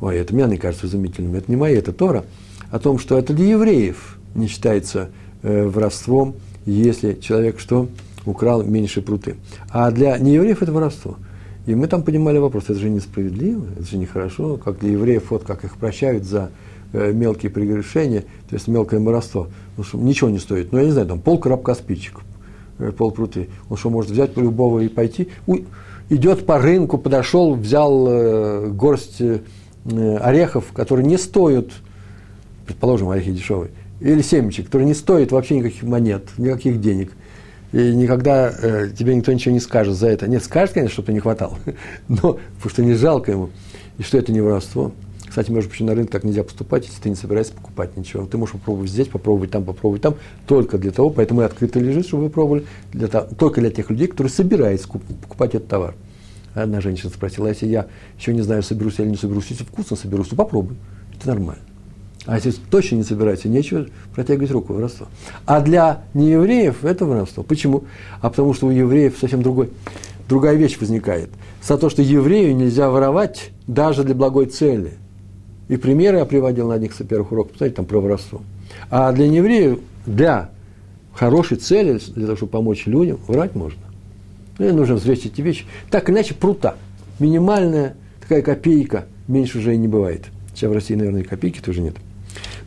Ой, 0.00 0.16
это 0.16 0.34
мне, 0.34 0.46
мне 0.46 0.56
кажется, 0.56 0.86
изумительным. 0.86 1.34
Это 1.34 1.50
не 1.50 1.56
мои, 1.56 1.74
это 1.74 1.92
Тора. 1.92 2.24
О 2.70 2.78
том, 2.78 2.98
что 2.98 3.18
это 3.18 3.32
для 3.34 3.50
евреев– 3.50 4.16
не 4.34 4.46
считается 4.46 5.10
э, 5.42 5.66
воровством, 5.66 6.34
если 6.66 7.14
человек 7.14 7.58
что? 7.58 7.88
Украл 8.26 8.62
меньше 8.62 9.02
пруты. 9.02 9.36
А 9.70 9.90
для 9.90 10.18
неевреев 10.18 10.62
это 10.62 10.72
воровство. 10.72 11.16
И 11.66 11.74
мы 11.74 11.86
там 11.86 12.02
понимали 12.02 12.38
вопрос, 12.38 12.64
это 12.64 12.74
же 12.74 12.90
несправедливо, 12.90 13.64
это 13.78 13.86
же 13.86 13.96
нехорошо, 13.96 14.56
как 14.56 14.78
для 14.78 14.92
евреев, 14.92 15.30
вот 15.30 15.44
как 15.44 15.64
их 15.64 15.76
прощают 15.76 16.24
за 16.24 16.50
э, 16.92 17.12
мелкие 17.12 17.50
прегрешения, 17.50 18.22
то 18.48 18.54
есть 18.54 18.66
мелкое 18.66 19.00
воровство, 19.00 19.48
ну, 19.76 19.84
что 19.84 19.98
ничего 19.98 20.30
не 20.30 20.38
стоит. 20.38 20.72
Ну, 20.72 20.78
я 20.78 20.84
не 20.86 20.90
знаю, 20.90 21.06
там 21.06 21.20
пол 21.20 21.38
коробка 21.38 21.74
спичек, 21.74 22.20
э, 22.78 22.92
пол 22.92 23.10
пруты. 23.10 23.48
Он 23.68 23.76
что, 23.76 23.90
может 23.90 24.10
взять 24.10 24.36
любого 24.36 24.80
и 24.80 24.88
пойти? 24.88 25.28
У, 25.46 25.58
идет 26.08 26.46
по 26.46 26.58
рынку, 26.58 26.98
подошел, 26.98 27.54
взял 27.54 28.06
э, 28.08 28.68
горсть 28.70 29.20
э, 29.20 29.40
орехов, 30.16 30.72
которые 30.72 31.06
не 31.06 31.18
стоят, 31.18 31.68
предположим, 32.66 33.10
орехи 33.10 33.32
дешевые, 33.32 33.70
или 34.00 34.22
семечек, 34.22 34.66
который 34.66 34.86
не 34.86 34.94
стоит 34.94 35.32
вообще 35.32 35.58
никаких 35.58 35.82
монет, 35.82 36.24
никаких 36.38 36.80
денег. 36.80 37.12
И 37.72 37.94
никогда 37.94 38.50
э, 38.50 38.90
тебе 38.98 39.14
никто 39.14 39.32
ничего 39.32 39.54
не 39.54 39.60
скажет 39.60 39.94
за 39.94 40.08
это. 40.08 40.26
Нет, 40.26 40.42
скажет, 40.42 40.74
конечно, 40.74 40.92
чтобы 40.92 41.12
не 41.12 41.20
хватало, 41.20 41.58
но 42.08 42.38
потому 42.56 42.70
что 42.70 42.82
не 42.82 42.94
жалко 42.94 43.30
ему. 43.30 43.50
И 43.98 44.02
что 44.02 44.18
это 44.18 44.32
не 44.32 44.40
воровство. 44.40 44.92
Кстати, 45.28 45.52
между 45.52 45.70
прочим, 45.70 45.86
на 45.86 45.94
рынке 45.94 46.10
так 46.10 46.24
нельзя 46.24 46.42
поступать, 46.42 46.86
если 46.86 47.00
ты 47.00 47.08
не 47.08 47.14
собираешься 47.14 47.52
покупать 47.52 47.96
ничего. 47.96 48.26
Ты 48.26 48.36
можешь 48.36 48.54
попробовать 48.54 48.90
здесь, 48.90 49.06
попробовать 49.06 49.52
там, 49.52 49.64
попробовать 49.64 50.02
там, 50.02 50.16
только 50.48 50.76
для 50.76 50.90
того, 50.90 51.10
поэтому 51.10 51.42
и 51.42 51.44
открыто 51.44 51.78
лежит, 51.78 52.08
чтобы 52.08 52.24
вы 52.24 52.30
пробовали, 52.30 52.66
для 52.92 53.06
того, 53.06 53.28
только 53.38 53.60
для 53.60 53.70
тех 53.70 53.88
людей, 53.90 54.08
которые 54.08 54.32
собираются 54.32 54.88
покупать 54.88 55.54
этот 55.54 55.68
товар. 55.68 55.94
Одна 56.54 56.80
женщина 56.80 57.10
спросила, 57.10 57.46
«А 57.46 57.50
если 57.50 57.68
я 57.68 57.86
еще 58.18 58.34
не 58.34 58.40
знаю, 58.40 58.64
соберусь 58.64 58.98
или 58.98 59.10
не 59.10 59.16
соберусь, 59.16 59.46
если 59.50 59.62
вкусно 59.62 59.96
соберусь, 59.96 60.28
то 60.28 60.34
попробуй. 60.34 60.76
Это 61.16 61.28
нормально. 61.28 61.62
А 62.26 62.36
если 62.36 62.52
точно 62.52 62.96
не 62.96 63.02
собираете, 63.02 63.48
нечего 63.48 63.86
протягивать 64.14 64.50
руку 64.50 64.74
воровство. 64.74 65.06
А 65.46 65.60
для 65.60 66.02
неевреев 66.12 66.84
это 66.84 67.06
воровство. 67.06 67.42
Почему? 67.42 67.84
А 68.20 68.28
потому 68.28 68.52
что 68.52 68.66
у 68.66 68.70
евреев 68.70 69.16
совсем 69.18 69.42
другой, 69.42 69.70
другая 70.28 70.54
вещь 70.54 70.78
возникает. 70.78 71.30
За 71.62 71.78
то, 71.78 71.88
что 71.88 72.02
еврею 72.02 72.54
нельзя 72.54 72.90
воровать 72.90 73.50
даже 73.66 74.04
для 74.04 74.14
благой 74.14 74.46
цели. 74.46 74.92
И 75.68 75.76
примеры 75.76 76.18
я 76.18 76.26
приводил 76.26 76.68
на 76.68 76.74
одних 76.74 76.92
из 76.92 77.06
первых 77.06 77.32
уроков, 77.32 77.52
посмотрите, 77.52 77.76
там 77.76 77.86
про 77.86 78.00
воровство. 78.00 78.42
А 78.90 79.12
для 79.12 79.28
неевреев, 79.28 79.78
для 80.04 80.50
хорошей 81.14 81.56
цели, 81.56 82.00
для 82.14 82.26
того, 82.26 82.36
чтобы 82.36 82.52
помочь 82.52 82.86
людям, 82.86 83.18
врать 83.28 83.54
можно. 83.54 83.80
Ну, 84.58 84.68
и 84.68 84.72
нужно 84.72 84.96
взвесить 84.96 85.32
эти 85.32 85.40
вещи. 85.40 85.64
Так 85.90 86.10
иначе 86.10 86.34
прута. 86.34 86.76
Минимальная 87.18 87.96
такая 88.20 88.42
копейка, 88.42 89.06
меньше 89.26 89.58
уже 89.58 89.74
и 89.74 89.78
не 89.78 89.88
бывает. 89.88 90.26
Сейчас 90.54 90.70
в 90.70 90.74
России, 90.74 90.94
наверное, 90.94 91.22
и 91.22 91.24
копейки 91.24 91.60
тоже 91.60 91.80
нет 91.80 91.96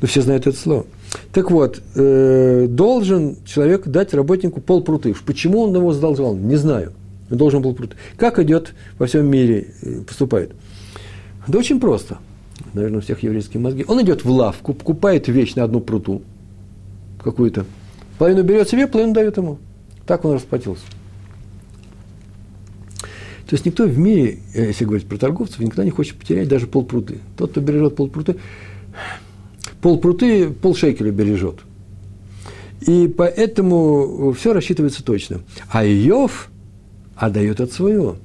но 0.03 0.07
все 0.07 0.21
знают 0.21 0.47
это 0.47 0.57
слово. 0.57 0.85
Так 1.31 1.49
вот, 1.49 1.81
э, 1.95 2.67
должен 2.67 3.37
человек 3.45 3.87
дать 3.87 4.13
работнику 4.13 4.59
полпруты. 4.59 5.15
Почему 5.25 5.61
он 5.61 5.73
его 5.73 5.93
задолжал? 5.93 6.35
Не 6.35 6.57
знаю. 6.57 6.91
Он 7.31 7.37
должен 7.37 7.61
был 7.61 7.73
пруты. 7.73 7.95
Как 8.17 8.37
идет 8.37 8.73
во 8.99 9.05
всем 9.05 9.25
мире, 9.27 9.67
э, 9.81 10.01
поступает? 10.01 10.51
Да 11.47 11.57
очень 11.57 11.79
просто. 11.79 12.17
Наверное, 12.73 12.97
у 12.97 13.01
всех 13.01 13.23
еврейские 13.23 13.61
мозги. 13.61 13.85
Он 13.87 14.01
идет 14.01 14.25
в 14.25 14.29
лавку, 14.29 14.73
покупает 14.73 15.29
вещь 15.29 15.55
на 15.55 15.63
одну 15.63 15.79
пруту 15.79 16.21
какую-то. 17.23 17.65
Половину 18.17 18.43
берет 18.43 18.67
себе, 18.67 18.87
половину 18.87 19.13
дает 19.13 19.37
ему. 19.37 19.57
Так 20.05 20.25
он 20.25 20.33
расплатился. 20.33 20.83
То 23.47 23.53
есть 23.53 23.65
никто 23.65 23.85
в 23.85 23.97
мире, 23.97 24.39
э, 24.53 24.65
если 24.65 24.83
говорить 24.83 25.07
про 25.07 25.15
торговцев, 25.15 25.59
никогда 25.59 25.85
не 25.85 25.91
хочет 25.91 26.17
потерять 26.19 26.49
даже 26.49 26.67
полпруты. 26.67 27.19
Тот, 27.37 27.51
кто 27.51 27.61
бережет 27.61 27.95
полпруты, 27.95 28.35
полпруты 29.83 30.49
полшекеля 30.49 31.11
бережет. 31.11 31.59
И 32.81 33.07
поэтому 33.07 34.31
все 34.31 34.53
рассчитывается 34.53 35.03
точно. 35.03 35.41
А 35.69 35.85
Иов 35.85 36.49
отдает 37.15 37.59
от 37.61 37.71
своего. 37.71 38.15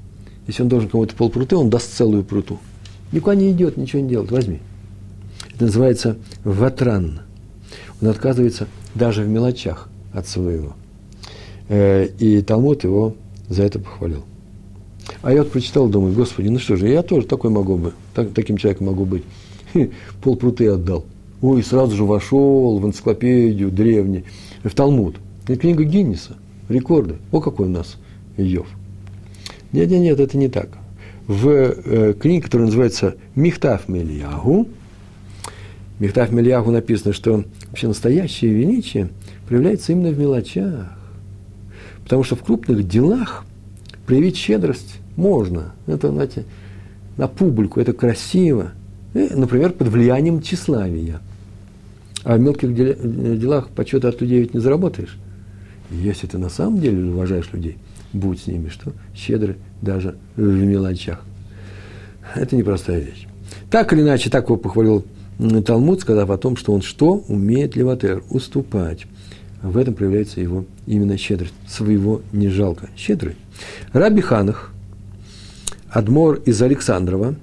Если 0.46 0.62
он 0.62 0.68
должен 0.68 0.88
кому-то 0.88 1.14
полпруты, 1.14 1.56
он 1.56 1.68
даст 1.68 1.94
целую 1.94 2.24
пруту. 2.24 2.58
Никуда 3.12 3.34
не 3.34 3.50
идет, 3.50 3.76
ничего 3.76 4.00
не 4.00 4.08
делает, 4.08 4.30
возьми. 4.30 4.60
Это 5.54 5.64
называется 5.64 6.16
ватран. 6.44 7.20
Он 8.00 8.08
отказывается 8.08 8.68
даже 8.94 9.22
в 9.24 9.28
мелочах 9.28 9.88
от 10.12 10.28
своего. 10.28 10.74
Э, 11.68 12.06
и 12.18 12.40
Талмуд 12.40 12.84
его 12.84 13.14
за 13.48 13.64
это 13.64 13.80
похвалил. 13.80 14.24
А 15.22 15.32
я 15.32 15.42
вот 15.42 15.50
прочитал, 15.50 15.88
думаю, 15.88 16.14
господи, 16.14 16.48
ну 16.48 16.58
что 16.58 16.76
же, 16.76 16.88
я 16.88 17.02
тоже 17.02 17.26
такой 17.26 17.50
могу 17.50 17.76
бы, 17.76 17.92
так, 18.14 18.32
таким 18.32 18.56
человеком 18.58 18.86
могу 18.86 19.04
быть. 19.04 19.24
Пол 20.22 20.36
пруты 20.36 20.68
отдал. 20.68 21.04
Ой, 21.40 21.62
сразу 21.62 21.96
же 21.96 22.04
вошел 22.04 22.78
в 22.78 22.86
энциклопедию 22.86 23.70
древней, 23.70 24.24
в 24.64 24.74
Талмуд. 24.74 25.16
Это 25.44 25.56
книга 25.56 25.84
Гиннеса, 25.84 26.36
рекорды. 26.68 27.16
О, 27.30 27.40
какой 27.40 27.66
у 27.66 27.70
нас 27.70 27.96
Иов. 28.36 28.66
Нет, 29.72 29.90
нет, 29.90 30.00
нет, 30.00 30.20
это 30.20 30.36
не 30.36 30.48
так. 30.48 30.68
В 31.26 31.48
э, 31.48 32.14
книге, 32.14 32.42
которая 32.42 32.66
называется 32.66 33.16
«Михтав 33.34 33.88
Мельягу», 33.88 34.66
Михтав 35.98 36.30
Мельягу 36.30 36.70
написано, 36.70 37.12
что 37.12 37.44
вообще 37.68 37.88
настоящее 37.88 38.52
величие 38.52 39.08
проявляется 39.48 39.92
именно 39.92 40.10
в 40.10 40.18
мелочах. 40.18 40.92
Потому 42.04 42.22
что 42.22 42.36
в 42.36 42.42
крупных 42.42 42.86
делах 42.86 43.44
проявить 44.06 44.36
щедрость 44.36 45.00
можно. 45.16 45.74
Это, 45.86 46.10
знаете, 46.10 46.44
на 47.16 47.26
публику, 47.26 47.80
это 47.80 47.92
красиво. 47.92 48.70
И, 49.14 49.28
например, 49.34 49.72
под 49.72 49.88
влиянием 49.88 50.40
тщеславия. 50.40 51.20
А 52.28 52.36
в 52.36 52.40
мелких 52.40 52.74
делах 52.74 53.70
почета 53.70 54.10
от 54.10 54.20
людей 54.20 54.40
ведь 54.40 54.52
не 54.52 54.60
заработаешь. 54.60 55.16
Если 55.90 56.26
ты 56.26 56.36
на 56.36 56.50
самом 56.50 56.78
деле 56.78 57.10
уважаешь 57.10 57.48
людей, 57.54 57.78
будь 58.12 58.42
с 58.42 58.46
ними, 58.46 58.68
что 58.68 58.92
щедры 59.14 59.56
даже 59.80 60.18
в 60.36 60.42
мелочах. 60.42 61.24
Это 62.34 62.54
непростая 62.54 63.00
вещь. 63.00 63.26
Так 63.70 63.94
или 63.94 64.02
иначе, 64.02 64.28
так 64.28 64.44
его 64.44 64.58
похвалил 64.58 65.06
Талмуд, 65.64 66.02
сказав 66.02 66.28
о 66.28 66.36
том, 66.36 66.58
что 66.58 66.74
он 66.74 66.82
что? 66.82 67.24
Умеет 67.28 67.76
леватер, 67.76 68.22
уступать. 68.28 69.06
В 69.62 69.78
этом 69.78 69.94
проявляется 69.94 70.42
его 70.42 70.66
именно 70.86 71.16
щедрость. 71.16 71.54
Своего 71.66 72.20
не 72.32 72.50
жалко. 72.50 72.90
Щедрый. 72.94 73.36
Раби 73.94 74.20
Ханах, 74.20 74.74
Адмор 75.88 76.42
из 76.44 76.60
Александрова, 76.60 77.36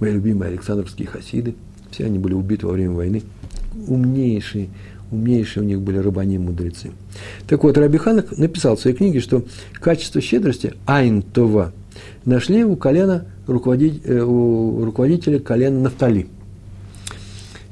мои 0.00 0.12
любимые 0.12 0.50
Александровские 0.50 1.08
хасиды, 1.08 1.54
все 1.90 2.04
они 2.04 2.18
были 2.18 2.34
убиты 2.34 2.66
во 2.66 2.74
время 2.74 2.92
войны, 2.92 3.22
умнейшие, 3.86 4.68
умнейшие 5.10 5.62
у 5.62 5.66
них 5.66 5.80
были 5.80 5.98
рабани 5.98 6.38
мудрецы. 6.38 6.90
Так 7.46 7.62
вот, 7.64 7.78
Раби 7.78 7.98
Ханах 7.98 8.36
написал 8.36 8.76
в 8.76 8.80
своей 8.80 8.96
книге, 8.96 9.20
что 9.20 9.44
качество 9.74 10.20
щедрости 10.20 10.74
Айн 10.86 11.22
Това 11.22 11.72
нашли 12.24 12.64
у 12.64 12.76
колена 12.76 13.26
руководителя, 13.46 14.14
э, 14.14 14.22
у 14.22 14.84
руководителя 14.84 15.38
колена 15.38 15.80
Нафтали. 15.80 16.28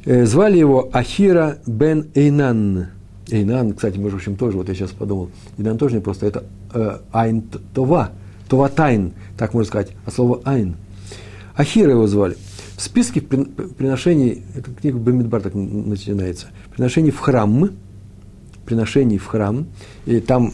Э, 0.05 0.27
звали 0.27 0.59
его 0.59 0.89
Ахира 0.93 1.59
бен 1.67 2.09
Эйнан. 2.15 2.89
Эйнан, 3.31 3.73
кстати, 3.73 3.99
между 3.99 4.19
прочим, 4.19 4.37
тоже, 4.37 4.57
вот 4.57 4.69
я 4.69 4.75
сейчас 4.75 4.91
подумал, 4.91 5.31
Эйнан 5.59 5.79
тоже 5.79 5.95
не 5.95 6.01
просто, 6.01 6.27
это 6.27 6.45
э, 6.75 6.99
Айн 7.13 7.45
Това, 7.75 8.11
Това 8.49 8.69
Тайн, 8.69 9.13
так 9.39 9.55
можно 9.55 9.69
сказать, 9.69 9.93
а 10.05 10.11
слово 10.11 10.41
Айн. 10.45 10.77
Ахира 11.55 11.93
его 11.93 12.07
звали. 12.07 12.37
В 12.77 12.83
списке 12.83 13.21
приношений, 13.21 14.43
эта 14.55 14.71
книга 14.71 14.99
Бамидбар 14.99 15.43
так 15.43 15.55
начинается, 15.55 16.49
приношений 16.75 17.11
в 17.11 17.19
храм, 17.19 17.71
приношений 18.65 19.19
в 19.19 19.27
храм, 19.27 19.67
и 20.07 20.21
там 20.21 20.53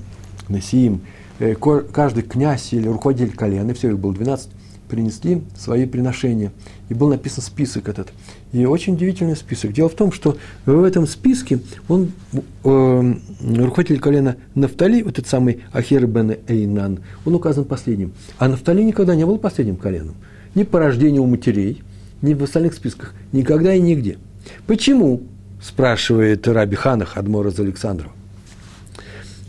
Насиим, 0.48 1.02
э, 1.38 1.54
каждый 1.54 2.22
князь 2.22 2.72
или 2.72 2.88
руководитель 2.88 3.36
колена, 3.36 3.74
все 3.74 3.90
их 3.90 3.98
было 3.98 4.12
12, 4.12 4.50
принесли 4.88 5.42
свои 5.56 5.86
приношения. 5.86 6.52
И 6.88 6.94
был 6.94 7.08
написан 7.08 7.42
список 7.42 7.88
этот. 7.88 8.12
И 8.52 8.64
очень 8.64 8.94
удивительный 8.94 9.36
список. 9.36 9.72
Дело 9.72 9.88
в 9.88 9.94
том, 9.94 10.10
что 10.10 10.36
в 10.64 10.82
этом 10.82 11.06
списке 11.06 11.60
он, 11.88 12.12
э, 12.32 13.14
руководитель 13.42 14.00
колена 14.00 14.36
Нафтали, 14.54 15.02
вот 15.02 15.18
этот 15.18 15.28
самый 15.28 15.60
Ахир 15.72 16.06
бен 16.06 16.36
Эйнан, 16.48 17.00
он 17.24 17.34
указан 17.34 17.64
последним. 17.66 18.12
А 18.38 18.48
Нафтали 18.48 18.82
никогда 18.82 19.14
не 19.14 19.26
был 19.26 19.38
последним 19.38 19.76
коленом. 19.76 20.14
Ни 20.54 20.62
по 20.62 20.78
рождению 20.78 21.22
у 21.22 21.26
матерей, 21.26 21.82
ни 22.22 22.34
в 22.34 22.42
остальных 22.42 22.74
списках. 22.74 23.14
Никогда 23.32 23.74
и 23.74 23.80
нигде. 23.80 24.18
Почему? 24.66 25.22
спрашивает 25.60 26.46
Раби 26.46 26.76
Ханах, 26.76 27.16
Адмор 27.16 27.48
из 27.48 27.58
Александрова. 27.58 28.12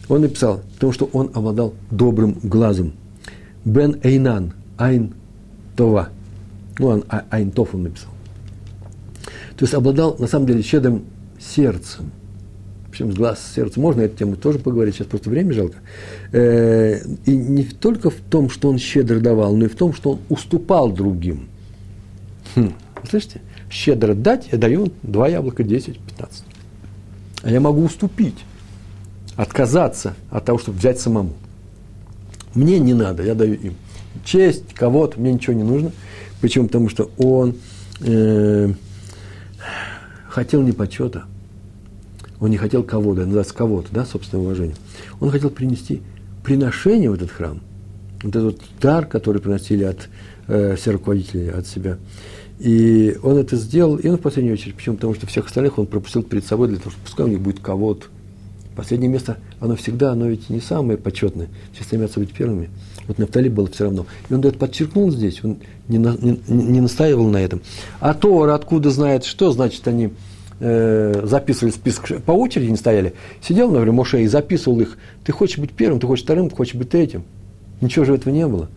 Он 0.08 0.22
написал, 0.22 0.62
потому 0.74 0.92
что 0.92 1.10
он 1.14 1.30
обладал 1.34 1.76
добрым 1.92 2.38
глазом. 2.42 2.94
Бен 3.64 4.00
Эйнан, 4.02 4.54
Айн 4.78 5.14
Това. 5.76 6.10
Ну, 6.80 6.88
он 6.88 7.04
а, 7.10 7.26
Айн 7.30 7.52
Тов 7.52 7.76
он 7.76 7.84
написал. 7.84 8.10
То 9.56 9.66
есть 9.66 9.74
обладал, 9.74 10.16
на 10.18 10.28
самом 10.28 10.48
деле, 10.48 10.64
щедрым 10.64 11.04
сердцем. 11.40 12.12
Причем 12.90 13.12
с 13.12 13.16
глаз 13.16 13.40
сердца 13.56 13.80
можно 13.80 14.02
эту 14.02 14.18
тему 14.18 14.36
тоже 14.36 14.58
поговорить, 14.58 14.96
сейчас 14.96 15.08
просто 15.08 15.30
время 15.30 15.54
жалко. 15.54 15.78
Э, 16.32 17.00
и 17.26 17.36
не 17.36 17.66
только 17.66 18.10
в 18.10 18.16
том, 18.30 18.50
что 18.50 18.70
он 18.70 18.80
щедро 18.80 19.20
давал, 19.20 19.56
но 19.56 19.66
и 19.66 19.68
в 19.68 19.76
том, 19.76 19.94
что 19.94 20.14
он 20.14 20.20
уступал 20.30 20.92
другим. 20.92 21.50
Хм, 22.56 22.74
слышите? 23.10 23.42
Щедро 23.70 24.14
дать, 24.14 24.50
я 24.52 24.58
даю 24.58 24.92
два 25.04 25.28
яблока, 25.28 25.64
10, 25.64 26.00
15. 26.00 26.44
А 27.44 27.52
я 27.52 27.60
могу 27.60 27.84
уступить, 27.84 28.46
отказаться 29.36 30.16
от 30.30 30.46
того, 30.46 30.60
чтобы 30.60 30.78
взять 30.78 31.00
самому. 31.00 31.34
Мне 32.56 32.80
не 32.80 32.94
надо, 32.94 33.24
я 33.24 33.36
даю 33.36 33.54
им 33.54 33.76
честь 34.24 34.74
кого-то, 34.74 35.20
мне 35.20 35.34
ничего 35.34 35.54
не 35.54 35.64
нужно. 35.64 35.92
Почему? 36.42 36.68
Потому 36.68 36.90
что 36.90 37.12
он 37.18 37.56
э, 38.02 38.74
хотел 40.28 40.62
не 40.62 40.72
почета, 40.72 41.26
он 42.40 42.50
не 42.50 42.58
хотел 42.58 42.84
кого-то, 42.84 43.22
называется 43.22 43.54
кого-то, 43.54 43.90
да, 43.92 44.06
собственное 44.06 44.44
уважение. 44.44 44.76
Он 45.20 45.32
хотел 45.32 45.50
принести 45.50 46.02
приношение 46.44 47.10
в 47.10 47.14
этот 47.14 47.32
храм, 47.32 47.62
вот 48.24 48.36
этот 48.36 48.62
дар, 48.82 49.06
который 49.06 49.42
приносили 49.42 49.84
от 49.84 50.10
э, 50.48 50.76
все 50.78 50.92
руководители 50.92 51.50
от 51.50 51.68
себя. 51.68 51.98
И 52.60 53.18
он 53.24 53.38
это 53.38 53.56
сделал, 53.56 53.96
и 53.96 54.08
он 54.10 54.18
в 54.18 54.22
последнюю 54.22 54.54
очередь, 54.54 54.76
почему? 54.76 54.96
Потому 54.96 55.14
что 55.16 55.26
всех 55.28 55.46
остальных 55.46 55.80
он 55.80 55.86
пропустил 55.86 56.24
перед 56.24 56.46
собой 56.46 56.68
для 56.68 56.78
того, 56.78 56.92
чтобы 56.92 57.06
пускай 57.06 57.26
у 57.26 57.30
них 57.30 57.40
будет 57.40 57.62
кого-то. 57.62 58.08
Последнее 58.76 59.10
место, 59.10 59.38
оно 59.60 59.76
всегда, 59.76 60.12
оно 60.12 60.28
ведь 60.28 60.50
не 60.50 60.60
самое 60.60 60.98
почетное. 60.98 61.48
Все 61.74 61.84
стремятся 61.84 62.20
быть 62.20 62.32
первыми. 62.32 62.70
Вот 63.08 63.18
Нафтали 63.18 63.50
было 63.50 63.68
все 63.68 63.86
равно. 63.86 64.06
И 64.30 64.34
он 64.34 64.42
это 64.42 64.58
подчеркнул 64.58 65.10
здесь, 65.12 65.44
он 65.44 65.58
не, 65.88 65.98
на, 65.98 66.16
не, 66.18 66.40
не 66.48 66.82
настаивал 66.82 67.28
на 67.28 67.38
этом. 67.38 67.62
А 68.00 68.14
Тора 68.14 68.56
откуда 68.56 68.90
знает, 68.90 69.24
что 69.24 69.52
значит 69.52 69.88
они 69.88 70.12
э, 70.60 71.22
записывали 71.26 71.72
список, 71.72 72.22
по 72.24 72.32
очереди 72.34 72.70
не 72.70 72.78
стояли. 72.78 73.14
Сидел, 73.42 73.72
например, 73.72 73.94
Моше 73.94 74.22
и 74.22 74.28
записывал 74.28 74.82
их. 74.82 74.98
Ты 75.24 75.32
хочешь 75.32 75.58
быть 75.58 75.72
первым, 75.72 76.00
ты 76.00 76.08
хочешь 76.08 76.24
вторым, 76.24 76.50
ты 76.50 76.56
хочешь 76.56 76.76
быть 76.76 76.90
третьим. 76.90 77.24
Ничего 77.82 78.06
же 78.06 78.16
этого 78.16 78.34
не 78.34 78.46
было. 78.46 78.70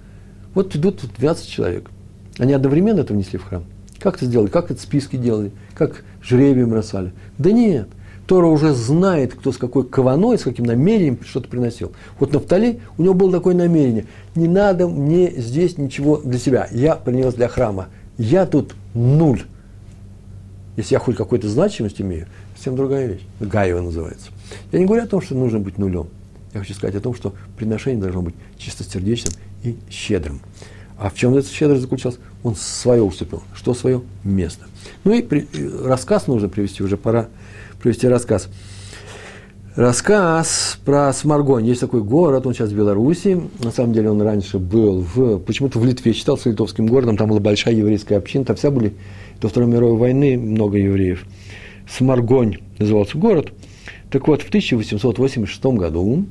Вот 0.55 0.75
идут 0.77 1.03
12 1.19 1.49
человек. 1.49 1.91
Они 2.39 2.53
одновременно 2.53 3.01
это 3.01 3.13
внесли 3.13 3.39
в 3.39 3.45
храм. 3.45 3.65
Как 3.99 4.17
это 4.17 4.27
сделали? 4.27 4.49
Как 4.49 4.71
это 4.71 4.81
списки 4.81 5.17
делали? 5.17 5.53
Как 5.75 6.05
жребием 6.23 6.71
бросали? 6.71 7.13
Да 7.39 7.53
нет. 7.53 7.89
Тора 8.27 8.47
уже 8.47 8.73
знает, 8.73 9.35
кто 9.35 9.53
с 9.53 9.59
какой 9.59 9.85
кованой, 9.85 10.39
с 10.39 10.43
каким 10.43 10.65
намерением 10.65 11.19
что-то 11.25 11.49
приносил. 11.49 11.93
Вот 12.19 12.33
Нафтали, 12.33 12.81
у 12.97 13.03
него 13.03 13.15
было 13.15 13.33
такое 13.33 13.55
намерение. 13.55 14.07
Не 14.35 14.49
надо 14.49 14.89
мне 14.89 15.31
здесь 15.31 15.77
ничего 15.77 16.19
для 16.19 16.39
себя. 16.39 16.69
Я 16.71 16.97
принес 16.97 17.35
для 17.35 17.49
храма. 17.49 17.89
Я 18.19 18.47
тут 18.47 18.75
нуль. 18.95 19.43
Если 20.77 20.95
я 20.95 20.99
хоть 20.99 21.17
какую-то 21.17 21.49
значимость 21.49 22.01
имею, 22.01 22.27
совсем 22.55 22.77
другая 22.77 23.07
вещь. 23.07 23.23
Гаева 23.41 23.81
называется. 23.81 24.29
Я 24.71 24.79
не 24.79 24.87
говорю 24.87 25.03
о 25.05 25.07
том, 25.07 25.21
что 25.21 25.35
нужно 25.35 25.59
быть 25.59 25.79
нулем. 25.79 26.07
Я 26.55 26.61
хочу 26.61 26.75
сказать 26.75 26.95
о 26.95 27.01
том, 27.01 27.15
что 27.15 27.35
приношение 27.57 28.01
должно 28.01 28.23
быть 28.23 28.35
чистосердечным 28.57 29.35
и 29.63 29.77
щедрым. 29.91 30.41
А 31.03 31.11
в 31.11 31.15
чем 31.15 31.35
эта 31.35 31.49
щедрость 31.49 31.83
заключалась? 31.83 32.19
Он 32.45 32.55
свое 32.55 33.03
уступил. 33.03 33.43
Что 33.55 33.75
свое? 33.75 34.03
Место. 34.23 34.67
Ну 35.03 35.13
и 35.13 35.21
при, 35.21 35.49
рассказ 35.83 36.29
нужно 36.29 36.49
привести, 36.49 36.85
уже 36.85 36.97
пора 36.97 37.27
привести 37.83 38.07
рассказ. 38.07 38.49
Рассказ 39.75 40.79
про 40.85 41.13
Сморгонь. 41.13 41.67
Есть 41.67 41.81
такой 41.81 42.05
город, 42.05 42.47
он 42.47 42.55
сейчас 42.55 42.71
в 42.71 42.77
Беларуси. 42.77 43.41
На 43.59 43.73
самом 43.73 43.95
деле 43.95 44.11
он 44.11 44.23
раньше 44.23 44.61
был 44.61 45.01
в, 45.01 45.39
почему-то 45.41 45.81
в 45.81 45.85
Литве, 45.85 46.13
считался 46.13 46.51
литовским 46.51 46.87
городом. 46.87 47.17
Там 47.17 47.31
была 47.31 47.41
большая 47.41 47.75
еврейская 47.75 48.15
община. 48.15 48.45
Там 48.45 48.55
вся 48.55 48.71
были 48.71 48.95
до 49.41 49.49
Второй 49.49 49.69
мировой 49.69 49.99
войны 49.99 50.39
много 50.39 50.79
евреев. 50.79 51.25
Сморгонь 51.91 52.59
назывался 52.79 53.19
город. 53.19 53.53
Так 54.09 54.29
вот, 54.29 54.43
в 54.43 54.49
1886 54.51 55.65
году, 55.65 56.27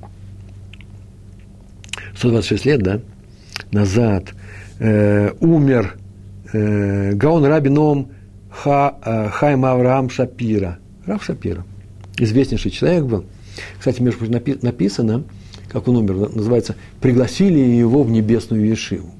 126 2.16 2.66
лет, 2.66 2.82
да, 2.82 3.02
назад 3.74 4.34
э, 4.82 5.34
умер 5.40 5.96
э, 6.52 7.14
Гаон 7.14 7.46
Рабином 7.46 8.10
Ха, 8.50 8.98
э, 9.04 9.30
Хайм 9.30 9.64
Авраам 9.64 10.10
Шапира. 10.10 10.80
Рав 11.06 11.24
Шапира. 11.24 11.64
Известнейший 12.18 12.72
человек 12.72 13.06
был. 13.06 13.26
Кстати, 13.78 14.02
между 14.02 14.20
прочим, 14.20 14.60
написано, 14.62 15.24
как 15.70 15.88
он 15.88 15.98
умер, 15.98 16.36
называется 16.36 16.76
«пригласили 17.00 17.60
его 17.60 18.04
в 18.04 18.12
небесную 18.12 18.66
Ешиву». 18.66 19.12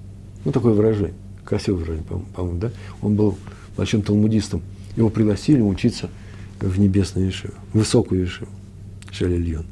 Ну, 0.44 0.52
такое 0.52 0.74
выражение. 0.74 1.14
Красивое 1.46 1.80
выражение, 1.80 2.06
по-моему, 2.34 2.60
да? 2.60 2.72
Он 3.02 3.16
был 3.16 3.38
большим 3.78 4.02
талмудистом. 4.02 4.62
Его 4.96 5.10
пригласили 5.10 5.62
учиться 5.62 6.10
в 6.60 6.80
небесную 6.80 7.28
Ешиву, 7.28 7.54
в 7.74 7.80
высокую 7.80 8.22
Ешиву, 8.22 8.52
Шелильон. 9.12 9.66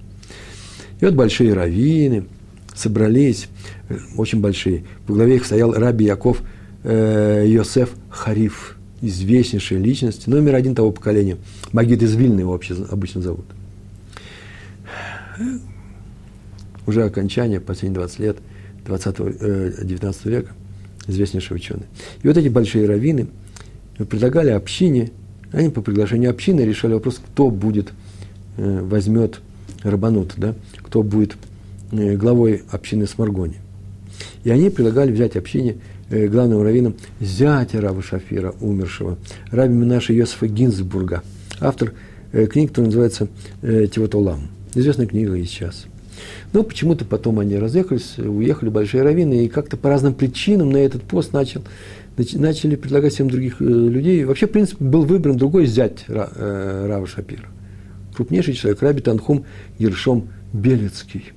И 1.00 1.06
вот 1.06 1.16
большие 1.16 1.54
раввины 1.54 2.26
собрались, 2.80 3.50
э, 3.90 3.98
очень 4.16 4.40
большие. 4.40 4.84
По 5.06 5.14
главе 5.14 5.36
их 5.36 5.46
стоял 5.46 5.74
Раби 5.74 6.06
Яков 6.06 6.42
э, 6.84 7.46
Йосеф 7.48 7.92
Хариф, 8.10 8.78
известнейшая 9.02 9.80
личность, 9.80 10.28
номер 10.28 10.56
один 10.56 10.76
того 10.76 10.92
поколения. 10.92 11.38
Магид 11.72 12.02
из 12.02 12.16
Вильны 12.16 12.42
его 12.42 12.52
вообще 12.52 12.76
обычно 12.90 13.22
зовут. 13.22 13.46
Уже 16.88 17.04
окончание, 17.04 17.60
последние 17.60 18.00
20 18.00 18.20
лет 18.20 18.38
20 18.86 19.16
э, 19.20 19.72
19 19.84 20.26
века, 20.26 20.52
известнейший 21.08 21.56
ученый. 21.56 21.86
И 22.24 22.28
вот 22.28 22.38
эти 22.38 22.48
большие 22.48 22.88
раввины 22.88 23.28
предлагали 23.98 24.50
общине, 24.50 25.12
они 25.52 25.70
по 25.70 25.82
приглашению 25.82 26.32
общины 26.32 26.62
решали 26.62 26.94
вопрос, 26.94 27.20
кто 27.24 27.50
будет, 27.50 27.92
э, 28.58 28.82
возьмет 28.82 29.42
Рабанут, 29.84 30.34
да, 30.38 30.56
кто 30.78 31.04
будет 31.04 31.36
главой 31.92 32.64
общины 32.72 33.08
Сморгони. 33.08 33.58
И 34.44 34.50
они 34.50 34.70
предлагали 34.70 35.12
взять 35.12 35.36
общине 35.36 35.78
э, 36.10 36.28
главным 36.28 36.62
раввином 36.62 36.96
зятя 37.20 37.82
Раба 37.82 38.02
Шафира, 38.02 38.54
умершего, 38.62 39.18
раби 39.52 39.74
Минаша 39.74 40.14
Йосифа 40.14 40.48
Гинзбурга, 40.48 41.24
автор 41.60 41.94
э, 42.32 42.46
книги, 42.48 42.68
которая 42.68 42.88
называется 42.88 43.28
Тивотолам. 43.62 44.48
Известная 44.76 45.08
книга 45.08 45.34
и 45.36 45.46
сейчас. 45.46 45.86
Но 46.54 46.64
почему-то 46.64 47.06
потом 47.06 47.40
они 47.40 47.58
разъехались, 47.58 48.18
уехали 48.18 48.70
большие 48.70 49.04
раввины, 49.04 49.46
и 49.46 49.50
как-то 49.50 49.78
по 49.78 49.90
разным 49.90 50.14
причинам 50.14 50.70
на 50.70 50.78
этот 50.78 51.04
пост 51.04 51.34
начал, 51.34 51.62
начали 52.18 52.76
предлагать 52.76 53.14
всем 53.14 53.30
других 53.30 53.62
людей. 53.62 54.26
Вообще, 54.26 54.48
в 54.48 54.52
принципе, 54.52 54.84
был 54.84 55.06
выбран 55.06 55.38
другой 55.38 55.66
зять 55.66 56.06
Рава 56.08 57.08
Шапира 57.08 57.48
крупнейший 58.20 58.54
человек, 58.54 58.82
Раби 58.82 59.02
Танхум 59.02 59.46
Ершом 59.78 60.28
Белецкий. 60.52 61.32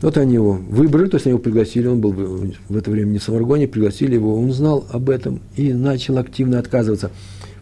Вот 0.00 0.16
они 0.16 0.34
его 0.34 0.52
выбрали, 0.52 1.08
то 1.08 1.16
есть 1.16 1.26
они 1.26 1.32
его 1.32 1.42
пригласили, 1.42 1.86
он 1.86 2.00
был 2.00 2.12
в 2.12 2.76
это 2.76 2.90
время 2.90 3.10
не 3.10 3.18
в 3.18 3.22
Самаргоне, 3.22 3.66
пригласили 3.66 4.14
его, 4.14 4.38
он 4.38 4.52
знал 4.52 4.86
об 4.90 5.10
этом 5.10 5.40
и 5.56 5.72
начал 5.72 6.18
активно 6.18 6.58
отказываться. 6.58 7.10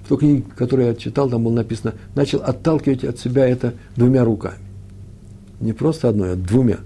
В 0.05 0.09
той 0.09 0.19
книге, 0.19 0.45
которую 0.57 0.89
я 0.89 0.95
читал, 0.95 1.31
там 1.31 1.45
было 1.45 1.55
написано, 1.55 1.95
начал 2.15 2.41
отталкивать 2.41 3.05
от 3.05 3.19
себя 3.19 3.49
это 3.49 3.75
двумя 3.97 4.25
руками. 4.25 4.59
Не 5.61 5.73
просто 5.73 6.11
одной, 6.11 6.33
а 6.33 6.37
двумя. 6.37 6.79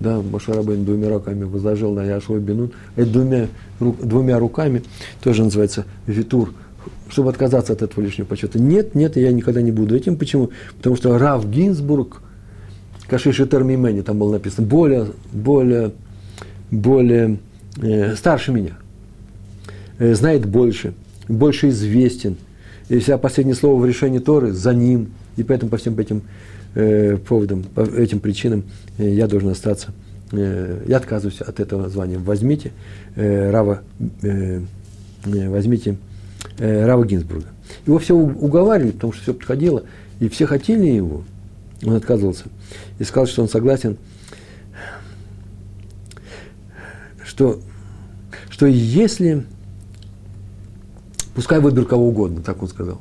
Да, 0.00 0.20
Машарабейн 0.22 0.84
двумя 0.84 1.10
руками 1.10 1.44
возложил 1.44 1.92
на 1.92 2.04
Яшуа 2.04 2.38
Бенун, 2.38 2.72
это 2.96 3.10
двумя, 3.10 3.48
двумя 3.78 4.38
руками, 4.38 4.82
тоже 5.22 5.44
называется 5.44 5.84
витур– 6.06 6.52
чтобы 7.08 7.30
отказаться 7.30 7.72
от 7.72 7.82
этого 7.82 8.02
лишнего 8.04 8.26
почета. 8.26 8.58
Нет, 8.58 8.94
нет, 8.94 9.16
я 9.16 9.32
никогда 9.32 9.62
не 9.62 9.72
буду 9.72 9.94
этим. 9.94 10.16
Почему? 10.16 10.50
Потому 10.76 10.96
что 10.96 11.16
Рав 11.18 11.48
Гинзбург, 11.48 12.22
Кашиши 13.08 13.46
Термимени, 13.46 14.00
там 14.00 14.18
было 14.18 14.32
написано, 14.32 14.66
более, 14.66 15.08
более, 15.32 15.92
более 16.70 17.38
э, 17.80 18.14
старше 18.16 18.52
меня, 18.52 18.78
э, 19.98 20.14
знает 20.14 20.46
больше, 20.46 20.94
больше 21.28 21.68
известен. 21.68 22.36
И 22.88 22.98
вся 22.98 23.18
последнее 23.18 23.54
слово 23.54 23.80
в 23.80 23.86
решении 23.86 24.18
Торы 24.18 24.52
за 24.52 24.74
ним. 24.74 25.12
И 25.36 25.42
поэтому 25.42 25.70
по 25.70 25.76
всем 25.76 25.98
этим 25.98 26.22
э, 26.74 27.16
поводам, 27.16 27.62
по 27.62 27.80
этим 27.80 28.20
причинам 28.20 28.64
э, 28.98 29.10
я 29.10 29.26
должен 29.26 29.50
остаться. 29.50 29.92
Э, 30.32 30.82
я 30.86 30.96
отказываюсь 30.98 31.40
от 31.40 31.60
этого 31.60 31.88
звания. 31.88 32.18
Возьмите 32.18 32.72
э, 33.16 33.50
Рава, 33.50 33.82
э, 34.22 34.60
э 35.26 35.48
возьмите 35.48 35.96
э, 36.58 36.84
Рава 36.84 37.06
Гинзбурга. 37.06 37.46
Его 37.86 37.98
все 37.98 38.14
уговаривали, 38.14 38.92
потому 38.92 39.12
что 39.12 39.22
все 39.22 39.34
подходило, 39.34 39.84
и 40.20 40.28
все 40.28 40.46
хотели 40.46 40.86
его. 40.86 41.24
Он 41.84 41.94
отказывался 41.94 42.44
и 42.98 43.04
сказал, 43.04 43.26
что 43.26 43.42
он 43.42 43.48
согласен, 43.48 43.96
что, 47.24 47.60
что 48.48 48.66
если, 48.66 49.44
пускай 51.34 51.60
выберу 51.60 51.86
кого 51.86 52.08
угодно, 52.08 52.42
так 52.42 52.62
он 52.62 52.68
сказал. 52.68 53.00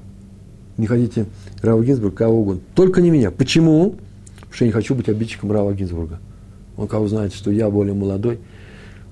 Не 0.77 0.87
хотите 0.87 1.27
Рава 1.61 1.83
Гинзбурга, 1.83 2.15
кого 2.15 2.41
угодно. 2.41 2.61
Только 2.73 3.01
не 3.01 3.11
меня. 3.11 3.31
Почему? 3.31 3.91
Потому 4.35 4.53
что 4.53 4.65
я 4.65 4.69
не 4.69 4.73
хочу 4.73 4.95
быть 4.95 5.07
обидчиком 5.07 5.51
Рава 5.51 5.73
Гинзбурга. 5.73 6.19
Он 6.77 6.87
кого 6.87 7.07
знает, 7.07 7.33
что 7.33 7.51
я 7.51 7.69
более 7.69 7.93
молодой– 7.93 8.39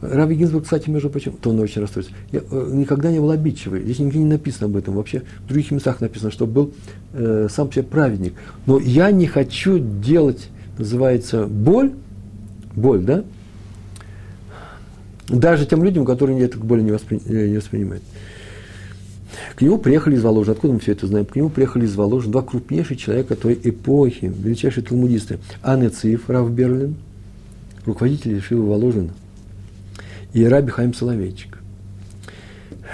Рави 0.01 0.35
Гинзбург, 0.35 0.63
кстати, 0.63 0.89
между 0.89 1.09
прочим, 1.09 1.33
то 1.33 1.51
он 1.51 1.59
очень 1.59 1.81
расстроится. 1.81 2.13
Я 2.31 2.41
э, 2.49 2.69
никогда 2.73 3.11
не 3.11 3.19
был 3.19 3.29
обидчивый. 3.29 3.83
Здесь 3.83 3.99
нигде 3.99 4.17
не 4.17 4.25
написано 4.25 4.65
об 4.65 4.75
этом. 4.75 4.95
Вообще 4.95 5.21
в 5.45 5.47
других 5.47 5.69
местах 5.69 6.01
написано, 6.01 6.31
что 6.31 6.47
был 6.47 6.73
э, 7.13 7.47
сам 7.51 7.71
себе 7.71 7.83
праведник. 7.83 8.33
Но 8.65 8.79
я 8.79 9.11
не 9.11 9.27
хочу 9.27 9.77
делать, 9.77 10.49
называется, 10.79 11.45
боль, 11.45 11.91
боль, 12.75 13.01
да? 13.01 13.23
Даже 15.27 15.67
тем 15.67 15.83
людям, 15.83 16.03
которые 16.03 16.41
эту 16.41 16.59
боль 16.59 16.83
не, 16.83 16.91
воспри, 16.91 17.21
э, 17.25 17.49
не 17.49 17.57
воспринимают. 17.57 18.03
К 19.55 19.61
нему 19.61 19.77
приехали 19.77 20.15
из 20.15 20.23
Воложи. 20.23 20.51
Откуда 20.51 20.73
мы 20.73 20.79
все 20.79 20.93
это 20.93 21.05
знаем? 21.05 21.27
К 21.27 21.35
нему 21.35 21.49
приехали 21.49 21.85
из 21.85 21.95
Воложи 21.95 22.27
два 22.27 22.41
крупнейших 22.41 22.97
человека 22.97 23.35
той 23.35 23.59
эпохи, 23.63 24.33
величайшие 24.35 24.83
талмудисты. 24.83 25.37
Анны 25.61 25.89
Циф, 25.89 26.27
Рав 26.27 26.49
Берлин, 26.49 26.95
руководитель 27.85 28.41
Шивы 28.41 28.67
Воложина– 28.67 29.11
и 30.33 30.45
Раби 30.45 30.71
Хайм 30.71 30.93
Соловейчик. 30.93 31.57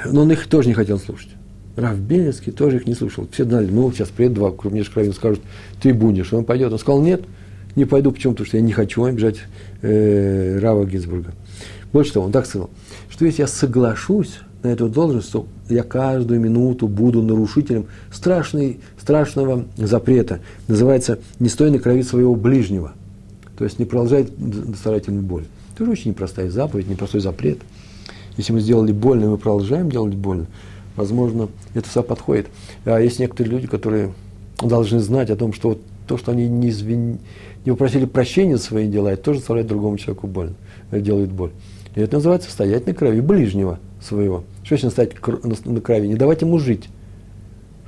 Но 0.05 0.21
он 0.21 0.31
их 0.31 0.47
тоже 0.47 0.67
не 0.67 0.73
хотел 0.73 0.99
слушать. 0.99 1.29
Рав 1.75 1.97
Бельницкий 1.99 2.51
тоже 2.51 2.77
их 2.77 2.87
не 2.87 2.95
слушал. 2.95 3.27
Все 3.31 3.43
знали, 3.43 3.67
ну, 3.67 3.91
сейчас 3.91 4.09
приедут 4.09 4.37
два 4.37 4.51
крупнейших 4.51 4.95
раввина, 4.95 5.13
скажут, 5.13 5.41
ты 5.81 5.93
будешь. 5.93 6.33
Он 6.33 6.43
пойдет. 6.43 6.73
Он 6.73 6.79
сказал, 6.79 7.01
нет, 7.01 7.23
не 7.75 7.85
пойду. 7.85 8.11
Почему? 8.11 8.33
Потому 8.33 8.47
что 8.47 8.57
я 8.57 8.63
не 8.63 8.73
хочу 8.73 9.03
обижать 9.03 9.37
э, 9.83 10.57
Рава 10.59 10.85
Гинзбурга. 10.85 11.33
Больше 11.93 12.13
того, 12.13 12.25
он 12.25 12.31
так 12.31 12.47
сказал, 12.47 12.71
что 13.09 13.25
если 13.25 13.43
я 13.43 13.47
соглашусь 13.47 14.39
на 14.63 14.69
эту 14.69 14.89
должность, 14.89 15.31
то 15.31 15.45
я 15.69 15.83
каждую 15.83 16.39
минуту 16.39 16.87
буду 16.87 17.21
нарушителем 17.21 17.85
страшной, 18.11 18.79
страшного 18.99 19.65
запрета. 19.77 20.39
Называется 20.67 21.19
«не 21.39 21.47
стой 21.47 21.69
на 21.69 21.79
крови 21.79 22.01
своего 22.01 22.35
ближнего». 22.35 22.93
То 23.55 23.63
есть 23.63 23.77
не 23.79 23.85
продолжай 23.85 24.27
старательную 24.79 25.23
боль. 25.23 25.45
Тоже 25.77 25.91
очень 25.91 26.11
непростая 26.11 26.49
заповедь, 26.49 26.87
непростой 26.87 27.21
запрет. 27.21 27.59
Если 28.35 28.51
мы 28.51 28.61
сделали 28.61 28.91
больно, 28.91 29.25
и 29.25 29.27
мы 29.27 29.37
продолжаем 29.37 29.91
делать 29.91 30.15
больно, 30.15 30.47
возможно, 30.95 31.49
это 31.75 31.87
все 31.87 32.01
подходит. 32.01 32.47
А 32.85 32.99
есть 32.99 33.19
некоторые 33.19 33.53
люди, 33.53 33.67
которые 33.67 34.13
должны 34.59 34.99
знать 34.99 35.29
о 35.29 35.35
том, 35.35 35.53
что 35.53 35.69
вот 35.69 35.81
то, 36.07 36.17
что 36.17 36.31
они 36.31 36.47
не, 36.47 36.69
извин... 36.69 37.19
не 37.63 37.71
попросили 37.71 38.05
прощения 38.05 38.57
за 38.57 38.63
свои 38.63 38.87
дела, 38.87 39.09
это 39.09 39.23
тоже 39.23 39.39
заставляет 39.39 39.67
другому 39.67 39.97
человеку 39.97 40.25
больно, 40.25 40.55
делает 40.91 41.31
боль. 41.31 41.51
И 41.95 41.99
это 41.99 42.15
называется 42.15 42.49
стоять 42.49 42.87
на 42.87 42.93
крови 42.93 43.19
ближнего 43.19 43.79
своего. 44.01 44.45
Что 44.63 44.77
значит 44.77 44.93
стоять 44.93 45.65
на 45.65 45.81
крови? 45.81 46.07
Не 46.07 46.15
давать 46.15 46.41
ему 46.41 46.57
жить. 46.57 46.89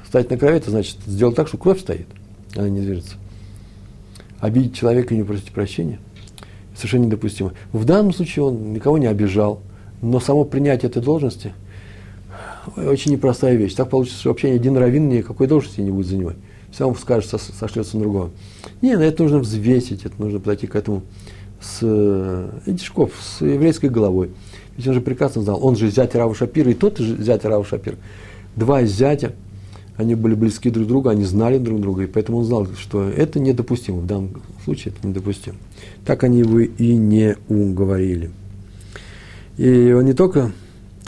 Стоять 0.07 0.29
на 0.29 0.37
крови, 0.37 0.57
это 0.57 0.69
значит 0.69 0.97
сделать 1.07 1.35
так, 1.35 1.47
что 1.47 1.57
кровь 1.57 1.79
стоит, 1.79 2.07
она 2.55 2.69
не 2.69 2.81
движется. 2.81 3.15
Обидеть 4.39 4.75
человека 4.75 5.13
и 5.13 5.17
не 5.17 5.23
просить 5.23 5.51
прощения– 5.51 5.97
совершенно 6.79 7.05
недопустимо. 7.05 7.53
В 7.71 7.85
данном 7.85 8.13
случае 8.13 8.45
он 8.45 8.73
никого 8.73 8.97
не 8.97 9.07
обижал, 9.07 9.61
но 10.01 10.19
само 10.19 10.45
принятие 10.45 10.89
этой 10.89 11.01
должности 11.01 11.53
очень 12.75 13.11
непростая 13.11 13.55
вещь. 13.55 13.73
Так 13.73 13.89
получится, 13.89 14.19
что 14.19 14.29
вообще 14.29 14.51
ни 14.51 14.55
один 14.55 14.77
раввин 14.77 15.09
никакой 15.09 15.47
должности 15.47 15.81
не 15.81 15.91
будет 15.91 16.07
занимать. 16.07 16.37
Все 16.71 16.87
он 16.87 16.95
скажет, 16.95 17.29
сошлется 17.29 17.97
на 17.97 18.03
другого. 18.03 18.31
Не, 18.81 18.95
на 18.95 19.01
это 19.01 19.23
нужно 19.23 19.39
взвесить, 19.39 20.05
это 20.05 20.21
нужно 20.21 20.39
подойти 20.39 20.67
к 20.67 20.75
этому 20.75 21.03
с 21.61 21.83
Эдишков, 22.65 23.11
с 23.19 23.41
еврейской 23.41 23.89
головой. 23.89 24.31
Ведь 24.77 24.87
он 24.87 24.93
же 24.93 25.01
прекрасно 25.01 25.41
знал, 25.41 25.63
он 25.65 25.75
же 25.75 25.89
зять 25.89 26.15
Рава 26.15 26.33
Шапира, 26.33 26.71
и 26.71 26.73
тот 26.73 26.97
же 26.99 27.21
зять 27.21 27.43
Рава 27.43 27.65
Шапира. 27.65 27.97
Два 28.55 28.83
зятя– 28.83 29.33
они 29.99 30.15
были 30.15 30.33
близки 30.33 30.69
друг 30.69 30.85
к 30.85 30.87
другу, 30.87 31.09
они 31.09 31.25
знали 31.25 31.57
друг 31.57 31.81
друга, 31.81 32.03
и 32.03 32.07
поэтому 32.07 32.37
он 32.37 32.45
знал, 32.45 32.65
что 32.77 33.03
это 33.03 33.37
недопустимо, 33.37 33.97
в 33.99 34.05
данном 34.05 34.41
случае 34.63 34.93
это 34.95 35.05
недопустимо. 35.05 35.57
Так 36.05 36.23
они 36.23 36.39
его 36.39 36.61
и 36.61 36.95
не 36.95 37.35
уговорили. 37.49 38.31
И 39.57 39.91
он 39.91 40.05
не 40.05 40.13
только 40.13 40.53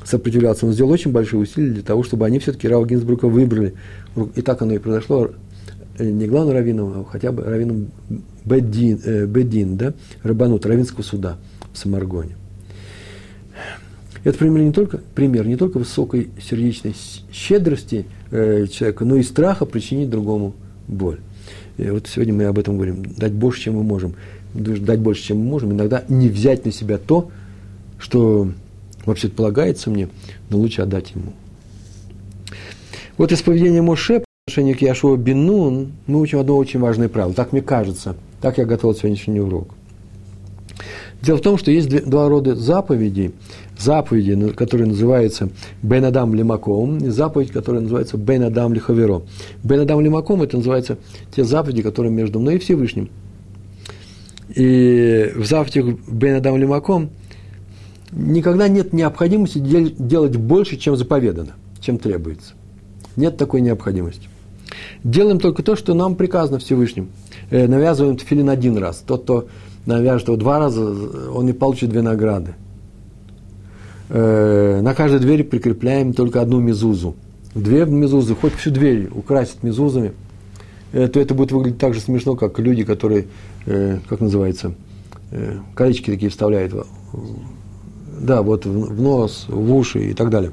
сопротивлялся, 0.04 0.66
он 0.66 0.74
сделал 0.74 0.92
очень 0.92 1.14
большие 1.14 1.40
усилия 1.40 1.72
для 1.72 1.84
того, 1.84 2.04
чтобы 2.04 2.26
они 2.26 2.40
все-таки 2.40 2.68
Рава 2.68 2.86
Гинзбрука 2.86 3.30
выбрали. 3.30 3.76
И 4.36 4.42
так 4.42 4.62
оно 4.62 4.74
и 4.74 4.78
произошло, 4.78 5.30
не 5.98 6.28
главным 6.28 6.54
раввином, 6.54 7.00
а 7.00 7.06
хотя 7.10 7.32
бы 7.32 7.44
раввином 7.44 7.92
Бедин, 8.44 9.00
э, 9.06 9.26
Бедин 9.26 9.78
да, 9.78 9.94
Рабанут, 10.22 10.66
равинского 10.66 11.04
суда 11.04 11.38
в 11.72 11.78
Самаргоне. 11.78 12.36
Это 14.24 14.38
пример 14.38 14.64
не 14.64 14.72
только, 14.72 15.00
пример 15.16 15.48
не 15.48 15.56
только 15.56 15.80
высокой 15.80 16.30
сердечной 16.42 16.96
щедрости 17.32 18.06
э, 18.30 18.68
человека, 18.68 19.04
но 19.06 19.16
и 19.16 19.24
страха 19.24 19.66
причинить 19.66 20.10
другому 20.10 20.54
боль. 20.88 21.20
И 21.78 21.90
вот 21.90 22.08
сегодня 22.08 22.34
мы 22.34 22.46
об 22.46 22.60
этом 22.60 22.76
говорим. 22.76 23.04
Дать 23.18 23.32
больше, 23.32 23.62
чем 23.62 23.76
мы 23.76 23.84
можем. 23.84 24.14
Дать 24.54 25.00
больше, 25.00 25.24
чем 25.24 25.38
мы 25.38 25.46
можем. 25.46 25.72
Иногда 25.72 26.04
не 26.10 26.30
взять 26.30 26.66
на 26.66 26.72
себя 26.72 27.00
то, 27.00 27.32
что 27.98 28.52
вообще 29.06 29.30
полагается 29.30 29.90
мне, 29.90 30.10
но 30.50 30.58
лучше 30.58 30.84
отдать 30.84 31.12
ему. 31.12 31.34
Вот 33.18 33.32
из 33.32 33.42
поведения 33.42 33.82
Моше 33.82 34.20
по 34.20 34.26
отношению 34.48 34.78
к 34.78 34.82
Яшуа 34.82 35.16
Бенун 35.18 35.94
мы 36.06 36.20
учим 36.20 36.40
одно 36.40 36.58
очень 36.58 36.80
важное 36.80 37.10
правило. 37.10 37.34
Так 37.34 37.52
мне 37.52 37.62
кажется. 37.62 38.16
Так 38.42 38.58
я 38.58 38.66
готовил 38.66 38.96
сегодняшний 38.96 39.40
урок. 39.40 39.70
Дело 41.22 41.38
в 41.38 41.42
том, 41.42 41.58
что 41.58 41.70
есть 41.72 41.88
два 42.06 42.28
рода 42.30 42.56
заповедей. 42.56 43.32
Заповеди, 43.78 44.52
которые 44.52 44.88
называются 44.88 45.50
Бен 45.82 46.06
Адам 46.06 46.36
Лимаком, 46.36 46.98
и 47.00 47.10
заповедь, 47.10 47.52
которая 47.52 47.82
называется 47.82 48.18
Бен 48.18 48.44
Адам 48.44 48.74
Лихаверо. 48.74 49.24
Бен 49.64 49.80
Адам 49.80 50.02
Лимаком– 50.02 50.42
это 50.44 50.58
называется 50.58 50.98
те 51.36 51.44
заповеди, 51.44 51.82
которые 51.82 52.12
между 52.12 52.40
мной 52.40 52.56
и 52.56 52.60
Всевышним. 52.60 53.10
И 54.54 55.32
в 55.36 55.46
заповедях 55.46 55.98
Бен 56.08 56.36
Адам 56.36 56.58
Лимаком 56.58 57.10
никогда 58.12 58.68
нет 58.68 58.94
необходимости 58.94 59.58
делать 59.58 60.36
больше, 60.36 60.78
чем 60.78 60.96
заповедано, 60.96 61.54
чем 61.80 61.98
требуется. 61.98 62.54
Нет 63.16 63.38
такой 63.38 63.62
необходимости. 63.62 64.28
Делаем 65.04 65.40
только 65.40 65.64
то, 65.64 65.76
что 65.76 65.94
нам 65.94 66.16
приказано 66.16 66.60
Всевышним. 66.60 67.10
Э, 67.50 67.68
навязываем 67.68 68.18
филин 68.18 68.50
один 68.50 68.78
раз. 68.78 69.04
Тот, 69.06 69.24
кто 69.24 69.48
навяжет 69.86 70.28
его 70.28 70.38
два 70.38 70.60
раза, 70.60 70.82
он 71.34 71.46
не 71.46 71.54
получит 71.54 71.90
две 71.90 72.02
награды. 72.02 72.54
Э, 74.14 74.82
на 74.82 74.94
каждой 74.94 75.22
двери 75.22 75.42
прикрепляем 75.42 76.14
только 76.14 76.42
одну 76.42 76.60
мезузу. 76.60 77.16
Две 77.56 77.86
мезузы, 77.86 78.36
хоть 78.36 78.54
всю 78.56 78.70
дверь 78.70 79.10
украсить 79.10 79.64
мезузами, 79.64 80.12
э, 80.92 81.08
то 81.08 81.18
это 81.18 81.34
будет 81.34 81.54
выглядеть 81.54 81.80
так 81.80 81.94
же 81.94 82.02
смешно, 82.02 82.36
как 82.36 82.60
люди, 82.60 82.84
которые, 82.84 83.28
э, 83.66 84.00
как 84.08 84.20
называется, 84.20 84.74
колечки 85.76 86.12
такие 86.12 86.30
вставляют, 86.30 86.74
да, 88.20 88.42
вот 88.42 88.66
в 88.66 89.02
нос, 89.02 89.46
в 89.48 89.74
уши 89.74 90.10
и 90.10 90.14
так 90.14 90.30
далее. 90.30 90.52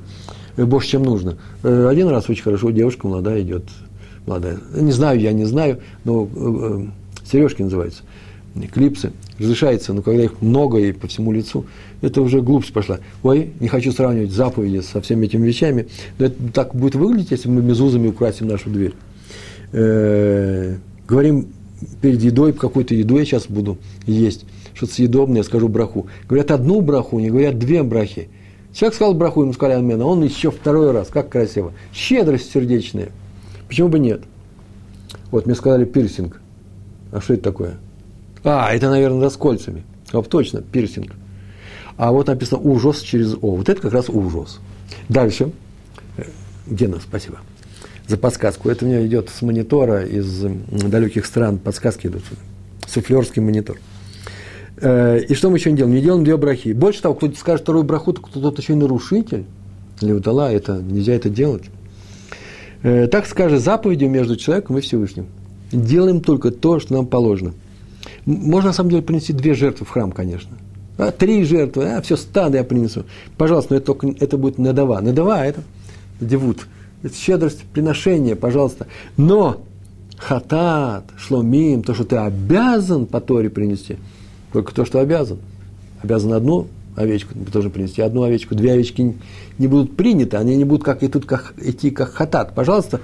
Больше, 0.56 0.90
чем 0.90 1.02
нужно. 1.02 1.36
Один 1.64 2.06
раз 2.08 2.30
очень 2.30 2.44
хорошо, 2.44 2.70
девушка 2.70 3.08
молодая 3.08 3.42
идет, 3.42 3.64
молодая. 4.24 4.58
Не 4.72 4.92
знаю, 4.92 5.18
я 5.18 5.32
не 5.32 5.46
знаю, 5.46 5.80
но 6.04 6.28
сережки 7.24 7.62
называются 7.62 8.04
клипсы, 8.72 9.12
разрешается, 9.38 9.92
но 9.92 10.02
когда 10.02 10.24
их 10.24 10.40
много 10.40 10.78
и 10.78 10.92
по 10.92 11.06
всему 11.06 11.32
лицу, 11.32 11.66
это 12.00 12.22
уже 12.22 12.40
глупость 12.40 12.72
пошла. 12.72 12.98
Ой, 13.22 13.52
не 13.60 13.68
хочу 13.68 13.92
сравнивать 13.92 14.32
заповеди 14.32 14.80
со 14.80 15.00
всеми 15.00 15.26
этими 15.26 15.46
вещами, 15.46 15.88
но 16.18 16.26
это 16.26 16.36
так 16.52 16.74
будет 16.74 16.94
выглядеть, 16.94 17.30
если 17.30 17.48
мы 17.48 17.62
мезузами 17.62 18.08
украсим 18.08 18.48
нашу 18.48 18.70
дверь. 18.70 18.94
Э, 19.72 20.76
говорим 21.06 21.48
перед 22.00 22.22
едой, 22.22 22.52
какой-то 22.52 22.94
еду 22.94 23.18
я 23.18 23.24
сейчас 23.24 23.46
буду 23.46 23.78
есть, 24.06 24.44
что-то 24.74 24.94
съедобное, 24.94 25.38
я 25.38 25.44
скажу 25.44 25.68
браху. 25.68 26.06
Говорят 26.28 26.50
одну 26.50 26.80
браху, 26.80 27.18
не 27.18 27.30
говорят 27.30 27.58
две 27.58 27.82
брахи. 27.82 28.28
Человек 28.72 28.94
сказал 28.94 29.14
браху, 29.14 29.42
ему 29.42 29.52
сказали 29.52 29.78
амена, 29.78 30.04
он 30.04 30.22
еще 30.22 30.50
второй 30.50 30.92
раз, 30.92 31.08
как 31.08 31.30
красиво. 31.30 31.72
Щедрость 31.92 32.52
сердечная. 32.52 33.10
Почему 33.66 33.88
бы 33.88 33.98
нет? 33.98 34.22
Вот 35.30 35.46
мне 35.46 35.54
сказали 35.54 35.84
пирсинг. 35.84 36.40
А 37.10 37.20
что 37.20 37.34
это 37.34 37.42
такое? 37.42 37.78
А, 38.44 38.72
это, 38.72 38.90
наверное, 38.90 39.20
да, 39.20 39.30
с 39.30 39.36
кольцами. 39.36 39.84
А, 40.12 40.22
точно, 40.22 40.62
пирсинг. 40.62 41.12
А 41.96 42.12
вот 42.12 42.28
написано 42.28 42.60
ужас 42.60 43.00
через 43.00 43.34
О. 43.34 43.56
Вот 43.56 43.68
это 43.68 43.80
как 43.80 43.92
раз 43.92 44.08
ужас. 44.08 44.60
Дальше. 45.08 45.52
Э, 46.16 46.24
Гена, 46.66 46.98
спасибо 47.00 47.38
за 48.06 48.16
подсказку. 48.16 48.70
Это 48.70 48.84
у 48.84 48.88
меня 48.88 49.04
идет 49.06 49.28
с 49.28 49.42
монитора 49.42 50.04
из 50.04 50.42
далеких 50.70 51.26
стран. 51.26 51.58
Подсказки 51.58 52.06
идут. 52.06 52.22
Суфлерский 52.86 53.42
монитор. 53.42 53.78
Э, 54.76 55.18
и 55.18 55.34
что 55.34 55.50
мы 55.50 55.58
еще 55.58 55.70
не 55.70 55.76
делаем? 55.76 55.94
Не 55.94 56.00
делаем 56.00 56.24
две 56.24 56.36
брахи. 56.36 56.72
Больше 56.72 57.02
того, 57.02 57.14
кто-то 57.14 57.36
скажет 57.36 57.62
вторую 57.62 57.84
браху, 57.84 58.12
то 58.12 58.22
кто-то 58.22 58.62
еще 58.62 58.74
и 58.74 58.76
нарушитель. 58.76 59.44
Или 60.00 60.12
удала, 60.12 60.52
это, 60.52 60.80
нельзя 60.80 61.14
это 61.14 61.28
делать. 61.28 61.64
Э, 62.82 63.08
так 63.08 63.26
скажет 63.26 63.60
заповедью 63.60 64.08
между 64.08 64.36
человеком 64.36 64.78
и 64.78 64.80
Всевышним. 64.80 65.26
Делаем 65.72 66.20
только 66.22 66.50
то, 66.52 66.78
что 66.78 66.94
нам 66.94 67.06
положено– 67.06 67.54
можно, 68.28 68.68
на 68.68 68.74
самом 68.74 68.90
деле, 68.90 69.02
принести 69.02 69.32
две 69.32 69.54
жертвы 69.54 69.86
в 69.86 69.90
храм, 69.90 70.12
конечно. 70.12 70.58
А, 70.98 71.12
три 71.12 71.44
жертвы, 71.44 71.84
а, 71.84 72.02
все, 72.02 72.16
стадо 72.16 72.58
я 72.58 72.64
принесу. 72.64 73.04
Пожалуйста, 73.38 73.72
но 73.72 73.76
это, 73.78 73.86
только, 73.86 74.08
это 74.20 74.36
будет 74.36 74.58
надава. 74.58 75.00
Надава– 75.00 75.44
это 75.46 75.62
девут. 76.20 76.66
Это 77.02 77.14
щедрость, 77.14 77.62
приношение, 77.72 78.36
пожалуйста. 78.36 78.86
Но 79.16 79.62
хатат, 80.18 81.04
шломим, 81.16 81.82
то, 81.82 81.94
что 81.94 82.04
ты 82.04 82.16
обязан 82.16 83.06
по 83.06 83.20
Торе 83.20 83.48
принести, 83.48 83.96
только 84.52 84.74
то, 84.74 84.84
что 84.84 85.00
обязан. 85.00 85.38
Обязан 86.02 86.32
одну 86.34 86.66
овечку 86.96 87.34
тоже 87.50 87.70
принести, 87.70 88.02
одну 88.02 88.24
овечку, 88.24 88.54
две 88.54 88.72
овечки 88.72 89.16
не 89.58 89.68
будут 89.68 89.96
приняты, 89.96 90.36
они 90.36 90.56
не 90.56 90.64
будут 90.64 90.84
как, 90.84 91.02
идут, 91.02 91.24
как, 91.24 91.54
идти 91.56 91.90
как 91.90 92.12
хатат. 92.12 92.54
Пожалуйста, 92.54 93.00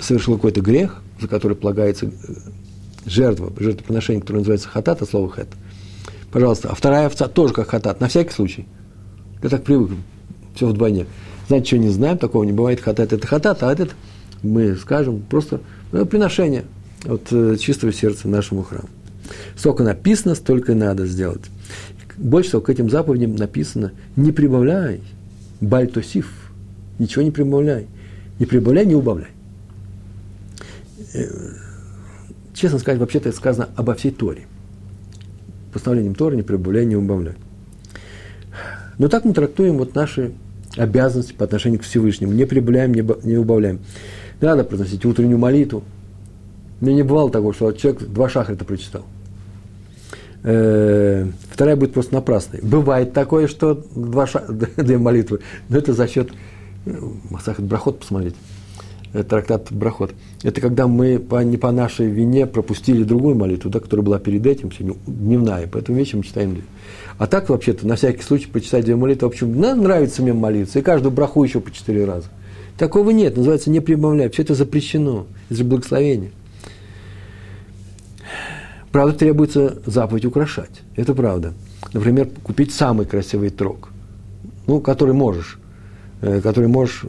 совершил 0.00 0.34
какой-то 0.34 0.62
грех, 0.62 1.02
за 1.20 1.28
который 1.28 1.56
полагается 1.56 2.10
жертва, 3.08 3.52
жертвоприношение, 3.58 4.20
которое 4.20 4.40
называется 4.40 4.68
хатат, 4.68 5.02
от 5.02 5.08
слова 5.08 5.28
хэт. 5.28 5.48
Пожалуйста, 6.30 6.68
а 6.70 6.74
вторая 6.74 7.06
овца 7.06 7.28
тоже 7.28 7.54
как 7.54 7.68
хатат, 7.70 8.00
на 8.00 8.08
всякий 8.08 8.32
случай. 8.32 8.66
Я 9.42 9.48
так 9.48 9.64
привык, 9.64 9.90
все 10.54 10.66
вдвойне. 10.66 11.06
Знаете, 11.46 11.66
что 11.66 11.78
не 11.78 11.88
знаем, 11.88 12.18
такого 12.18 12.44
не 12.44 12.52
бывает, 12.52 12.80
хатат 12.80 13.12
это 13.12 13.26
хатат, 13.26 13.62
а 13.62 13.72
этот 13.72 13.94
мы 14.42 14.76
скажем 14.76 15.22
просто 15.22 15.60
ну, 15.92 16.04
приношение 16.06 16.64
от 17.06 17.32
э, 17.32 17.56
чистого 17.58 17.92
сердца 17.92 18.28
нашему 18.28 18.62
храму. 18.62 18.88
Сколько 19.56 19.82
написано, 19.82 20.34
столько 20.34 20.72
и 20.72 20.74
надо 20.74 21.06
сделать. 21.06 21.42
Больше 22.16 22.50
всего 22.50 22.62
к 22.62 22.70
этим 22.70 22.90
заповедям 22.90 23.36
написано, 23.36 23.92
не 24.16 24.32
прибавляй, 24.32 25.00
бальтосив, 25.60 26.30
ничего 26.98 27.22
не 27.22 27.30
прибавляй. 27.30 27.86
Не 28.38 28.46
прибавляй, 28.46 28.86
не 28.86 28.94
убавляй 28.94 29.30
э, 31.14 31.26
честно 32.58 32.78
сказать, 32.78 33.00
вообще-то 33.00 33.28
это 33.28 33.38
сказано 33.38 33.68
обо 33.76 33.94
всей 33.94 34.10
Торе. 34.10 34.46
Постановлением 35.72 36.14
Торы 36.14 36.36
не 36.36 36.42
прибавляй, 36.42 36.84
не 36.86 36.96
убавляй. 36.96 37.34
Но 38.98 39.08
так 39.08 39.24
мы 39.24 39.32
трактуем 39.32 39.78
вот 39.78 39.94
наши 39.94 40.32
обязанности 40.76 41.32
по 41.32 41.44
отношению 41.44 41.80
к 41.80 41.84
Всевышнему. 41.84 42.32
Не 42.32 42.44
прибавляем, 42.44 42.92
не 42.92 43.36
убавляем. 43.36 43.80
Надо 44.40 44.64
произносить 44.64 45.04
утреннюю 45.04 45.38
молитву. 45.38 45.84
Мне 46.80 46.94
не 46.94 47.02
бывало 47.02 47.30
такого, 47.30 47.54
что 47.54 47.72
человек 47.72 48.02
два 48.02 48.28
шахрита 48.28 48.64
прочитал. 48.64 49.04
Э, 50.44 51.26
вторая 51.50 51.76
будет 51.76 51.92
просто 51.92 52.14
напрасной. 52.14 52.60
Бывает 52.62 53.12
такое, 53.12 53.48
что 53.48 53.84
два 53.94 54.26
ша... 54.26 54.44
две 54.76 54.98
молитвы, 54.98 55.40
но 55.68 55.78
это 55.78 55.92
за 55.92 56.06
счет 56.06 56.30
э, 56.86 56.92
Масахат 57.30 57.64
Брахот 57.64 58.00
посмотреть. 58.00 58.36
Э, 59.14 59.22
трактат 59.22 59.68
Брахот. 59.70 60.12
Это 60.42 60.60
когда 60.60 60.86
мы 60.86 61.18
по, 61.18 61.42
не 61.42 61.56
по 61.56 61.72
нашей 61.72 62.06
вине 62.06 62.46
пропустили 62.46 63.04
другую 63.04 63.36
молитву, 63.36 63.70
да, 63.70 63.80
которая 63.80 64.04
была 64.04 64.18
перед 64.18 64.46
этим, 64.46 64.70
сегодня 64.70 64.96
дневная, 65.06 65.66
поэтому 65.66 65.96
вечером 65.96 66.22
читаем. 66.22 66.62
А 67.16 67.26
так, 67.26 67.48
вообще-то, 67.48 67.86
на 67.86 67.96
всякий 67.96 68.22
случай 68.22 68.48
прочитать 68.48 68.84
две 68.84 68.96
молитвы, 68.96 69.28
в 69.28 69.32
общем, 69.32 69.58
нравится 69.58 70.22
мне 70.22 70.34
молиться, 70.34 70.78
и 70.78 70.82
каждую 70.82 71.12
браху 71.12 71.42
еще 71.42 71.60
по 71.60 71.70
четыре 71.70 72.04
раза. 72.04 72.28
Такого 72.76 73.10
нет, 73.10 73.36
называется 73.36 73.70
не 73.70 73.80
прибавляй, 73.80 74.28
все 74.28 74.42
это 74.42 74.54
запрещено, 74.54 75.26
это 75.48 75.58
же 75.58 75.64
благословение. 75.64 76.30
Правда, 78.92 79.18
требуется 79.18 79.78
заповедь 79.86 80.26
украшать, 80.26 80.82
это 80.96 81.14
правда. 81.14 81.54
Например, 81.94 82.28
купить 82.42 82.74
самый 82.74 83.06
красивый 83.06 83.48
трог, 83.48 83.88
ну, 84.66 84.80
который 84.80 85.14
можешь, 85.14 85.58
э, 86.20 86.40
который 86.42 86.68
можешь 86.68 87.04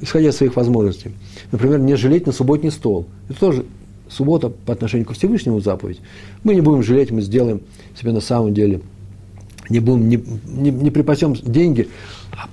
исходя 0.00 0.28
из 0.28 0.36
своих 0.36 0.56
возможностей. 0.56 1.12
Например, 1.52 1.78
не 1.78 1.96
жалеть 1.96 2.26
на 2.26 2.32
субботний 2.32 2.70
стол. 2.70 3.06
Это 3.28 3.40
тоже 3.40 3.64
суббота 4.08 4.50
по 4.50 4.72
отношению 4.72 5.06
к 5.06 5.12
Всевышнему 5.12 5.60
заповедь. 5.60 6.00
Мы 6.42 6.54
не 6.54 6.60
будем 6.60 6.82
жалеть, 6.82 7.10
мы 7.10 7.20
сделаем 7.22 7.60
себе 7.98 8.12
на 8.12 8.20
самом 8.20 8.54
деле. 8.54 8.80
Не 9.70 9.80
будем, 9.80 10.08
не, 10.08 10.22
не, 10.46 10.70
не 10.70 10.90
припасем 10.90 11.34
деньги, 11.34 11.88
а 12.32 12.48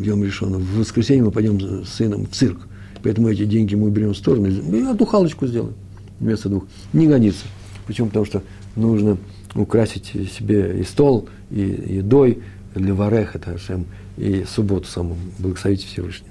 Йом 0.00 0.22
решено, 0.22 0.58
в 0.58 0.78
воскресенье 0.78 1.24
мы 1.24 1.30
пойдем 1.30 1.84
с 1.84 1.88
сыном 1.94 2.26
в 2.26 2.30
цирк. 2.30 2.68
Поэтому 3.02 3.28
эти 3.28 3.46
деньги 3.46 3.74
мы 3.74 3.86
уберем 3.86 4.12
в 4.12 4.16
сторону 4.16 4.48
и 4.48 4.82
одну 4.82 5.06
халочку 5.06 5.46
сделаем 5.46 5.74
вместо 6.18 6.50
двух. 6.50 6.64
Не 6.92 7.06
годится. 7.06 7.46
Почему? 7.86 8.08
Потому 8.08 8.26
что 8.26 8.42
нужно 8.76 9.16
украсить 9.54 10.06
себе 10.06 10.78
и 10.78 10.84
стол, 10.84 11.28
и 11.50 11.60
едой, 11.60 12.38
для 12.74 12.94
вареха, 12.94 13.38
это 13.38 13.58
и 14.16 14.44
субботу 14.44 14.86
саму, 14.86 15.16
благословить 15.38 15.84
Всевышнего. 15.84 16.30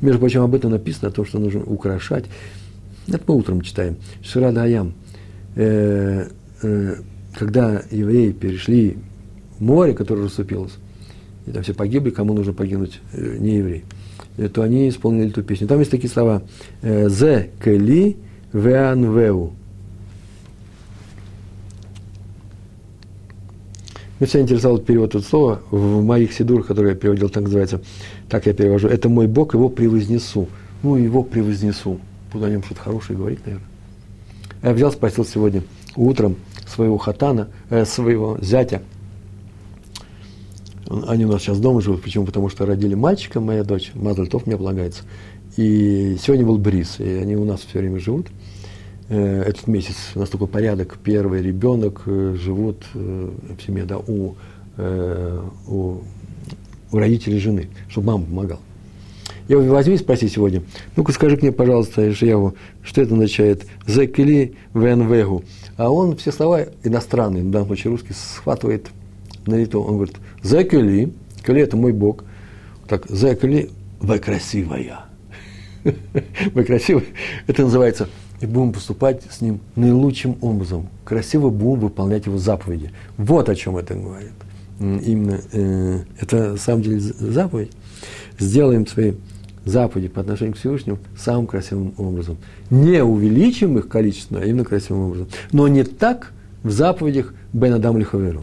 Между 0.00 0.18
прочим, 0.18 0.42
об 0.42 0.54
этом 0.54 0.72
написано, 0.72 1.08
о 1.08 1.12
том, 1.12 1.24
что 1.24 1.38
нужно 1.38 1.62
украшать. 1.62 2.24
Это 3.06 3.20
мы 3.26 3.36
утром 3.36 3.60
читаем. 3.60 3.96
Ширада 4.22 4.64
Аям. 4.64 4.94
Э, 5.54 6.28
э, 6.62 6.94
когда 7.34 7.82
евреи 7.90 8.32
перешли 8.32 8.98
море, 9.60 9.94
которое 9.94 10.24
расступилось, 10.24 10.72
и 11.46 11.52
там 11.52 11.62
все 11.62 11.72
погибли, 11.72 12.10
кому 12.10 12.34
нужно 12.34 12.52
погибнуть, 12.52 13.00
э, 13.12 13.36
не 13.38 13.58
евреи, 13.58 13.84
э, 14.38 14.48
то 14.48 14.62
они 14.62 14.88
исполнили 14.88 15.28
эту 15.28 15.44
песню. 15.44 15.68
Там 15.68 15.78
есть 15.78 15.90
такие 15.90 16.10
слова 16.10 16.42
«Зе 16.82 17.50
кели 17.62 18.16
веан 18.52 19.04
веу». 19.16 19.52
Меня 24.22 24.28
всегда 24.28 24.44
интересовал 24.44 24.78
перевод 24.78 25.10
этого 25.10 25.22
слова. 25.22 25.62
В 25.72 26.04
моих 26.04 26.32
сидурах, 26.32 26.68
которые 26.68 26.92
я 26.92 26.96
переводил, 26.96 27.28
так 27.28 27.42
называется, 27.42 27.80
так 28.28 28.46
я 28.46 28.52
перевожу. 28.52 28.86
Это 28.86 29.08
мой 29.08 29.26
Бог, 29.26 29.52
его 29.54 29.68
превознесу. 29.68 30.46
Ну, 30.84 30.94
его 30.94 31.24
превознесу. 31.24 31.98
Буду 32.32 32.44
о 32.44 32.48
нем 32.48 32.62
что-то 32.62 32.82
хорошее 32.82 33.18
говорить, 33.18 33.40
наверное. 33.44 33.66
Я 34.62 34.74
взял, 34.74 34.92
спросил 34.92 35.24
сегодня 35.24 35.64
утром 35.96 36.36
своего 36.68 36.98
хатана, 36.98 37.48
э, 37.68 37.84
своего 37.84 38.38
зятя. 38.40 38.82
Они 41.08 41.26
у 41.26 41.28
нас 41.32 41.42
сейчас 41.42 41.58
дома 41.58 41.80
живут. 41.80 42.04
Почему? 42.04 42.24
Потому 42.24 42.48
что 42.48 42.64
родили 42.64 42.94
мальчика, 42.94 43.40
моя 43.40 43.64
дочь, 43.64 43.90
Мазальтов 43.92 44.46
мне 44.46 44.56
полагается. 44.56 45.02
И 45.56 46.16
сегодня 46.22 46.46
был 46.46 46.58
бриз, 46.58 47.00
и 47.00 47.08
они 47.08 47.34
у 47.34 47.44
нас 47.44 47.62
все 47.62 47.80
время 47.80 47.98
живут. 47.98 48.28
Э, 49.12 49.42
этот 49.42 49.66
месяц 49.66 49.96
у 50.14 50.20
нас 50.20 50.30
такой 50.30 50.48
порядок. 50.48 50.96
Первый 51.04 51.42
ребенок 51.42 52.02
э, 52.06 52.34
живут 52.40 52.82
э, 52.94 53.30
в 53.58 53.62
семье, 53.62 53.84
да, 53.84 53.98
у, 53.98 54.36
у, 55.68 55.98
у 56.90 56.96
родителей 56.96 57.38
жены, 57.38 57.68
чтобы 57.90 58.06
мама 58.06 58.24
помогала. 58.24 58.60
Я 59.48 59.58
его 59.58 59.74
возьми 59.74 59.96
и 59.96 59.98
спроси 59.98 60.28
сегодня. 60.28 60.62
Ну-ка 60.96 61.12
скажи 61.12 61.36
мне, 61.36 61.52
пожалуйста, 61.52 62.10
Ишияву, 62.10 62.54
что 62.82 63.02
это 63.02 63.12
означает 63.12 63.66
«зекли 63.86 64.54
венвегу». 64.72 65.44
А 65.76 65.90
он 65.90 66.16
все 66.16 66.32
слова 66.32 66.64
иностранные, 66.82 67.42
в 67.42 67.50
данном 67.50 67.68
случае 67.68 67.90
русский, 67.90 68.14
схватывает 68.14 68.86
на 69.44 69.56
лету. 69.56 69.82
Он 69.82 69.96
говорит 69.96 70.16
«зекли», 70.42 71.12
«кли»– 71.42 71.60
это 71.62 71.76
мой 71.76 71.92
Бог. 71.92 72.24
Так, 72.88 73.10
«зекли»– 73.10 73.68
«вы 74.00 74.18
красивая». 74.18 75.00
«Вы 76.54 76.64
красивая»– 76.64 77.04
это 77.46 77.64
называется– 77.64 78.08
и 78.42 78.46
будем 78.46 78.72
поступать 78.72 79.22
с 79.30 79.40
ним 79.40 79.60
наилучшим 79.76 80.36
образом. 80.40 80.88
Красиво 81.04 81.48
будем 81.48 81.80
выполнять 81.80 82.26
его 82.26 82.38
заповеди. 82.38 82.90
Вот 83.16 83.48
о 83.48 83.54
чем 83.54 83.76
это 83.76 83.94
говорит. 83.94 84.32
Именно 84.80 85.40
э, 85.52 86.00
это 86.18 86.50
на 86.50 86.56
самом 86.56 86.82
деле 86.82 86.98
заповедь. 86.98 87.70
Сделаем 88.40 88.84
свои 88.88 89.12
заповеди 89.64 90.08
по 90.08 90.20
отношению 90.20 90.54
к 90.54 90.58
Всевышнему 90.58 90.98
самым 91.16 91.46
красивым 91.46 91.94
образом. 91.96 92.36
Не 92.68 93.04
увеличим 93.04 93.78
их 93.78 93.88
количество, 93.88 94.40
а 94.40 94.44
именно 94.44 94.64
красивым 94.64 95.04
образом. 95.04 95.28
Но 95.52 95.68
не 95.68 95.84
так 95.84 96.32
в 96.64 96.72
заповедях 96.72 97.34
Бен 97.52 97.74
Адам 97.74 97.96
Лихаверу, 97.96 98.42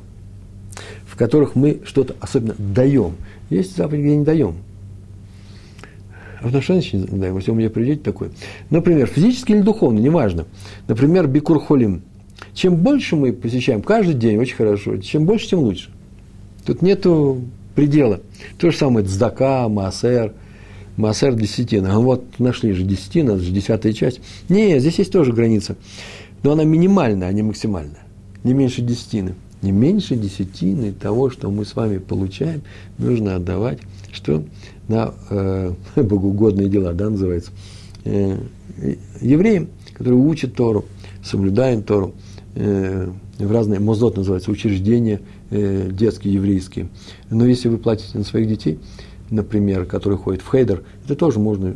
в 1.07 1.17
которых 1.17 1.55
мы 1.55 1.81
что-то 1.83 2.15
особенно 2.21 2.55
даем. 2.57 3.17
Есть 3.49 3.75
заповеди, 3.75 4.03
где 4.03 4.15
не 4.15 4.23
даем. 4.23 4.55
Отношения 6.41 6.83
даем, 6.93 7.35
если 7.37 7.51
вы 7.51 7.57
мне 7.57 7.69
приведете 7.69 8.01
такое. 8.01 8.31
Например, 8.69 9.07
физически 9.07 9.51
или 9.51 9.61
духовно, 9.61 9.99
неважно. 9.99 10.45
Например, 10.87 11.27
бикур 11.27 11.59
холим. 11.59 12.01
Чем 12.53 12.77
больше 12.77 13.15
мы 13.15 13.33
посещаем 13.33 13.81
каждый 13.81 14.15
день, 14.15 14.37
очень 14.37 14.55
хорошо, 14.55 14.97
чем 14.97 15.25
больше, 15.25 15.49
тем 15.49 15.59
лучше. 15.59 15.89
Тут 16.65 16.81
нету 16.81 17.41
предела. 17.75 18.21
То 18.57 18.71
же 18.71 18.77
самое 18.77 19.05
цдака, 19.05 19.67
маасер, 19.67 20.33
маасер 20.97 21.33
десятина. 21.35 21.95
А 21.95 21.99
вот 21.99 22.39
нашли 22.39 22.71
же 22.73 22.83
десятина, 22.83 23.31
это 23.31 23.41
же 23.41 23.51
десятая 23.51 23.93
часть. 23.93 24.21
Не, 24.47 24.79
здесь 24.79 24.99
есть 24.99 25.11
тоже 25.11 25.33
граница. 25.33 25.75
Но 26.43 26.53
она 26.53 26.63
минимальная, 26.63 27.27
а 27.27 27.33
не 27.33 27.41
максимальная. 27.41 28.03
Не 28.43 28.53
меньше 28.53 28.81
десятины. 28.81 29.35
Не 29.61 29.71
меньше 29.71 30.15
десятины 30.15 30.93
того, 30.93 31.29
что 31.29 31.51
мы 31.51 31.65
с 31.65 31.75
вами 31.75 31.97
получаем, 31.97 32.61
нужно 32.97 33.35
отдавать. 33.35 33.79
Что? 34.11 34.43
на 34.89 35.13
э, 35.29 35.71
богоугодные 35.95 36.67
дела, 36.67 36.91
да, 36.91 37.09
называется. 37.09 37.51
Э, 38.03 38.37
евреи, 39.21 39.67
которые 39.93 40.19
учат 40.19 40.55
Тору, 40.55 40.85
соблюдают 41.23 41.85
Тору, 41.85 42.13
э, 42.55 43.09
в 43.37 43.51
разные, 43.51 43.79
мозот 43.79 44.17
называется, 44.17 44.51
учреждения 44.51 45.21
э, 45.51 45.89
детские, 45.91 46.33
еврейские. 46.33 46.89
Но 47.29 47.45
если 47.45 47.69
вы 47.69 47.77
платите 47.77 48.17
на 48.17 48.25
своих 48.25 48.49
детей, 48.49 48.79
например, 49.29 49.85
которые 49.85 50.17
ходят 50.17 50.41
в 50.41 50.51
хейдер, 50.51 50.83
это 51.05 51.15
тоже 51.15 51.39
можно 51.39 51.73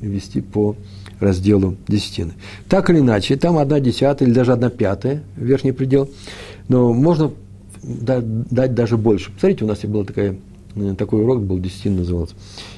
вести 0.00 0.40
по 0.40 0.76
разделу 1.20 1.76
десятины. 1.88 2.32
Так 2.68 2.90
или 2.90 3.00
иначе, 3.00 3.36
там 3.36 3.58
одна 3.58 3.80
десятая 3.80 4.26
или 4.26 4.34
даже 4.34 4.52
одна 4.52 4.70
пятая, 4.70 5.22
верхний 5.36 5.72
предел, 5.72 6.10
но 6.68 6.92
можно 6.92 7.30
дать 7.82 8.74
даже 8.74 8.96
больше. 8.96 9.30
Посмотрите, 9.32 9.64
у 9.64 9.68
нас 9.68 9.84
была 9.84 10.04
такая 10.04 10.36
Э, 10.76 10.94
такой 10.96 11.22
урок 11.22 11.42
был, 11.42 11.58
десятин 11.58 11.96
назывался. 11.96 12.34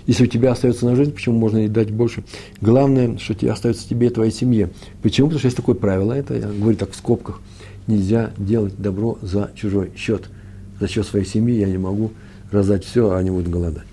Если 0.06 0.24
у 0.24 0.26
тебя 0.26 0.52
остается 0.52 0.86
на 0.86 0.96
жизнь, 0.96 1.12
почему 1.12 1.38
можно 1.38 1.64
и 1.64 1.68
дать 1.68 1.90
больше? 1.90 2.24
Главное, 2.60 3.18
что 3.18 3.34
тебе 3.34 3.52
остается 3.52 3.88
тебе 3.88 4.08
и 4.08 4.10
твоей 4.10 4.32
семье. 4.32 4.70
Почему? 5.02 5.28
Потому 5.28 5.38
что 5.38 5.46
есть 5.46 5.56
такое 5.56 5.74
правило, 5.74 6.12
это 6.12 6.34
я 6.34 6.48
говорю 6.48 6.76
так 6.76 6.92
в 6.92 6.96
скобках, 6.96 7.40
нельзя 7.86 8.30
делать 8.36 8.74
добро 8.76 9.18
за 9.22 9.50
чужой 9.54 9.92
счет. 9.96 10.28
За 10.80 10.88
счет 10.88 11.06
своей 11.06 11.24
семьи 11.24 11.58
я 11.58 11.66
не 11.66 11.78
могу 11.78 12.12
раздать 12.50 12.84
все, 12.84 13.10
а 13.10 13.18
они 13.18 13.30
будут 13.30 13.48
голодать. 13.48 13.86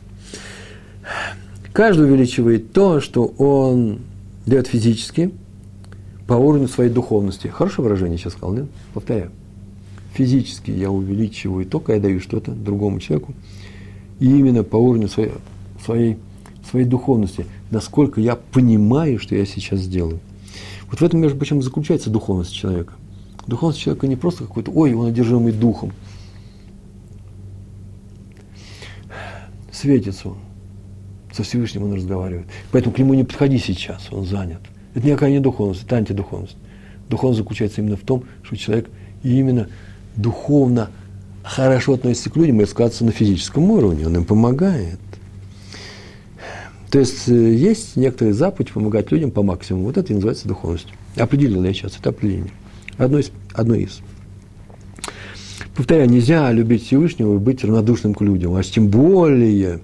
Каждый 1.71 2.05
увеличивает 2.05 2.73
то, 2.73 2.99
что 2.99 3.25
он 3.25 3.99
дает 4.45 4.67
физически, 4.67 5.31
по 6.27 6.33
уровню 6.33 6.67
своей 6.67 6.89
духовности. 6.89 7.47
Хорошее 7.47 7.83
выражение 7.83 8.17
сейчас 8.17 8.33
сказал, 8.33 8.55
нет? 8.55 8.65
Повторяю. 8.93 9.31
Физически 10.13 10.71
я 10.71 10.91
увеличиваю 10.91 11.65
то, 11.65 11.79
когда 11.79 11.95
я 11.95 12.01
даю 12.01 12.19
что-то 12.19 12.51
другому 12.51 12.99
человеку, 12.99 13.33
и 14.19 14.27
именно 14.27 14.63
по 14.63 14.75
уровню 14.75 15.07
своей, 15.07 15.31
своей, 15.83 16.17
своей 16.69 16.85
духовности, 16.85 17.45
насколько 17.71 18.21
я 18.21 18.35
понимаю, 18.35 19.19
что 19.19 19.35
я 19.35 19.45
сейчас 19.45 19.79
сделаю. 19.81 20.19
Вот 20.89 21.01
в 21.01 21.03
этом, 21.03 21.19
между 21.19 21.37
прочим, 21.37 21.63
заключается 21.63 22.11
духовность 22.11 22.53
человека. 22.53 22.93
Духовность 23.47 23.79
человека 23.79 24.07
не 24.07 24.15
просто 24.15 24.45
какой-то, 24.45 24.71
ой, 24.71 24.93
он 24.93 25.07
одержимый 25.07 25.51
духом. 25.51 25.91
Светится 29.71 30.29
он. 30.29 30.37
Со 31.33 31.41
Всевышним 31.41 31.85
он 31.85 31.95
разговаривает. 31.95 32.45
Поэтому 32.71 32.93
к 32.93 32.99
нему 32.99 33.15
не 33.15 33.23
подходи 33.23 33.57
сейчас, 33.57 34.07
он 34.11 34.25
занят. 34.25 34.61
Это 34.93 35.07
никакая 35.07 35.31
не 35.31 35.39
духовность, 35.39 35.83
это 35.83 35.95
антидуховность. 35.95 36.55
Духовность 37.09 37.39
заключается 37.39 37.81
именно 37.81 37.97
в 37.97 38.01
том, 38.01 38.25
что 38.43 38.55
человек 38.55 38.91
именно 39.23 39.67
духовно– 40.15 40.89
хорошо 41.43 41.93
относится 41.93 42.29
к 42.29 42.35
людям 42.37 42.61
и 42.61 42.65
сказаться 42.65 43.03
на 43.03 43.11
физическом 43.11 43.69
уровне, 43.69 44.07
он 44.07 44.15
им 44.15 44.25
помогает. 44.25 44.99
То 46.89 46.99
есть 46.99 47.27
э, 47.27 47.53
есть 47.53 47.95
некоторые 47.95 48.33
заповеди 48.33 48.71
помогать 48.71 49.11
людям 49.11 49.31
по 49.31 49.43
максимуму. 49.43 49.85
Вот 49.85 49.97
это 49.97 50.13
и 50.13 50.15
называется 50.15 50.47
духовностью. 50.47 50.95
Определил 51.17 51.63
я 51.63 51.73
сейчас, 51.73 51.97
это 51.99 52.09
определение. 52.09 52.51
Одно 52.97 53.19
из. 53.19 53.31
Одно 53.53 53.75
из. 53.75 53.99
Повторяю, 55.75 56.09
нельзя 56.09 56.51
любить 56.51 56.85
Всевышнего 56.85 57.35
и 57.35 57.39
быть 57.39 57.63
равнодушным 57.63 58.13
к 58.13 58.21
людям, 58.21 58.53
а 58.53 58.61
тем 58.61 58.89
более 58.89 59.79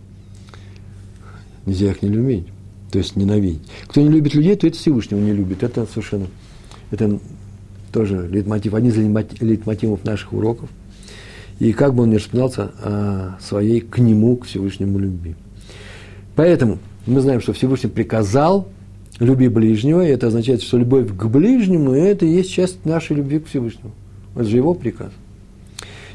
нельзя 1.66 1.90
их 1.90 2.04
не 2.04 2.10
любить, 2.10 2.46
то 2.92 3.00
есть 3.00 3.16
ненавидеть. 3.16 3.64
Кто 3.88 4.02
не 4.02 4.10
любит 4.10 4.36
людей, 4.36 4.56
то 4.56 4.68
это 4.68 4.78
Всевышнего 4.78 5.20
не 5.20 5.34
любит. 5.34 5.64
Это 5.64 5.88
совершенно, 5.88 6.28
это 6.92 7.20
тоже 7.92 8.28
лейтмотив, 8.28 8.74
один 8.74 8.90
из 8.90 8.98
лейтмотивов 9.42 10.04
наших 10.04 10.34
уроков 10.34 10.70
и 11.60 11.74
как 11.74 11.94
бы 11.94 12.04
он 12.04 12.12
ни 12.12 12.16
распинался 12.16 12.72
о 12.82 13.38
своей 13.42 13.82
к 13.82 14.00
нему, 14.00 14.38
к 14.38 14.46
Всевышнему 14.46 14.98
любви. 14.98 15.36
Поэтому 16.36 16.80
мы 17.06 17.20
знаем, 17.20 17.42
что 17.42 17.54
Всевышний 17.54 17.90
приказал 17.90 18.70
люби 19.20 19.50
ближнего, 19.50 20.06
и 20.06 20.10
это 20.10 20.28
означает, 20.28 20.62
что 20.62 20.78
любовь 20.78 21.08
к 21.16 21.26
ближнему– 21.26 21.92
это 21.94 22.26
и 22.26 22.30
есть 22.30 22.52
часть 22.52 22.86
нашей 22.86 23.18
любви 23.18 23.40
к 23.40 23.48
Всевышнему. 23.48 23.94
Это 24.36 24.46
же 24.46 24.56
его 24.56 24.74
приказ. 24.74 25.12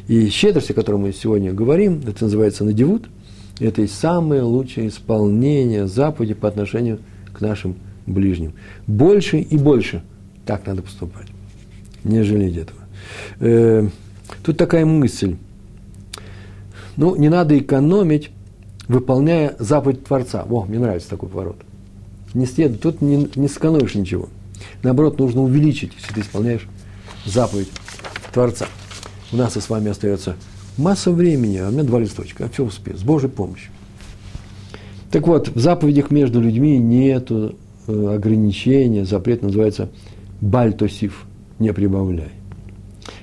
И 0.09 0.29
щедрость, 0.29 0.71
о 0.71 0.75
которой 0.75 0.97
мы 0.97 1.13
сегодня 1.13 1.53
говорим, 1.53 2.01
это 2.07 2.25
называется 2.25 2.65
надевут, 2.65 3.09
это 3.61 3.83
и 3.83 3.87
самое 3.87 4.43
лучшее 4.43 4.89
исполнение 4.89 5.87
заповеди 5.87 6.35
по 6.35 6.49
отношению 6.49 7.01
к 7.33 7.41
нашим 7.41 7.77
ближним. 8.07 8.53
Больше 8.87 9.39
и 9.41 9.57
больше 9.59 10.03
так 10.47 10.67
надо 10.67 10.83
поступать. 10.83 11.34
Не 12.05 12.23
жалеть 12.23 12.57
этого. 12.57 12.81
Э, 13.41 13.89
Тут 14.43 14.59
такая 14.59 14.85
мысль. 14.85 15.37
Ну, 16.97 17.17
не 17.17 17.29
надо 17.29 17.59
экономить, 17.59 18.31
выполняя 18.89 19.57
заповедь 19.59 20.05
Творца. 20.05 20.47
О, 20.49 20.65
мне 20.65 20.79
нравится 20.79 21.11
такой 21.11 21.29
поворот. 21.29 21.57
Не 22.35 22.47
следует, 22.47 22.83
тут 22.83 23.01
не, 23.01 23.29
не 23.35 23.49
сэкономишь 23.49 23.95
ничего. 23.95 24.29
Наоборот, 24.83 25.19
нужно 25.19 25.43
увеличить, 25.43 25.93
если 25.97 26.15
ты 26.15 26.21
исполняешь 26.21 26.69
заповедь 27.25 27.69
Творца. 28.33 28.67
У 29.33 29.37
нас 29.37 29.57
с 29.57 29.69
вами 29.71 29.91
остается 29.91 30.37
масса 30.77 31.11
времени, 31.11 31.59
а 31.59 31.69
у 31.69 31.73
меня 31.73 31.83
два 31.85 32.01
листочка, 32.01 32.45
а 32.45 32.49
все 32.49 32.65
успею, 32.65 32.99
с 32.99 33.03
Божьей 33.03 33.31
помощью. 33.31 33.71
Так 35.11 35.27
вот, 35.27 35.49
в 35.49 35.61
заповедях 35.61 36.11
между 36.11 36.41
людьми 36.41 36.79
нет 36.79 37.31
э, 37.31 37.53
ограничения, 37.87 39.05
запрет 39.05 39.43
называется 39.43 39.91
бальтосив, 40.41 41.25
не 41.65 41.73
прибавляй. 41.73 42.31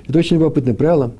Это 0.07 0.19
очень 0.19 0.37
любопытное 0.37 0.73
правило, 0.73 1.13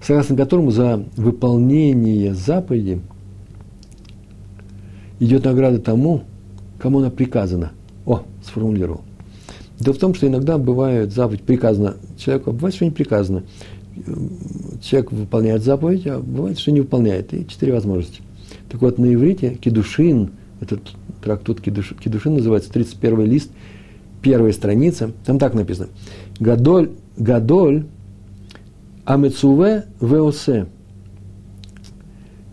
согласно 0.00 0.36
которому 0.36 0.70
за 0.70 1.04
выполнение 1.16 2.34
заповеди 2.34 3.00
идет 5.18 5.44
награда 5.44 5.78
тому, 5.78 6.22
кому 6.78 7.00
она 7.00 7.10
приказана. 7.10 7.72
О, 8.06 8.22
сформулировал. 8.44 9.02
Дело 9.80 9.94
в 9.94 9.98
том, 9.98 10.14
что 10.14 10.28
иногда 10.28 10.58
бывает 10.58 11.12
заповедь 11.12 11.42
приказана 11.42 11.96
человеку, 12.16 12.50
а 12.50 12.52
бывает, 12.52 12.74
что 12.74 12.84
не 12.84 12.90
приказано. 12.90 13.42
Человек 14.82 15.12
выполняет 15.12 15.62
заповедь, 15.64 16.06
а 16.06 16.20
бывает, 16.20 16.58
что 16.58 16.70
не 16.70 16.80
выполняет. 16.80 17.32
И 17.34 17.46
четыре 17.46 17.72
возможности. 17.72 18.22
Так 18.70 18.80
вот, 18.80 18.98
на 18.98 19.12
иврите 19.12 19.54
кедушин, 19.54 20.30
этот 20.60 20.80
трактут 21.22 21.60
кедуш, 21.60 21.94
кедушин 21.98 22.34
называется, 22.34 22.72
31 22.72 23.24
лист, 23.24 23.50
первая 24.24 24.52
страница, 24.52 25.12
там 25.26 25.38
так 25.38 25.52
написано. 25.52 25.90
Гадоль, 26.40 26.92
гадоль, 27.16 27.84
амецуве 29.04 29.84
веосе. 30.00 30.66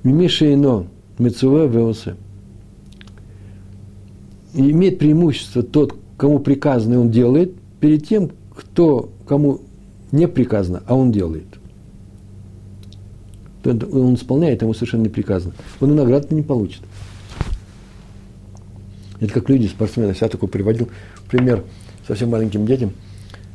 Мимишейно, 0.04 0.88
мецуве 1.18 1.68
веосе. 1.68 2.18
И 4.54 4.70
имеет 4.72 5.00
преимущество 5.00 5.64
тот, 5.64 5.96
кому 6.18 6.40
приказано, 6.40 7.00
он 7.00 7.10
делает, 7.10 7.54
перед 7.80 8.06
тем, 8.06 8.32
кто, 8.54 9.10
кому 9.26 9.62
не 10.12 10.28
приказано, 10.28 10.84
а 10.86 10.96
он 10.96 11.14
делает. 11.14 11.48
Он 13.64 14.16
исполняет, 14.16 14.62
ему 14.62 14.74
совершенно 14.74 15.04
не 15.04 15.10
приказано. 15.10 15.54
Он 15.80 15.92
и 15.92 15.94
награды 15.94 16.36
не 16.36 16.42
получит. 16.42 16.82
Это 19.22 19.34
как 19.34 19.50
люди, 19.50 19.68
спортсмены. 19.68 20.16
Я 20.20 20.28
такой 20.28 20.50
приводил 20.50 20.90
пример 21.32 21.64
совсем 22.08 22.30
маленьким 22.30 22.66
детям. 22.66 22.94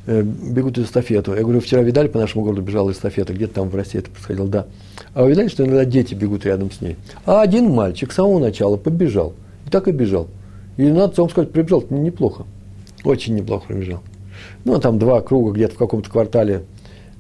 Э, 0.07 0.23
бегут 0.23 0.79
эстафету. 0.79 1.35
Я 1.35 1.43
говорю, 1.43 1.61
вчера 1.61 1.83
видали, 1.83 2.09
по 2.09 2.19
нашему 2.19 2.45
городу 2.45 2.63
бежала 2.63 2.91
эстафета, 2.91 3.33
где-то 3.33 3.55
там 3.55 3.69
в 3.69 3.75
России 3.75 3.99
это 3.99 4.11
происходило, 4.11 4.49
да. 4.49 4.67
А 5.15 5.23
вы 5.23 5.31
видали, 5.31 5.49
что 5.49 5.65
иногда 5.65 5.85
дети 5.85 6.15
бегут 6.15 6.47
рядом 6.47 6.71
с 6.71 6.81
ней? 6.81 6.97
А 7.25 7.43
один 7.43 7.71
мальчик 7.71 8.13
с 8.13 8.15
самого 8.15 8.39
начала 8.39 8.77
побежал. 8.77 9.35
И 9.67 9.71
так 9.71 9.89
и 9.89 9.93
бежал. 9.93 10.29
И 10.77 10.85
надо 10.85 11.21
вам 11.21 11.31
сказать, 11.31 11.51
прибежал 11.51 11.85
неплохо. 11.91 12.45
Очень 13.05 13.35
неплохо 13.35 13.67
пробежал. 13.67 14.01
Ну, 14.65 14.79
там 14.79 14.99
два 14.99 15.21
круга 15.21 15.53
где-то 15.53 15.75
в 15.75 15.79
каком-то 15.79 16.11
квартале 16.11 16.63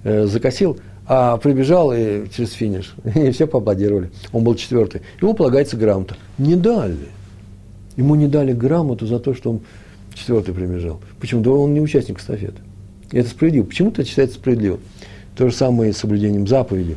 э, 0.04 0.26
закосил, 0.26 0.78
а 1.06 1.36
прибежал 1.38 1.92
и 1.92 2.28
через 2.34 2.52
финиш. 2.52 2.94
И 3.14 3.30
все 3.30 3.46
поаплодировали. 3.46 4.10
Он 4.32 4.44
был 4.44 4.54
четвертый. 4.54 5.02
Ему 5.20 5.34
полагается 5.34 5.76
грамота. 5.76 6.16
Не 6.38 6.56
дали. 6.56 7.08
Ему 7.96 8.14
не 8.14 8.28
дали 8.28 8.52
грамоту 8.52 9.06
за 9.06 9.18
то, 9.18 9.34
что 9.34 9.50
он 9.50 9.60
четвертый 10.16 10.54
прибежал. 10.54 11.00
Почему? 11.20 11.42
Да 11.42 11.50
он 11.50 11.74
не 11.74 11.80
участник 11.80 12.18
эстафеты. 12.18 12.60
И 13.12 13.18
это 13.18 13.28
справедливо. 13.28 13.64
Почему-то 13.64 14.02
это 14.02 14.10
считается 14.10 14.36
справедливо. 14.36 14.78
То 15.36 15.48
же 15.48 15.54
самое 15.54 15.90
и 15.90 15.92
с 15.92 15.98
соблюдением 15.98 16.46
заповеди 16.46 16.96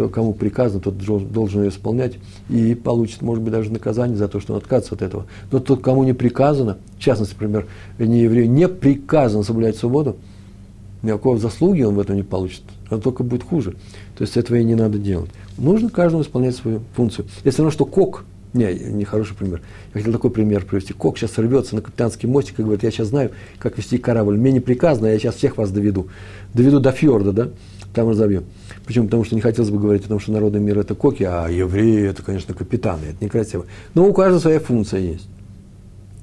кто, 0.00 0.08
кому 0.08 0.32
приказано, 0.32 0.80
тот 0.80 0.96
должен 0.96 1.62
ее 1.62 1.68
исполнять 1.68 2.14
и 2.48 2.74
получит, 2.74 3.20
может 3.20 3.42
быть, 3.42 3.52
даже 3.52 3.70
наказание 3.70 4.16
за 4.16 4.28
то, 4.28 4.40
что 4.40 4.54
он 4.54 4.58
отказывается 4.58 4.94
от 4.94 5.02
этого. 5.02 5.26
Но 5.50 5.58
тот, 5.58 5.82
кому 5.82 6.04
не 6.04 6.14
приказано, 6.14 6.78
в 6.96 7.00
частности, 7.00 7.34
например, 7.34 7.66
не 7.98 8.22
еврею, 8.22 8.50
не 8.50 8.66
приказано 8.68 9.42
соблюдать 9.42 9.76
свободу, 9.76 10.16
никакой 11.02 11.38
заслуги 11.38 11.82
он 11.82 11.96
в 11.96 12.00
этом 12.00 12.16
не 12.16 12.22
получит, 12.22 12.62
а 12.88 12.98
только 12.98 13.24
будет 13.24 13.42
хуже. 13.42 13.72
То 14.16 14.22
есть 14.22 14.36
этого 14.36 14.56
и 14.56 14.64
не 14.64 14.74
надо 14.74 14.98
делать. 14.98 15.30
Нужно 15.58 15.90
каждому 15.90 16.22
исполнять 16.22 16.56
свою 16.56 16.80
функцию. 16.94 17.26
Если 17.44 17.58
равно, 17.58 17.70
что 17.70 17.84
кок, 17.84 18.24
не, 18.52 18.74
не 18.74 19.04
хороший 19.04 19.34
пример. 19.36 19.60
Я 19.94 20.00
хотел 20.00 20.12
такой 20.12 20.30
пример 20.30 20.64
привести. 20.64 20.92
Кок 20.92 21.18
сейчас 21.18 21.38
рвется 21.38 21.76
на 21.76 21.82
капитанский 21.82 22.28
мостик 22.28 22.58
и 22.58 22.62
говорит, 22.62 22.82
я 22.82 22.90
сейчас 22.90 23.08
знаю, 23.08 23.30
как 23.58 23.78
вести 23.78 23.98
корабль. 23.98 24.36
Мне 24.36 24.52
не 24.52 24.60
приказано, 24.60 25.06
я 25.06 25.18
сейчас 25.18 25.36
всех 25.36 25.56
вас 25.56 25.70
доведу. 25.70 26.08
Доведу 26.52 26.80
до 26.80 26.90
фьорда, 26.90 27.32
да? 27.32 27.48
Там 27.94 28.08
разобью. 28.08 28.44
Почему? 28.86 29.06
Потому 29.06 29.24
что 29.24 29.34
не 29.34 29.40
хотелось 29.40 29.70
бы 29.70 29.78
говорить 29.78 30.04
о 30.04 30.08
том, 30.08 30.20
что 30.20 30.32
народный 30.32 30.60
мир– 30.60 30.78
это 30.80 30.94
коки, 30.94 31.22
а 31.22 31.48
евреи– 31.48 32.02
это, 32.08 32.22
конечно, 32.22 32.54
капитаны. 32.54 33.06
Это 33.10 33.24
некрасиво. 33.24 33.66
Но 33.94 34.08
у 34.08 34.12
каждого 34.12 34.40
своя 34.40 34.60
функция 34.60 35.00
есть. 35.00 35.28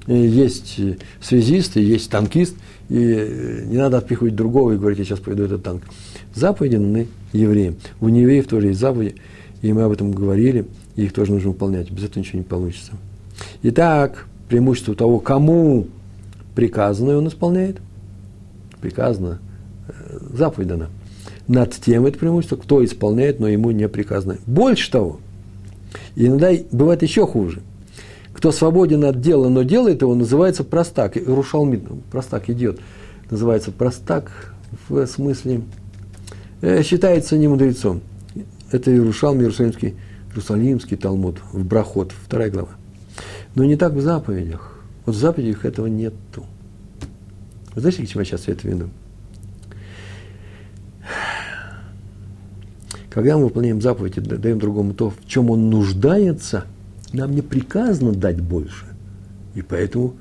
Есть 0.08 0.80
связист, 1.22 1.76
и 1.76 1.82
есть 1.82 2.10
танкист, 2.10 2.56
и 2.88 2.98
э, 2.98 3.64
не 3.66 3.76
надо 3.76 3.98
отпихивать 3.98 4.36
другого 4.36 4.72
и 4.72 4.78
говорить, 4.78 5.00
я 5.00 5.06
сейчас 5.06 5.20
поведу 5.20 5.44
этот 5.44 5.64
танк. 5.64 5.84
Заповеди 6.34 6.78
нужны 6.78 7.08
евреям. 7.34 7.76
У 8.00 8.08
евреев 8.08 8.48
тоже 8.48 8.68
есть 8.68 8.80
заповеди, 8.80 9.16
и 9.62 9.74
мы 9.74 9.84
об 9.84 9.92
этом 9.92 10.12
говорили, 10.12 10.66
и 10.98 11.06
их 11.06 11.14
тоже 11.14 11.32
нужно 11.32 11.52
выполнять. 11.52 11.90
Без 11.90 12.04
этого 12.04 12.20
ничего 12.20 12.40
не 12.40 12.44
получится. 12.44 12.92
Итак, 13.64 14.28
преимущество 14.50 14.96
того, 14.96 15.20
кому 15.20 15.88
приказано, 16.56 17.18
он 17.18 17.30
исполняет. 17.30 17.78
Приказано, 18.82 19.40
э, 19.88 20.18
заповедь 20.34 20.68
дана 20.68 20.90
над 21.48 21.74
тем 21.74 22.06
это 22.06 22.20
преимущество, 22.20 22.58
кто 22.58 22.84
исполняет, 22.84 23.40
но 23.40 23.48
ему 23.48 23.72
не 23.72 23.88
приказано. 23.88 24.38
Больше 24.46 24.92
того, 24.92 25.20
иногда 26.16 26.52
бывает 26.72 27.02
еще 27.02 27.26
хуже. 27.26 27.62
Кто 28.34 28.52
свободен 28.52 29.04
от 29.06 29.22
дела, 29.22 29.50
но 29.50 29.64
делает 29.64 30.02
его, 30.02 30.14
называется 30.14 30.64
простак. 30.64 31.16
Рушалмит, 31.16 31.84
простак 32.12 32.50
идет. 32.50 32.80
Называется 33.32 33.72
простак 33.72 34.54
в 34.90 35.06
смысле, 35.08 35.62
э, 36.62 36.84
считается 36.84 37.38
не 37.38 37.48
мудрецом. 37.48 38.02
Это 38.72 38.92
Иерушалм, 38.92 39.40
Иерусалимский, 39.40 39.96
Иерусалимский 40.38 40.98
Талмуд, 40.98 41.40
в 41.52 41.66
Брахот, 41.66 42.12
вторая 42.12 42.52
глава. 42.52 42.70
Но 43.56 43.66
не 43.66 43.76
так 43.76 43.94
в 43.94 44.02
заповедях. 44.02 44.80
Вот 45.06 45.16
в 45.16 45.18
заповедях 45.18 45.66
этого 45.66 45.88
нету. 45.88 46.46
Вы 47.74 47.82
знаете, 47.82 48.06
к 48.06 48.08
чему 48.08 48.22
я 48.22 48.26
сейчас 48.26 48.48
это 48.48 48.68
веду? 48.68 48.90
Когда 53.10 53.36
мы 53.36 53.46
выполняем 53.46 53.82
заповеди, 53.82 54.22
даем 54.22 54.60
другому 54.60 54.94
то, 54.94 55.10
в 55.10 55.26
чем 55.26 55.50
он 55.50 55.72
нуждается, 55.72 56.66
нам 57.14 57.32
не 57.32 57.42
приказано 57.42 58.12
дать 58.12 58.40
больше. 58.40 58.86
И 59.56 59.64
поэтому 59.64 60.14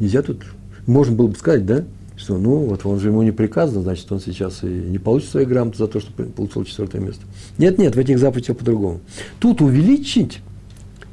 нельзя 0.00 0.22
тут, 0.22 0.44
можно 0.88 1.14
было 1.14 1.28
бы 1.28 1.36
сказать, 1.36 1.64
да, 1.64 1.84
что 2.26 2.38
ну 2.38 2.56
вот 2.66 2.84
он 2.84 2.98
же 2.98 3.08
ему 3.08 3.22
не 3.22 3.30
приказано, 3.30 3.82
значит 3.82 4.10
он 4.10 4.20
сейчас 4.20 4.62
и 4.62 4.66
не 4.66 4.98
получит 4.98 5.30
свои 5.30 5.44
грамоты 5.44 5.78
за 5.78 5.86
то, 5.86 6.00
что 6.00 6.12
получил 6.12 6.64
четвертое 6.64 7.00
место. 7.00 7.22
Нет, 7.56 7.78
нет, 7.78 7.94
в 7.94 7.98
этих 7.98 8.18
заповедях 8.18 8.44
все 8.44 8.54
по-другому. 8.54 9.00
Тут 9.38 9.62
увеличить 9.62 10.40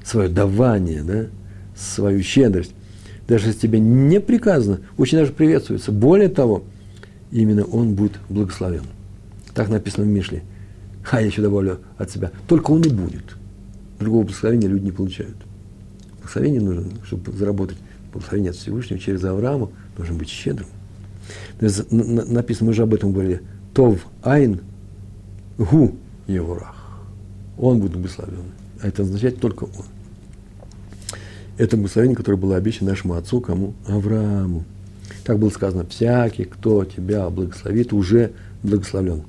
свое 0.04 0.28
давание, 0.28 1.04
да, 1.04 1.26
свою 1.76 2.24
щедрость, 2.24 2.74
даже 3.28 3.48
если 3.48 3.60
тебе 3.60 3.80
не 3.80 4.20
приказано, 4.20 4.80
очень 4.98 5.20
даже 5.20 5.32
приветствуется. 5.32 5.92
Более 5.92 6.30
того, 6.30 6.64
именно 7.32 7.64
он 7.64 7.94
будет 7.94 8.14
благословен. 8.28 8.84
Так 9.54 9.70
написано 9.70 10.06
в 10.06 10.10
Мишле– 10.10 10.44
а 11.12 11.20
я 11.20 11.28
еще 11.28 11.42
добавлю 11.42 11.80
от 11.98 12.12
себя, 12.12 12.32
только 12.48 12.72
он 12.72 12.82
и 12.82 12.90
будет. 12.90 13.36
Другого 14.00 14.24
благословения 14.24 14.68
люди 14.68 14.86
не 14.86 14.92
получают. 14.92 15.36
Благословение 16.18 16.62
нужно, 16.62 16.86
чтобы 17.06 17.32
заработать 17.34 17.78
благословение 18.12 18.52
от 18.52 18.58
Всевышнего 18.58 19.00
через 19.00 19.24
Авраама, 19.24 19.70
должен 19.98 20.18
быть 20.18 20.30
щедрым. 20.30 20.68
Написано, 21.60 22.68
мы 22.68 22.74
же 22.74 22.84
об 22.84 22.94
этом 22.94 23.14
говорили, 23.14 23.42
Тов 23.74 24.06
Айн 24.22 24.62
Гу 25.58 25.96
Евурах. 26.28 26.76
Он 27.58 27.80
будет 27.80 27.94
благословен. 27.94 28.46
А 28.82 28.88
это 28.88 29.04
означает 29.04 29.40
только 29.40 29.66
он. 29.66 29.86
Это 31.58 31.78
благословение, 31.78 32.16
которое 32.16 32.38
было 32.38 32.56
обещано 32.56 32.90
нашему 32.90 33.14
отцу, 33.14 33.40
кому? 33.40 33.74
Аврааму. 33.88 34.66
Так 35.24 35.40
было 35.40 35.50
сказано, 35.50 35.86
всякий, 35.86 36.46
кто 36.46 36.84
тебя 36.84 37.30
благословит, 37.30 37.94
уже 37.94 38.32
благословлен. 38.64 39.22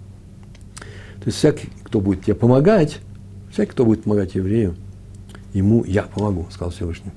То 1.24 1.26
есть 1.26 1.38
всякий, 1.38 1.68
кто 1.84 2.01
будет 2.01 2.24
тебе 2.24 2.34
помогать, 2.34 2.99
всякий, 3.53 3.72
кто 3.72 3.84
будет 3.84 4.05
помогать 4.05 4.34
еврею, 4.34 4.74
ему 5.53 5.84
я 5.84 6.03
помогу, 6.03 6.47
сказал 6.51 6.70
Всевышний. 6.70 7.12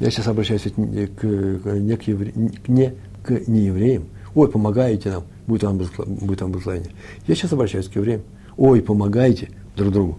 Я 0.00 0.10
сейчас 0.10 0.26
обращаюсь 0.26 0.62
к, 0.62 0.74
к, 0.74 0.74
не, 0.74 1.96
к 1.96 2.02
евре, 2.02 2.32
не 2.34 2.90
к 2.90 3.05
неевреям. 3.30 4.04
Ой, 4.34 4.48
помогаете 4.48 5.10
нам, 5.10 5.24
будет 5.46 5.62
вам, 5.62 5.78
будет 5.78 6.40
вам 6.40 6.52
благословение. 6.52 6.90
Я 7.26 7.34
сейчас 7.34 7.52
обращаюсь 7.52 7.88
к 7.88 7.96
евреям. 7.96 8.22
Ой, 8.56 8.82
помогайте 8.82 9.50
друг 9.76 9.92
другу, 9.92 10.18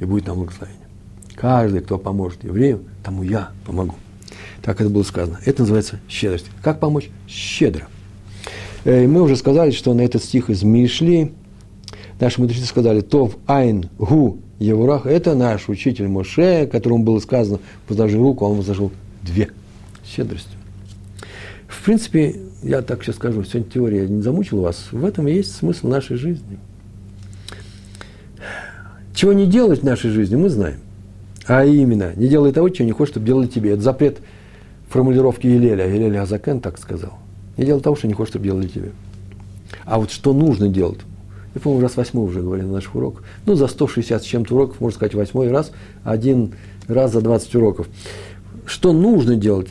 и 0.00 0.04
будет 0.04 0.26
нам 0.26 0.38
благословение. 0.38 0.86
Каждый, 1.34 1.80
кто 1.80 1.98
поможет 1.98 2.44
еврею, 2.44 2.84
тому 3.04 3.22
я 3.22 3.50
помогу. 3.64 3.94
Так 4.62 4.80
это 4.80 4.90
было 4.90 5.02
сказано. 5.02 5.38
Это 5.44 5.62
называется 5.62 6.00
щедрость. 6.08 6.46
Как 6.62 6.80
помочь? 6.80 7.10
Щедро. 7.28 7.86
Э, 8.84 9.04
и 9.04 9.06
мы 9.06 9.22
уже 9.22 9.36
сказали, 9.36 9.70
что 9.70 9.94
на 9.94 10.00
этот 10.00 10.22
стих 10.24 10.50
из 10.50 10.62
Мишли 10.62 11.32
Наши 12.18 12.40
мудрецы 12.40 12.64
сказали, 12.64 13.02
Тов 13.02 13.36
Айн 13.46 13.90
Гу 13.98 14.38
Евурах, 14.58 15.04
это 15.04 15.34
наш 15.34 15.68
учитель 15.68 16.08
Моше, 16.08 16.66
которому 16.66 17.04
было 17.04 17.18
сказано, 17.20 17.58
возложи 17.88 18.16
руку, 18.16 18.46
а 18.46 18.48
он 18.48 18.56
возложил 18.56 18.90
две. 19.22 19.50
Щедростью. 20.04 20.58
В 21.68 21.84
принципе, 21.84 22.36
я 22.62 22.82
так 22.82 23.02
сейчас 23.02 23.16
скажу, 23.16 23.44
сегодня 23.44 23.70
теория 23.70 24.08
не 24.08 24.22
замучила 24.22 24.62
вас, 24.62 24.88
в 24.90 25.04
этом 25.04 25.28
и 25.28 25.34
есть 25.34 25.54
смысл 25.54 25.88
нашей 25.88 26.16
жизни. 26.16 26.58
Чего 29.14 29.32
не 29.32 29.46
делать 29.46 29.80
в 29.80 29.84
нашей 29.84 30.10
жизни, 30.10 30.36
мы 30.36 30.48
знаем. 30.50 30.80
А 31.46 31.64
именно, 31.64 32.12
не 32.16 32.28
делай 32.28 32.52
того, 32.52 32.68
чего 32.68 32.86
не 32.86 32.92
хочешь, 32.92 33.12
чтобы 33.12 33.26
делали 33.26 33.46
тебе. 33.46 33.72
Это 33.72 33.82
запрет 33.82 34.18
формулировки 34.88 35.46
Елеля. 35.46 35.86
Елеля 35.88 36.22
Азакен 36.22 36.60
так 36.60 36.78
сказал. 36.78 37.14
Не 37.56 37.64
делай 37.64 37.80
того, 37.80 37.96
что 37.96 38.08
не 38.08 38.14
хочешь, 38.14 38.30
чтобы 38.30 38.44
делали 38.44 38.68
тебе. 38.68 38.92
А 39.84 39.98
вот 39.98 40.10
что 40.10 40.34
нужно 40.34 40.68
делать? 40.68 41.00
Я, 41.54 41.60
по-моему, 41.60 41.82
раз 41.82 41.96
восьмой 41.96 42.26
уже 42.26 42.42
говорил 42.42 42.66
на 42.66 42.74
наших 42.74 42.94
уроках. 42.94 43.22
Ну, 43.46 43.54
за 43.54 43.68
160 43.68 44.22
с 44.22 44.26
чем-то 44.26 44.54
уроков, 44.54 44.80
можно 44.80 44.96
сказать, 44.96 45.14
восьмой 45.14 45.48
раз, 45.48 45.72
один 46.04 46.52
раз 46.86 47.12
за 47.12 47.22
20 47.22 47.54
уроков. 47.54 47.88
Что 48.66 48.92
нужно 48.92 49.36
делать? 49.36 49.68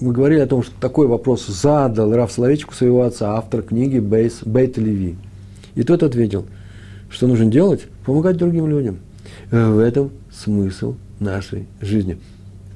Мы 0.00 0.12
говорили 0.12 0.38
о 0.38 0.46
том, 0.46 0.62
что 0.62 0.72
такой 0.80 1.08
вопрос 1.08 1.46
задал 1.46 2.12
Раф 2.14 2.30
Соловейчику 2.30 2.72
своего 2.72 3.02
отца, 3.02 3.36
автор 3.36 3.62
книги 3.62 3.98
Бейс, 3.98 4.40
Бейт 4.44 4.78
Леви. 4.78 5.16
И 5.74 5.82
тот 5.82 6.04
ответил, 6.04 6.46
что 7.10 7.26
нужно 7.26 7.46
делать? 7.46 7.86
Помогать 8.06 8.36
другим 8.36 8.68
людям. 8.68 8.98
Э, 9.50 9.70
в 9.70 9.78
этом 9.78 10.10
смысл 10.30 10.94
нашей 11.18 11.66
жизни. 11.80 12.16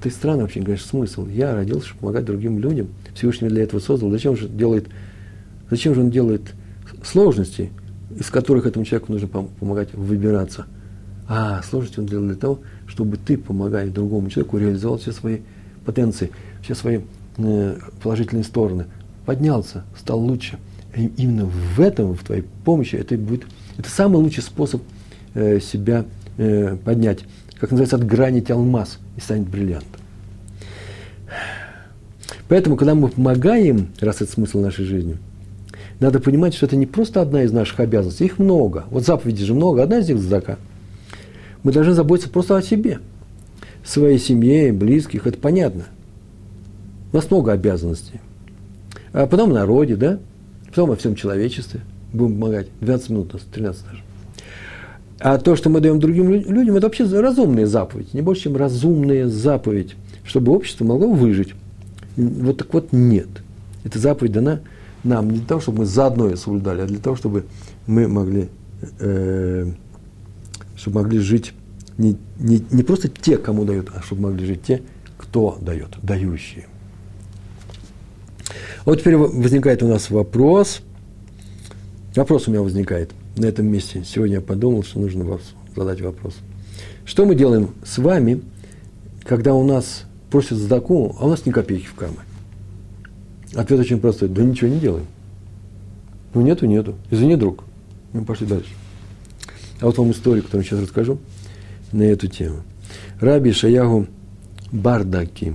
Это 0.00 0.10
странный 0.10 0.42
вообще, 0.42 0.62
конечно, 0.62 0.88
смысл. 0.88 1.28
Я 1.28 1.54
родился, 1.54 1.86
чтобы 1.86 2.00
помогать 2.00 2.24
другим 2.24 2.58
людям. 2.58 2.88
Всевышний 3.14 3.48
для 3.48 3.62
этого 3.62 3.78
создал. 3.78 4.10
Зачем 4.10 4.36
же 4.36 4.48
делает, 4.48 4.88
зачем 5.70 5.94
же 5.94 6.00
он 6.00 6.10
делает 6.10 6.54
сложности, 7.04 7.70
из 8.18 8.30
которых 8.30 8.66
этому 8.66 8.84
человеку 8.84 9.12
нужно 9.12 9.28
помогать 9.28 9.94
выбираться? 9.94 10.66
А 11.28 11.62
сложности 11.62 12.00
он 12.00 12.06
делает 12.06 12.32
для 12.32 12.36
того, 12.36 12.58
чтобы 12.88 13.16
ты, 13.16 13.38
помогая 13.38 13.88
другому 13.90 14.28
человеку, 14.28 14.58
реализовал 14.58 14.98
все 14.98 15.12
свои 15.12 15.38
потенции, 15.84 16.30
все 16.62 16.74
свои 16.74 17.00
э, 17.38 17.78
положительные 18.02 18.44
стороны, 18.44 18.86
поднялся, 19.26 19.84
стал 19.98 20.20
лучше. 20.20 20.58
И 20.96 21.10
именно 21.16 21.46
в 21.46 21.80
этом, 21.80 22.14
в 22.14 22.22
твоей 22.22 22.44
помощи, 22.64 22.96
это 22.96 23.16
будет, 23.16 23.44
это 23.78 23.88
самый 23.90 24.16
лучший 24.16 24.42
способ 24.42 24.82
э, 25.34 25.60
себя 25.60 26.04
э, 26.38 26.76
поднять. 26.76 27.20
Как 27.58 27.70
называется, 27.70 27.96
отгранить 27.96 28.50
алмаз 28.50 28.98
и 29.16 29.20
станет 29.20 29.48
бриллиантом. 29.48 30.00
Поэтому, 32.48 32.76
когда 32.76 32.94
мы 32.94 33.08
помогаем, 33.08 33.88
раз 34.00 34.20
это 34.20 34.30
смысл 34.30 34.60
нашей 34.60 34.84
жизни, 34.84 35.16
надо 36.00 36.20
понимать, 36.20 36.52
что 36.52 36.66
это 36.66 36.76
не 36.76 36.86
просто 36.86 37.22
одна 37.22 37.44
из 37.44 37.52
наших 37.52 37.80
обязанностей, 37.80 38.24
их 38.26 38.38
много. 38.38 38.84
Вот 38.90 39.06
заповедей 39.06 39.44
же 39.44 39.54
много, 39.54 39.82
одна 39.82 39.98
из 39.98 40.08
них– 40.08 40.18
зака. 40.20 40.58
Мы 41.62 41.72
должны 41.72 41.94
заботиться 41.94 42.28
просто 42.28 42.56
о 42.56 42.62
себе, 42.62 42.98
своей 43.84 44.18
семье, 44.18 44.72
близких, 44.72 45.26
это 45.26 45.38
понятно. 45.38 45.84
У 47.12 47.16
нас 47.16 47.30
много 47.30 47.52
обязанностей. 47.52 48.20
А 49.12 49.26
потом 49.26 49.50
о 49.50 49.54
народе, 49.54 49.96
да? 49.96 50.18
Потом 50.68 50.90
о 50.90 50.96
всем 50.96 51.14
человечестве. 51.14 51.80
Будем 52.12 52.34
помогать. 52.34 52.68
12 52.80 53.10
минут 53.10 53.34
у 53.34 53.36
нас, 53.36 53.46
13 53.52 53.84
даже. 53.84 54.02
А 55.20 55.38
то, 55.38 55.54
что 55.54 55.70
мы 55.70 55.80
даем 55.80 56.00
другим 56.00 56.30
людям, 56.30 56.76
это 56.76 56.86
вообще 56.86 57.04
разумная 57.04 57.66
заповедь. 57.66 58.12
Не 58.12 58.22
больше, 58.22 58.44
чем 58.44 58.56
разумная 58.56 59.28
заповедь, 59.28 59.94
чтобы 60.24 60.52
общество 60.52 60.84
могло 60.84 61.12
выжить. 61.12 61.54
Вот 62.16 62.56
так 62.56 62.72
вот 62.74 62.88
нет. 62.92 63.28
Эта 63.84 63.98
заповедь 63.98 64.32
дана 64.32 64.60
нам 65.04 65.30
не 65.30 65.38
для 65.38 65.46
того, 65.46 65.60
чтобы 65.60 65.80
мы 65.80 65.86
заодно 65.86 66.28
ее 66.28 66.36
соблюдали, 66.36 66.80
а 66.80 66.86
для 66.86 66.98
того, 66.98 67.16
чтобы 67.16 67.44
мы 67.86 68.08
могли 68.08 68.48
э, 69.00 69.70
чтобы 70.76 71.02
могли 71.02 71.18
жить 71.18 71.52
не, 71.98 72.16
не, 72.38 72.64
не 72.70 72.82
просто 72.82 73.08
те, 73.08 73.36
кому 73.36 73.64
дают, 73.64 73.90
а 73.94 74.02
чтобы 74.02 74.22
могли 74.22 74.46
жить 74.46 74.62
те, 74.62 74.82
кто 75.18 75.58
дает, 75.60 75.90
дающие. 76.02 76.66
Вот 78.84 78.98
теперь 79.00 79.16
возникает 79.16 79.82
у 79.82 79.88
нас 79.88 80.10
вопрос. 80.10 80.80
Вопрос 82.16 82.48
у 82.48 82.50
меня 82.50 82.62
возникает 82.62 83.12
на 83.36 83.46
этом 83.46 83.66
месте. 83.66 84.02
Сегодня 84.04 84.36
я 84.36 84.40
подумал, 84.40 84.82
что 84.82 84.98
нужно 84.98 85.24
вас 85.24 85.40
задать 85.74 86.00
вопрос. 86.00 86.34
Что 87.04 87.24
мы 87.24 87.34
делаем 87.34 87.70
с 87.84 87.98
вами, 87.98 88.42
когда 89.24 89.54
у 89.54 89.64
нас 89.64 90.04
просят 90.30 90.58
сдаку, 90.58 91.16
а 91.18 91.26
у 91.26 91.28
нас 91.28 91.46
ни 91.46 91.50
копейки 91.52 91.86
в 91.86 91.94
кармане? 91.94 92.28
Ответ 93.54 93.80
очень 93.80 94.00
простой. 94.00 94.28
Да 94.28 94.42
ничего 94.42 94.68
не 94.68 94.80
делаем. 94.80 95.06
Ну, 96.34 96.40
нету, 96.40 96.66
нету. 96.66 96.96
Извини, 97.10 97.36
друг. 97.36 97.64
Мы 98.12 98.24
пошли 98.24 98.46
дальше. 98.46 98.70
А 99.80 99.86
вот 99.86 99.98
вам 99.98 100.10
историю, 100.10 100.42
которую 100.42 100.64
сейчас 100.64 100.80
расскажу 100.80 101.18
на 101.92 102.02
эту 102.02 102.26
тему. 102.26 102.62
Раби 103.20 103.52
Шаягу 103.52 104.06
Бардаки, 104.70 105.54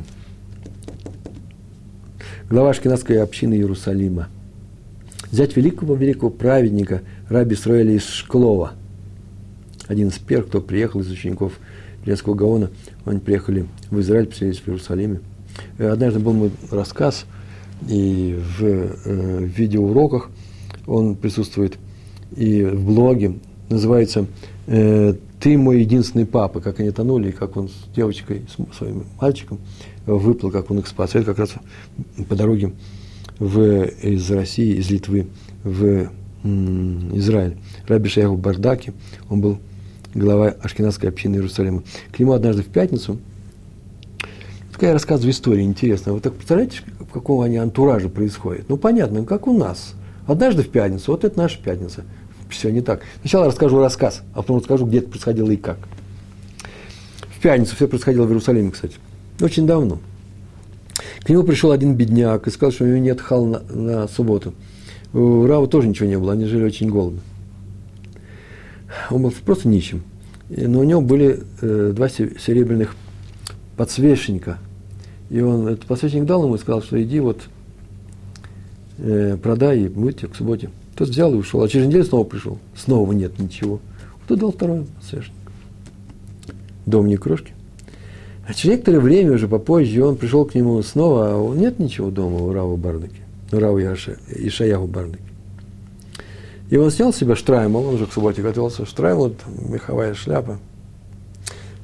глава 2.49 2.73
Шкинадской 2.73 3.21
общины 3.21 3.55
Иерусалима, 3.55 4.29
взять 5.31 5.57
великого-великого 5.57 6.29
праведника 6.29 7.01
Раби 7.27 7.55
Сроэля 7.55 7.93
из 7.93 8.05
Шклова, 8.05 8.71
один 9.87 10.07
из 10.07 10.17
первых, 10.17 10.47
кто 10.47 10.61
приехал 10.61 11.01
из 11.01 11.11
учеников 11.11 11.59
Ленского 12.05 12.35
Гаона, 12.35 12.69
они 13.03 13.19
приехали 13.19 13.65
в 13.91 13.99
Израиль, 13.99 14.27
поселились 14.27 14.59
в 14.59 14.67
Иерусалиме. 14.69 15.19
Однажды 15.77 16.19
был 16.19 16.33
мой 16.33 16.51
рассказ, 16.71 17.25
и 17.89 18.39
в 18.57 18.63
э, 18.63 19.43
видеоуроках 19.43 20.29
он 20.85 21.15
присутствует, 21.15 21.77
и 22.35 22.63
в 22.63 22.85
блоге. 22.85 23.39
Называется 23.69 24.25
э, 24.67 25.15
«Ты 25.39 25.57
мой 25.57 25.81
единственный 25.81 26.25
папа», 26.25 26.59
как 26.59 26.79
они 26.79 26.91
тонули, 26.91 27.29
и 27.29 27.31
как 27.31 27.57
он 27.57 27.69
с 27.69 27.95
девочкой, 27.95 28.43
с 28.49 28.77
своим 28.77 29.05
мальчиком 29.21 29.59
выплыл, 30.05 30.51
как 30.51 30.71
он 30.71 30.79
их 30.79 30.87
спас. 30.87 31.13
Это 31.13 31.25
как 31.25 31.39
раз 31.39 31.53
по 32.27 32.35
дороге 32.35 32.73
в, 33.37 33.83
из 33.85 34.29
России, 34.31 34.77
из 34.77 34.89
Литвы 34.89 35.27
в 35.63 36.09
м, 36.43 37.17
Израиль. 37.17 37.57
Раби 37.87 38.09
Шаяху 38.09 38.35
Бардаки, 38.35 38.93
он 39.29 39.41
был 39.41 39.59
глава 40.15 40.55
Ашкенадской 40.61 41.09
общины 41.09 41.35
Иерусалима. 41.35 41.83
К 42.11 42.19
нему 42.19 42.31
однажды 42.33 42.63
в 42.63 42.67
пятницу, 42.67 43.19
такая 44.73 44.93
рассказываю 44.93 45.31
история 45.31 45.63
интересная. 45.63 46.15
Вы 46.15 46.19
так 46.19 46.33
представляете, 46.33 46.79
в 46.99 47.11
каком 47.11 47.41
они 47.41 47.57
антураже 47.57 48.09
происходит? 48.09 48.69
Ну, 48.69 48.77
понятно, 48.77 49.23
как 49.23 49.45
у 49.45 49.55
нас. 49.55 49.93
Однажды 50.25 50.63
в 50.63 50.69
пятницу, 50.69 51.11
вот 51.11 51.23
это 51.23 51.37
наша 51.37 51.61
пятница– 51.61 52.05
все 52.49 52.71
не 52.71 52.81
так. 52.81 53.01
Сначала 53.21 53.47
расскажу 53.47 53.79
рассказ, 53.79 54.23
а 54.33 54.37
потом 54.37 54.57
расскажу, 54.57 54.85
где 54.85 54.99
это 54.99 55.09
происходило 55.09 55.49
и 55.51 55.57
как. 55.57 55.77
В 57.29 57.39
пятницу 57.39 57.75
все 57.75 57.87
происходило 57.87 58.25
в 58.25 58.29
Иерусалиме, 58.29 58.71
кстати. 58.71 58.95
Очень 59.39 59.67
давно. 59.67 59.99
К 61.21 61.29
нему 61.29 61.43
пришел 61.43 61.71
один 61.71 61.95
бедняк 61.95 62.47
и 62.47 62.51
сказал, 62.51 62.71
что 62.71 62.83
у 62.85 62.87
него 62.87 62.97
нет 62.97 63.21
хал 63.21 63.45
на, 63.45 63.59
на 63.59 64.07
субботу. 64.07 64.53
У 65.13 65.45
Рава 65.45 65.67
тоже 65.67 65.87
ничего 65.87 66.07
не 66.07 66.17
было, 66.17 66.33
они 66.33 66.45
жили 66.45 66.63
очень 66.63 66.89
голодно. 66.89 67.21
Он 69.09 69.21
был 69.21 69.33
просто 69.45 69.67
нищим. 69.67 70.03
Но 70.49 70.79
у 70.79 70.83
него 70.83 71.01
были 71.01 71.43
э, 71.61 71.91
два 71.95 72.09
серебряных 72.09 72.95
подсвечника. 73.75 74.57
И 75.29 75.41
он 75.41 75.67
этот 75.67 75.85
подсвечник 75.85 76.25
дал 76.25 76.43
ему 76.45 76.55
и 76.55 76.57
сказал, 76.57 76.81
что 76.81 77.01
иди 77.01 77.19
вот 77.19 77.41
э, 78.97 79.37
продай 79.41 79.81
и 79.81 79.87
будьте 79.87 80.27
к 80.27 80.35
субботе. 80.35 80.69
Тот 80.97 81.09
взял 81.09 81.31
и 81.33 81.37
ушел. 81.37 81.61
А 81.61 81.69
через 81.69 81.87
неделю 81.87 82.03
снова 82.03 82.23
пришел. 82.23 82.57
Снова 82.75 83.11
нет 83.13 83.37
ничего. 83.37 83.79
Кто 84.25 84.35
дал 84.35 84.51
второй 84.51 84.85
подсвечник? 84.99 85.33
Дом 86.85 87.07
не 87.07 87.17
крошки. 87.17 87.53
А 88.47 88.53
через 88.53 88.77
некоторое 88.77 88.99
время, 88.99 89.33
уже 89.33 89.47
попозже, 89.47 90.03
он 90.03 90.15
пришел 90.15 90.45
к 90.45 90.55
нему 90.55 90.81
снова, 90.81 91.35
а 91.35 91.55
нет 91.55 91.79
ничего 91.79 92.09
дома 92.09 92.37
у 92.37 92.53
Рава 92.53 92.77
Бардаки, 92.77 93.21
у 93.51 93.59
Рава 93.59 93.77
Ишаяху 93.79 94.87
Бардаки. 94.87 95.21
И 96.69 96.77
он 96.77 96.89
снял 96.91 97.13
с 97.13 97.17
себя 97.17 97.35
штраймл, 97.35 97.85
он 97.85 97.95
уже 97.95 98.05
к 98.05 98.13
субботе 98.13 98.41
готовился, 98.41 98.85
штраймл, 98.85 99.35
меховая 99.69 100.13
шляпа. 100.13 100.59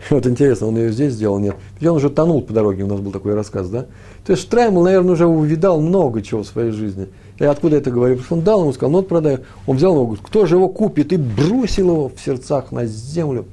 Вот 0.09 0.26
интересно, 0.28 0.68
он 0.68 0.78
ее 0.78 0.91
здесь 0.91 1.14
сделал, 1.14 1.39
нет. 1.39 1.55
Ведь 1.80 1.89
он 1.89 1.97
уже 1.97 2.09
тонул 2.09 2.41
по 2.41 2.53
дороге, 2.53 2.84
у 2.84 2.88
нас 2.88 2.99
был 2.99 3.11
такой 3.11 3.36
рассказ, 3.36 3.70
да? 3.70 3.86
То 4.26 4.32
есть 4.32 4.43
Штраймл, 4.43 4.84
наверное, 4.84 5.14
уже 5.14 5.26
увидал 5.26 5.82
много 5.82 6.22
чего 6.22 6.43
в 6.43 6.47
своей 6.47 6.72
жизни. 6.72 7.07
И 7.39 7.45
откуда 7.45 7.77
это 7.77 7.89
говорю? 7.89 8.15
Потому 8.15 8.25
что 8.25 8.36
он 8.36 8.43
дал 8.43 8.61
ему, 8.61 8.73
сказал, 8.73 8.91
ну 8.91 8.97
вот 8.99 9.07
продай. 9.07 9.39
Он 9.65 9.77
взял 9.77 9.93
его, 9.93 10.05
говорит, 10.05 10.25
кто 10.25 10.45
же 10.45 10.55
его 10.55 10.69
купит? 10.69 11.11
И 11.13 11.17
бросил 11.17 11.88
его 11.88 12.09
в 12.09 12.19
сердцах 12.19 12.71
на 12.71 12.86
землю. 12.86 13.45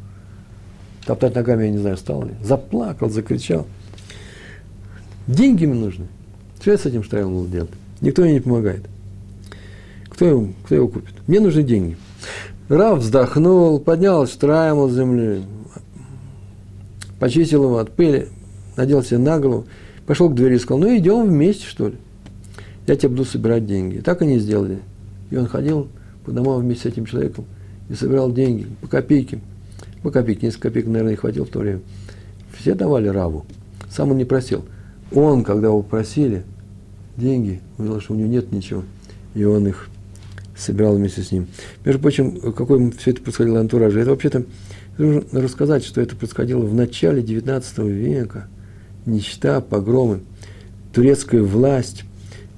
Топтать 1.07 1.35
ногами, 1.35 1.65
я 1.65 1.71
не 1.71 1.79
знаю, 1.79 1.97
стал 1.97 2.25
ли. 2.25 2.33
Заплакал, 2.43 3.09
закричал. 3.09 3.67
Деньги 5.27 5.65
мне 5.65 5.81
нужны. 5.81 6.09
Что 6.61 6.73
я 6.73 6.79
с 6.79 6.85
этим 6.85 7.03
Штраймлом 7.03 7.51
делать? 7.51 7.71
Никто 8.03 8.23
мне 8.23 8.35
не 8.35 8.41
помогает. 8.41 8.85
Кто 10.11 10.27
его, 10.27 10.49
кто 10.65 10.75
его 10.75 10.89
купит? 10.89 11.15
Мне 11.27 11.41
нужны 11.41 11.63
деньги. 11.63 11.97
Рав 12.69 12.99
вздохнул, 12.99 13.81
поднял 13.81 14.27
Штраймл 14.27 14.89
с 14.89 14.95
земли, 14.95 15.43
почистил 17.19 17.65
его 17.65 17.79
от 17.79 17.91
пыли, 17.93 18.29
надел 18.77 19.03
себе 19.03 19.19
на 19.19 19.41
голову, 19.41 19.67
пошел 20.07 20.29
к 20.29 20.35
двери 20.35 20.57
и 20.57 20.59
сказал, 20.59 20.81
ну 20.81 20.97
идем 20.97 21.27
вместе, 21.27 21.67
что 21.67 21.89
ли 21.89 21.97
я 22.91 22.97
тебе 22.97 23.11
буду 23.11 23.25
собирать 23.25 23.67
деньги. 23.67 23.97
И 23.97 24.01
так 24.01 24.21
они 24.23 24.39
сделали. 24.41 24.81
И 25.31 25.37
он 25.37 25.47
ходил 25.47 25.89
по 26.25 26.33
домам 26.33 26.61
вместе 26.61 26.89
с 26.89 26.93
этим 26.93 27.07
человеком 27.07 27.45
и 27.89 27.95
собирал 27.95 28.33
деньги 28.33 28.67
по 28.81 28.89
копейке. 28.89 29.41
По 30.03 30.11
копейке, 30.11 30.47
несколько 30.47 30.69
копеек, 30.69 30.87
наверное, 30.87 31.13
и 31.13 31.17
хватило 31.17 31.47
в 31.47 31.51
то 31.51 31.61
время. 31.61 31.81
Все 32.59 32.75
давали 32.75 33.07
Раву. 33.07 33.45
Сам 33.89 34.11
он 34.11 34.17
не 34.17 34.25
просил. 34.25 34.65
Он, 35.13 35.45
когда 35.45 35.69
его 35.69 35.83
просили 35.83 36.43
деньги, 37.17 37.61
увидел, 37.79 38.01
что 38.01 38.15
у 38.15 38.17
него 38.17 38.29
нет 38.29 38.51
ничего, 38.51 38.83
и 39.35 39.45
он 39.45 39.69
их 39.69 39.89
собирал 40.57 40.97
вместе 40.97 41.23
с 41.23 41.31
ним. 41.31 41.47
Между 41.85 42.01
прочим, 42.01 42.53
какой 42.53 42.91
все 42.93 43.13
это 43.13 43.23
происходило 43.23 43.61
антураже? 43.61 44.01
Это 44.01 44.11
вообще-то 44.11 44.45
нужно 44.99 45.41
рассказать, 45.41 45.85
что 45.85 46.01
это 46.01 46.17
происходило 46.17 46.65
в 46.65 46.75
начале 46.75 47.23
XIX 47.23 47.89
века. 47.89 48.49
Нищета, 49.07 49.61
погромы, 49.61 50.21
турецкая 50.93 51.43
власть 51.43 52.05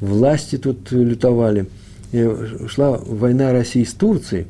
власти 0.06 0.56
тут 0.58 0.90
лютовали. 0.90 1.66
Шла 2.68 2.98
война 2.98 3.52
России 3.52 3.84
с 3.84 3.94
Турцией. 3.94 4.46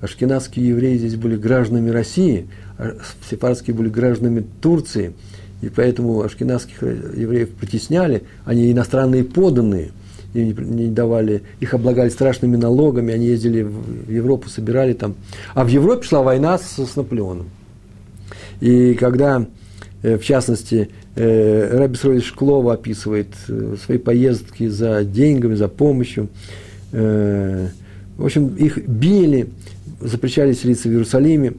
Ашкенадские 0.00 0.68
евреи 0.68 0.96
здесь 0.96 1.16
были 1.16 1.36
гражданами 1.36 1.90
России, 1.90 2.48
а 2.78 2.96
сепаратские 3.30 3.76
были 3.76 3.88
гражданами 3.88 4.44
Турции. 4.60 5.12
И 5.60 5.68
поэтому 5.68 6.22
ашкенадских 6.22 6.82
евреев 6.82 7.50
притесняли, 7.50 8.22
они 8.44 8.72
иностранные 8.72 9.24
поданные– 9.24 9.90
им 10.34 10.76
не 10.76 10.88
давали, 10.88 11.42
их 11.60 11.74
облагали 11.74 12.08
страшными 12.08 12.56
налогами, 12.56 13.12
они 13.12 13.26
ездили 13.26 13.62
в 13.62 14.10
Европу, 14.10 14.48
собирали 14.48 14.94
там. 14.94 15.14
А 15.54 15.64
в 15.64 15.68
Европе 15.68 16.04
шла 16.04 16.22
война 16.22 16.58
с, 16.58 16.78
с 16.78 16.96
Наполеоном. 16.96 17.50
И 18.60 18.94
когда, 18.94 19.46
в 20.02 20.22
частности, 20.22 20.90
э, 21.14 21.76
Раби 21.76 21.96
Срович 21.96 22.24
Шклова 22.26 22.74
описывает 22.74 23.28
э, 23.48 23.76
свои 23.84 23.98
поездки 23.98 24.68
за 24.68 25.04
деньгами, 25.04 25.54
за 25.54 25.68
помощью, 25.68 26.28
в 26.92 27.70
общем, 28.18 28.54
их 28.56 28.86
били, 28.86 29.48
запрещали 29.98 30.52
селиться 30.52 30.90
в 30.90 30.92
Иерусалиме, 30.92 31.54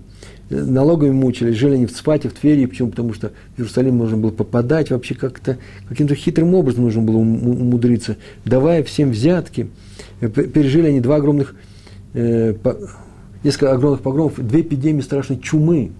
налогами 0.50 1.12
мучились, 1.12 1.56
жили 1.56 1.76
они 1.76 1.86
в 1.86 1.92
Цфате, 1.92 2.30
в 2.30 2.34
Твери, 2.34 2.66
почему? 2.66 2.90
Потому 2.90 3.14
что 3.14 3.32
в 3.56 3.60
Иерусалим 3.60 3.98
нужно 3.98 4.18
было 4.18 4.32
попадать 4.32 4.92
вообще 4.92 5.16
как-то, 5.16 5.58
каким-то 5.88 6.16
хитрым 6.16 6.54
образом 6.54 6.84
нужно 6.84 7.02
было 7.02 7.18
умудриться, 7.18 8.18
давая 8.46 8.84
всем 8.84 9.12
взятки. 9.12 9.68
Э, 10.22 10.30
пережили 10.30 10.88
они 10.88 11.02
два 11.02 11.18
огромных, 11.18 11.56
э, 12.14 12.54
несколько 13.44 13.72
огромных 13.72 14.02
погромов, 14.02 14.34
две 14.38 14.62
эпидемии 14.62 15.02
страшной 15.02 15.40
чумы. 15.40 15.92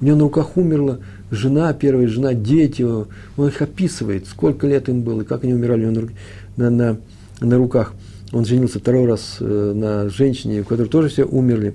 У 0.00 0.04
него 0.04 0.16
на 0.16 0.22
руках 0.22 0.56
умерла 0.56 0.98
жена, 1.30 1.72
первая 1.72 2.06
жена, 2.08 2.34
дети. 2.34 2.82
Он 2.82 3.06
их 3.48 3.62
описывает, 3.62 4.26
сколько 4.26 4.66
лет 4.66 4.88
им 4.88 5.02
было, 5.02 5.24
как 5.24 5.44
они 5.44 5.54
умирали 5.54 5.86
него 5.86 6.08
на, 6.56 6.70
на, 6.70 6.96
на 7.40 7.56
руках. 7.56 7.94
Он 8.32 8.44
женился 8.44 8.78
второй 8.78 9.06
раз 9.06 9.38
э, 9.40 9.72
на 9.74 10.08
женщине, 10.08 10.60
у 10.60 10.64
которой 10.64 10.88
тоже 10.88 11.08
все 11.08 11.24
умерли. 11.24 11.74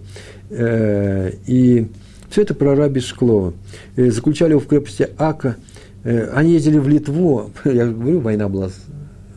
Э, 0.50 1.32
и 1.48 1.88
все 2.30 2.44
это 2.44 2.54
про 2.54 2.76
раби 2.76 3.02
Шклова. 3.02 3.54
Э, 3.98 4.10
заключали 4.10 4.52
его 4.52 4.62
в 4.62 4.68
крепости 4.68 5.10
Ака. 5.18 5.58
Они 6.04 6.54
ездили 6.54 6.78
в 6.78 6.88
Литву. 6.88 7.52
Я 7.66 7.88
говорю, 7.88 8.20
война 8.20 8.48
была 8.48 8.70
с, 8.70 8.76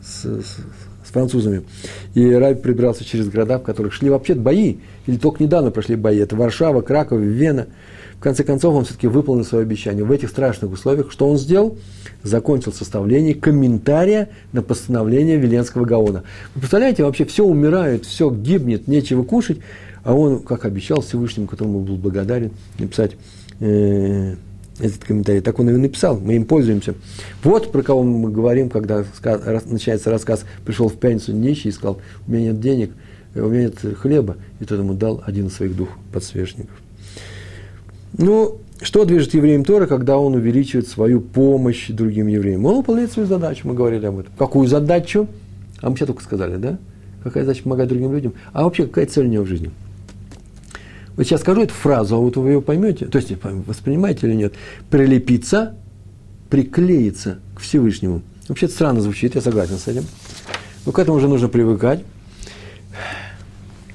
с, 0.03 0.23
с 0.23 1.11
французами. 1.11 1.63
И 2.13 2.31
Раби 2.31 2.61
прибрался 2.61 3.03
через 3.03 3.27
города, 3.27 3.57
в 3.57 3.63
которых 3.63 3.91
шли 3.91 4.09
вообще 4.09 4.35
бои. 4.35 4.77
Или 5.07 5.17
только 5.17 5.43
недавно 5.43 5.71
прошли 5.71 5.95
бои. 5.95 6.19
Это 6.19 6.35
Варшава, 6.35 6.81
Краков, 6.81 7.19
Вена. 7.19 7.67
В 8.19 8.21
конце 8.21 8.43
концов, 8.43 8.75
он 8.75 8.83
все-таки 8.83 9.07
выполнил 9.07 9.45
свое 9.45 9.61
обещание. 9.61 10.03
В 10.03 10.11
этих 10.11 10.27
страшных 10.29 10.73
условиях, 10.73 11.09
что 11.09 11.29
он 11.29 11.37
сделал? 11.37 11.77
Закончил 12.21 12.73
составление 12.73 13.33
комментария 13.33 14.27
на 14.51 14.61
постановление 14.61 15.37
Веленского 15.37 15.85
Гаона. 15.85 16.23
Вы 16.53 16.59
представляете, 16.59 17.05
вообще 17.05 17.23
все 17.23 17.45
умирает, 17.45 18.05
все 18.05 18.29
гибнет, 18.29 18.89
нечего 18.89 19.23
кушать. 19.23 19.59
А 20.03 20.13
он, 20.13 20.39
как 20.39 20.65
обещал 20.65 20.99
Всевышнему, 20.99 21.47
которому 21.47 21.79
был 21.79 21.95
благодарен, 21.95 22.51
написать 22.77 23.13
э, 23.61 24.35
этот 24.79 25.01
комментарий. 25.05 25.39
Так 25.39 25.57
он 25.57 25.69
и 25.69 25.73
написал, 25.73 26.19
мы 26.19 26.35
им 26.35 26.43
пользуемся. 26.43 26.95
Вот 27.41 27.71
про 27.71 27.83
кого 27.83 28.03
мы 28.03 28.31
говорим, 28.31 28.69
когда 28.69 29.05
начинается 29.65 30.11
рассказ, 30.11 30.43
пришел 30.65 30.89
в 30.89 30.95
пятницу 30.95 31.31
нищий 31.31 31.69
и 31.69 31.71
сказал, 31.71 32.01
у 32.27 32.31
меня 32.31 32.51
нет 32.51 32.59
денег, 32.59 32.91
у 33.33 33.47
меня 33.47 33.63
нет 33.63 33.77
хлеба, 33.97 34.35
и 34.59 34.65
тот 34.65 34.77
ему 34.77 34.93
дал 34.93 35.23
один 35.25 35.47
из 35.47 35.53
своих 35.53 35.73
двух 35.73 35.89
подсвечников. 36.11 36.75
Ну, 38.17 38.57
что 38.81 39.05
движет 39.05 39.33
евреем 39.33 39.63
Тора, 39.63 39.85
когда 39.87 40.17
он 40.17 40.35
увеличивает 40.35 40.87
свою 40.87 41.21
помощь 41.21 41.89
другим 41.89 42.27
евреям? 42.27 42.65
Он 42.65 42.77
выполняет 42.77 43.11
свою 43.11 43.27
задачу, 43.27 43.67
мы 43.67 43.73
говорили 43.73 44.05
об 44.05 44.19
этом. 44.19 44.33
Какую 44.37 44.67
задачу? 44.67 45.27
А 45.81 45.89
мы 45.89 45.95
сейчас 45.95 46.07
только 46.07 46.23
сказали, 46.23 46.57
да? 46.57 46.77
Какая 47.23 47.43
задача 47.43 47.63
помогать 47.63 47.89
другим 47.89 48.13
людям? 48.13 48.33
А 48.53 48.63
вообще, 48.63 48.85
какая 48.85 49.05
цель 49.05 49.25
у 49.25 49.29
него 49.29 49.43
в 49.43 49.47
жизни? 49.47 49.71
Вот 51.15 51.25
сейчас 51.25 51.41
скажу 51.41 51.63
эту 51.63 51.73
фразу, 51.73 52.15
а 52.15 52.19
вот 52.19 52.37
вы 52.37 52.51
ее 52.51 52.61
поймете, 52.61 53.05
то 53.05 53.17
есть 53.17 53.33
воспринимаете 53.43 54.27
или 54.27 54.35
нет. 54.35 54.53
Прилепиться, 54.89 55.75
приклеиться 56.49 57.39
к 57.55 57.59
Всевышнему. 57.59 58.21
Вообще 58.47 58.67
это 58.67 58.75
странно 58.75 59.01
звучит, 59.01 59.35
я 59.35 59.41
согласен 59.41 59.77
с 59.77 59.87
этим. 59.89 60.05
Но 60.85 60.93
к 60.93 60.99
этому 60.99 61.17
уже 61.17 61.27
нужно 61.27 61.49
привыкать. 61.49 62.05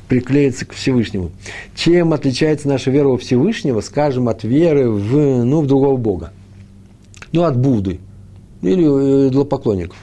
Приклеиться 0.09 0.67
к 0.67 0.73
Всевышнему. 0.73 1.31
Чем 1.75 2.13
отличается 2.13 2.69
наша 2.69 2.91
вера 2.91 3.09
во 3.09 3.19
Всевышнего, 3.19 3.81
скажем, 3.81 4.29
от 4.29 4.45
веры 4.45 4.91
в, 4.91 5.45
ну, 5.45 5.63
в 5.63 5.67
другого 5.67 5.97
Бога? 5.97 6.33
Ну, 7.33 7.43
от 7.43 7.57
Будды 7.57 8.01
или 8.63 9.29
для 9.31 9.45
поклонников. 9.45 9.97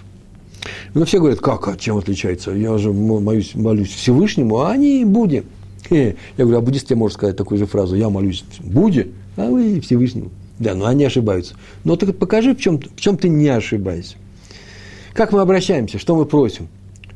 Ну, 0.94 1.06
все 1.06 1.20
говорят, 1.20 1.40
как, 1.40 1.68
а 1.68 1.78
чем 1.78 1.98
отличается? 1.98 2.52
Я 2.52 2.78
же 2.78 2.92
молюсь, 2.94 3.56
молюсь 3.56 3.90
Всевышнему, 3.90 4.60
а 4.60 4.72
они 4.72 5.06
Будде. 5.06 5.44
Я 5.90 6.16
говорю, 6.38 6.58
а 6.58 6.62
буддист 6.62 6.88
тебе 6.88 6.98
может 6.98 7.18
сказать 7.18 7.36
такую 7.36 7.58
же 7.58 7.66
фразу, 7.66 7.96
я 7.96 8.10
молюсь 8.10 8.44
Будде, 8.60 9.10
а 9.36 9.50
вы 9.50 9.82
Всевышнему. 9.82 10.30
Да, 10.60 10.76
но 10.76 10.86
они 10.86 11.04
ошибаются. 11.06 11.56
Но 11.84 11.96
так 11.96 12.16
покажи, 12.18 12.54
в 12.54 12.60
чем, 12.60 12.80
в 12.80 13.00
чем 13.00 13.18
ты 13.18 13.30
не 13.30 13.48
ошибаешься. 13.48 14.16
Как 15.14 15.34
мы 15.34 15.42
обращаемся, 15.42 15.98
что 15.98 16.16
мы 16.16 16.26
просим? 16.26 16.68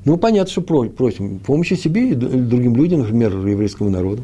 Ну, 0.05 0.17
понятно, 0.17 0.51
что 0.51 0.61
просим. 0.61 1.39
Помощи 1.39 1.73
себе 1.73 2.11
и 2.11 2.15
другим 2.15 2.75
людям, 2.75 3.01
например, 3.01 3.35
еврейскому 3.45 3.89
народу. 3.89 4.23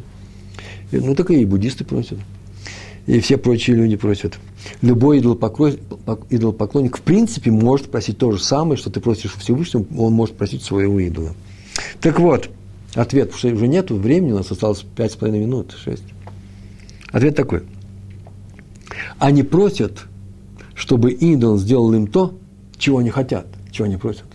Ну, 0.90 1.14
так 1.14 1.30
и 1.30 1.44
буддисты 1.44 1.84
просят. 1.84 2.18
И 3.06 3.20
все 3.20 3.36
прочие 3.36 3.76
люди 3.76 3.96
просят. 3.96 4.38
Любой 4.80 5.18
идолопоклонник, 5.18 6.96
в 6.96 7.02
принципе, 7.02 7.50
может 7.50 7.90
просить 7.90 8.18
то 8.18 8.30
же 8.32 8.38
самое, 8.42 8.76
что 8.76 8.90
ты 8.90 9.00
просишь 9.00 9.34
Всевышнего, 9.34 9.84
он 9.98 10.12
может 10.12 10.36
просить 10.36 10.62
своего 10.62 11.00
идола. 11.00 11.34
Так 12.00 12.20
вот, 12.20 12.48
Ответ, 12.94 13.30
потому 13.30 13.38
что 13.38 13.48
уже 13.48 13.68
нет 13.68 13.90
времени, 13.90 14.32
у 14.32 14.36
нас 14.36 14.50
осталось 14.50 14.84
пять 14.96 15.12
с 15.12 15.16
половиной 15.16 15.46
минут, 15.46 15.74
шесть. 15.82 16.04
Ответ 17.10 17.34
такой. 17.34 17.62
Они 19.18 19.42
просят, 19.42 20.04
чтобы 20.74 21.12
идол 21.12 21.56
сделал 21.56 21.92
им 21.94 22.06
то, 22.06 22.38
чего 22.76 22.98
они 22.98 23.08
хотят, 23.08 23.46
чего 23.70 23.86
они 23.86 23.96
просят. 23.96 24.26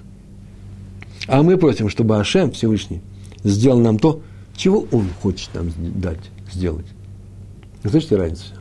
А 1.28 1.44
мы 1.44 1.58
просим, 1.58 1.90
чтобы 1.90 2.18
Ашем 2.18 2.52
Всевышний 2.52 3.02
сделал 3.44 3.80
нам 3.80 4.00
то, 4.00 4.22
чего 4.56 4.86
Он 4.92 5.08
хочет 5.22 5.50
нам 5.54 5.72
дать, 5.78 6.32
сделать. 6.52 6.86
Слышите 7.86 8.16
разницу? 8.16 8.54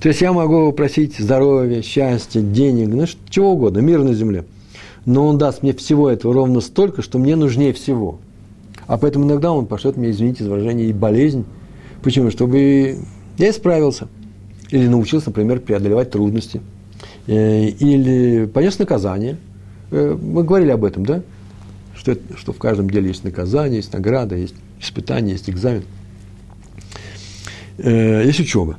То 0.00 0.08
есть 0.08 0.20
я 0.20 0.32
могу 0.32 0.72
просить 0.72 1.18
здоровья, 1.18 1.82
счастья, 1.82 2.40
денег, 2.40 2.88
ну, 2.88 3.06
чего 3.28 3.52
угодно, 3.52 3.78
мир 3.78 4.02
на 4.02 4.14
земле– 4.14 4.44
но 5.04 5.26
он 5.26 5.38
даст 5.38 5.62
мне 5.62 5.72
всего 5.72 6.10
этого 6.10 6.34
ровно 6.34 6.60
столько, 6.60 7.02
что 7.02 7.18
мне 7.18 7.36
нужнее 7.36 7.72
всего. 7.72 8.18
А 8.86 8.98
поэтому 8.98 9.26
иногда 9.26 9.52
он 9.52 9.66
пошлет 9.66 9.96
мне, 9.96 10.10
извините 10.10 10.44
за 10.44 10.56
и 10.56 10.92
болезнь. 10.92 11.44
Почему? 12.02 12.30
Чтобы 12.30 12.98
я 13.38 13.50
исправился. 13.50 14.08
Или 14.70 14.86
научился, 14.86 15.28
например, 15.28 15.60
преодолевать 15.60 16.10
трудности. 16.10 16.60
Э, 17.26 17.66
или 17.66 18.46
понес 18.46 18.78
наказание. 18.78 19.38
Э, 19.92 20.18
мы 20.20 20.42
говорили 20.42 20.70
об 20.70 20.84
этом, 20.84 21.06
да? 21.06 21.22
Что, 21.94 22.16
что 22.36 22.52
в 22.52 22.58
каждом 22.58 22.90
деле 22.90 23.08
есть 23.08 23.22
наказание, 23.22 23.76
есть 23.76 23.92
награда, 23.92 24.34
есть 24.34 24.56
испытание, 24.80 25.34
есть 25.34 25.48
экзамен. 25.48 25.84
Э, 27.78 28.24
есть 28.26 28.40
учеба. 28.40 28.78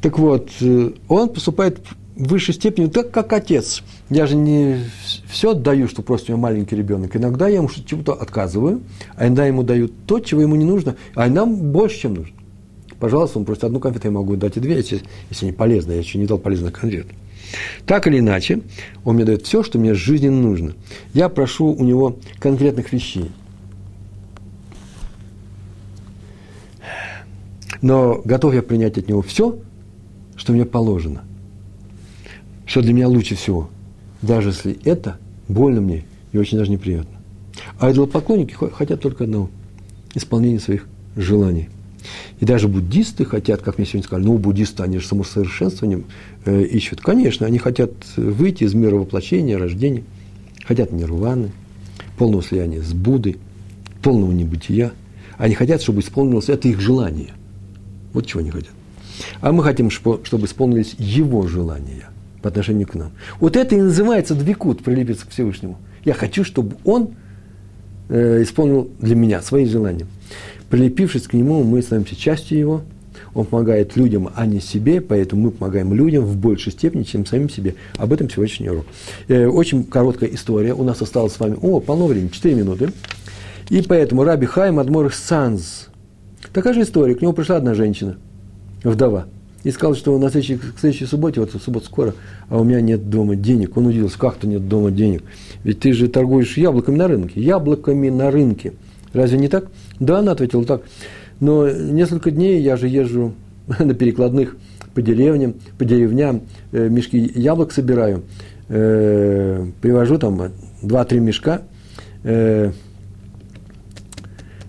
Так 0.00 0.18
вот, 0.18 0.50
он 1.08 1.28
поступает 1.28 1.80
в 2.16 2.28
высшей 2.28 2.54
степени 2.54 2.86
так, 2.86 3.10
как 3.10 3.32
отец– 3.32 3.82
я 4.10 4.26
же 4.26 4.34
не 4.34 4.80
все 5.28 5.52
отдаю, 5.52 5.86
что 5.86 6.02
просто 6.02 6.32
у 6.32 6.34
меня 6.34 6.42
маленький 6.42 6.74
ребенок. 6.74 7.14
Иногда 7.16 7.46
я 7.46 7.56
ему 7.58 7.68
чего-то 7.68 8.12
отказываю, 8.12 8.82
а 9.14 9.26
иногда 9.26 9.46
ему 9.46 9.62
даю 9.62 9.88
то, 9.88 10.18
чего 10.18 10.42
ему 10.42 10.56
не 10.56 10.64
нужно, 10.64 10.96
а 11.14 11.28
нам 11.28 11.54
больше, 11.70 12.00
чем 12.00 12.14
нужно. 12.14 12.34
Пожалуйста, 12.98 13.38
он 13.38 13.44
просто 13.44 13.68
одну 13.68 13.78
конфету 13.78 14.08
я 14.08 14.10
могу 14.10 14.34
дать 14.34 14.56
и 14.56 14.60
две, 14.60 14.76
если, 14.76 15.02
если 15.30 15.46
они 15.46 15.54
полезны, 15.54 15.92
я 15.92 15.98
еще 15.98 16.18
не 16.18 16.26
дал 16.26 16.38
полезных 16.38 16.78
конфет. 16.78 17.06
Так 17.86 18.06
или 18.06 18.18
иначе, 18.18 18.60
он 19.04 19.16
мне 19.16 19.24
дает 19.24 19.46
все, 19.46 19.62
что 19.62 19.78
мне 19.78 19.94
жизненно 19.94 20.40
нужно. 20.40 20.72
Я 21.14 21.28
прошу 21.28 21.66
у 21.66 21.84
него 21.84 22.18
конкретных 22.38 22.92
вещей. 22.92 23.30
Но 27.82 28.20
готов 28.24 28.54
я 28.54 28.62
принять 28.62 28.98
от 28.98 29.08
него 29.08 29.22
все, 29.22 29.58
что 30.36 30.52
мне 30.52 30.64
положено. 30.64 31.22
Что 32.66 32.82
для 32.82 32.92
меня 32.92 33.08
лучше 33.08 33.34
всего– 33.34 33.68
даже 34.22 34.50
если 34.50 34.78
это 34.84 35.18
больно 35.48 35.80
мне 35.80 36.04
и 36.32 36.38
очень 36.38 36.58
даже 36.58 36.70
неприятно. 36.70 37.18
А 37.78 37.90
идолопоклонники 37.90 38.54
хотят 38.54 39.00
только 39.00 39.24
одного– 39.24 39.50
исполнения 40.14 40.60
своих 40.60 40.86
желаний. 41.16 41.68
И 42.40 42.44
даже 42.44 42.68
буддисты 42.68 43.24
хотят, 43.24 43.62
как 43.62 43.78
мне 43.78 43.86
сегодня 43.86 44.04
сказали, 44.04 44.26
ну, 44.26 44.38
буддисты, 44.38 44.82
они 44.82 44.98
же 44.98 45.06
самосовершенствованием 45.06 46.04
э, 46.44 46.62
ищут. 46.62 47.00
Конечно, 47.00 47.46
они 47.46 47.58
хотят 47.58 47.92
выйти 48.16 48.64
из 48.64 48.74
мира 48.74 48.96
воплощения, 48.96 49.58
рождения, 49.58 50.04
хотят 50.64 50.92
нирваны, 50.92 51.52
полного 52.18 52.42
слияния 52.42 52.82
с 52.82 52.92
Буддой, 52.92 53.38
полного 54.02 54.32
небытия. 54.32 54.92
Они 55.36 55.54
хотят, 55.54 55.82
чтобы 55.82 56.00
исполнилось 56.00 56.48
это 56.48 56.68
их 56.68 56.80
желание. 56.80 57.34
Вот 58.12 58.26
чего 58.26 58.40
они 58.40 58.50
хотят. 58.50 58.72
А 59.40 59.52
мы 59.52 59.62
хотим, 59.62 59.90
чтобы 59.90 60.46
исполнились 60.46 60.94
его 60.98 61.46
желания– 61.46 62.08
по 62.42 62.48
отношению 62.48 62.86
к 62.86 62.94
нам. 62.94 63.12
Вот 63.38 63.56
это 63.56 63.74
и 63.74 63.80
называется 63.80 64.34
двикут, 64.34 64.82
прилепиться 64.82 65.26
к 65.26 65.30
Всевышнему. 65.30 65.78
Я 66.04 66.14
хочу, 66.14 66.44
чтобы 66.44 66.76
он 66.84 67.10
э, 68.08 68.42
исполнил 68.42 68.90
для 68.98 69.14
меня 69.14 69.42
свои 69.42 69.66
желания. 69.66 70.06
Прилепившись 70.70 71.26
к 71.26 71.34
нему, 71.34 71.62
мы 71.64 71.82
становимся 71.82 72.16
частью 72.16 72.58
его. 72.58 72.82
Он 73.34 73.44
помогает 73.44 73.96
людям, 73.96 74.30
а 74.34 74.46
не 74.46 74.60
себе, 74.60 75.00
поэтому 75.00 75.42
мы 75.42 75.50
помогаем 75.50 75.92
людям 75.92 76.24
в 76.24 76.36
большей 76.36 76.72
степени, 76.72 77.02
чем 77.02 77.26
самим 77.26 77.50
себе. 77.50 77.74
Об 77.96 78.12
этом 78.12 78.30
сегодняшний 78.30 78.70
урок. 78.70 78.86
Э, 79.28 79.46
очень 79.46 79.84
короткая 79.84 80.30
история. 80.30 80.72
У 80.72 80.84
нас 80.84 81.02
осталось 81.02 81.34
с 81.34 81.40
вами, 81.40 81.56
о, 81.60 81.80
полно 81.80 82.06
времени, 82.06 82.28
4 82.28 82.54
минуты. 82.54 82.92
И 83.68 83.82
поэтому 83.82 84.24
Раби 84.24 84.46
Хайм 84.46 84.78
Адмор 84.78 85.12
Санз. 85.12 85.88
Такая 86.52 86.72
же 86.72 86.82
история. 86.82 87.14
К 87.14 87.20
нему 87.20 87.32
пришла 87.32 87.56
одна 87.56 87.74
женщина, 87.74 88.16
вдова– 88.82 89.26
и 89.62 89.70
сказал, 89.70 89.94
что 89.94 90.18
на 90.18 90.30
следующей, 90.30 90.56
к 90.56 90.78
следующей 90.78 91.06
субботе, 91.06 91.40
вот 91.40 91.50
суббота 91.62 91.86
скоро, 91.86 92.14
а 92.48 92.58
у 92.58 92.64
меня 92.64 92.80
нет 92.80 93.10
дома 93.10 93.36
денег. 93.36 93.76
Он 93.76 93.86
удивился, 93.86 94.18
как-то 94.18 94.46
нет 94.46 94.68
дома 94.68 94.90
денег. 94.90 95.22
Ведь 95.64 95.80
ты 95.80 95.92
же 95.92 96.08
торгуешь 96.08 96.56
яблоками 96.56 96.96
на 96.96 97.08
рынке. 97.08 97.40
Яблоками 97.40 98.08
на 98.08 98.30
рынке. 98.30 98.72
Разве 99.12 99.38
не 99.38 99.48
так? 99.48 99.66
Да, 99.98 100.18
она 100.18 100.32
ответила 100.32 100.64
так. 100.64 100.82
Но 101.40 101.68
несколько 101.68 102.30
дней 102.30 102.60
я 102.60 102.76
же 102.76 102.88
езжу 102.88 103.34
на 103.78 103.94
перекладных 103.94 104.56
по 104.94 105.02
деревням, 105.02 105.54
по 105.78 105.84
деревням, 105.84 106.42
э, 106.72 106.88
мешки 106.88 107.18
яблок 107.34 107.72
собираю, 107.72 108.24
э, 108.68 109.66
привожу 109.80 110.18
там 110.18 110.52
2-3 110.82 111.20
мешка, 111.20 111.62
э, 112.24 112.72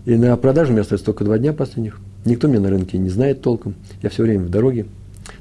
и 0.05 0.15
на 0.15 0.35
продажу 0.37 0.71
меня 0.71 0.81
остается 0.81 1.05
только 1.05 1.23
два 1.23 1.37
дня 1.37 1.53
последних. 1.53 1.99
Никто 2.25 2.47
меня 2.47 2.59
на 2.59 2.69
рынке 2.69 2.97
не 2.97 3.09
знает 3.09 3.41
толком. 3.41 3.75
Я 4.01 4.09
все 4.09 4.23
время 4.23 4.45
в 4.45 4.49
дороге. 4.49 4.85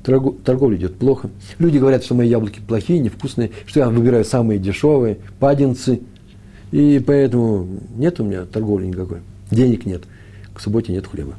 Торговля 0.03 0.77
идет 0.77 0.97
плохо. 0.97 1.31
Люди 1.59 1.79
говорят, 1.79 2.05
что 2.05 2.15
мои 2.15 2.29
яблоки 2.29 2.61
плохие, 2.67 3.01
невкусные, 3.01 3.51
что 3.67 3.81
я 3.81 3.91
выбираю 3.91 4.25
самые 4.25 4.59
дешевые, 4.59 5.19
падинцы. 5.39 6.01
И 6.73 7.03
поэтому 7.05 7.67
нет 7.97 8.21
у 8.21 8.25
меня 8.25 8.45
торговли 8.45 8.87
никакой. 8.87 9.19
Денег 9.51 9.87
нет. 9.87 10.03
К 10.55 10.61
субботе 10.61 10.93
нет 10.93 11.07
хлеба. 11.07 11.35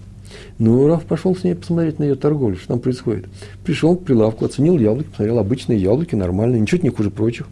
Ну, 0.60 0.88
Раф 0.88 1.06
пошел 1.06 1.36
с 1.36 1.44
ней 1.44 1.56
посмотреть 1.56 2.00
на 2.00 2.04
ее 2.04 2.16
торговлю, 2.16 2.58
что 2.58 2.70
там 2.70 2.80
происходит. 2.80 3.26
Пришел 3.64 3.96
к 3.96 4.04
прилавку, 4.04 4.46
оценил 4.46 4.78
яблоки, 4.78 5.08
посмотрел 5.10 5.40
обычные 5.40 5.80
яблоки, 5.80 6.16
нормальные, 6.16 6.62
ничего 6.62 6.82
не 6.84 6.90
хуже 6.90 7.10
прочих. 7.10 7.48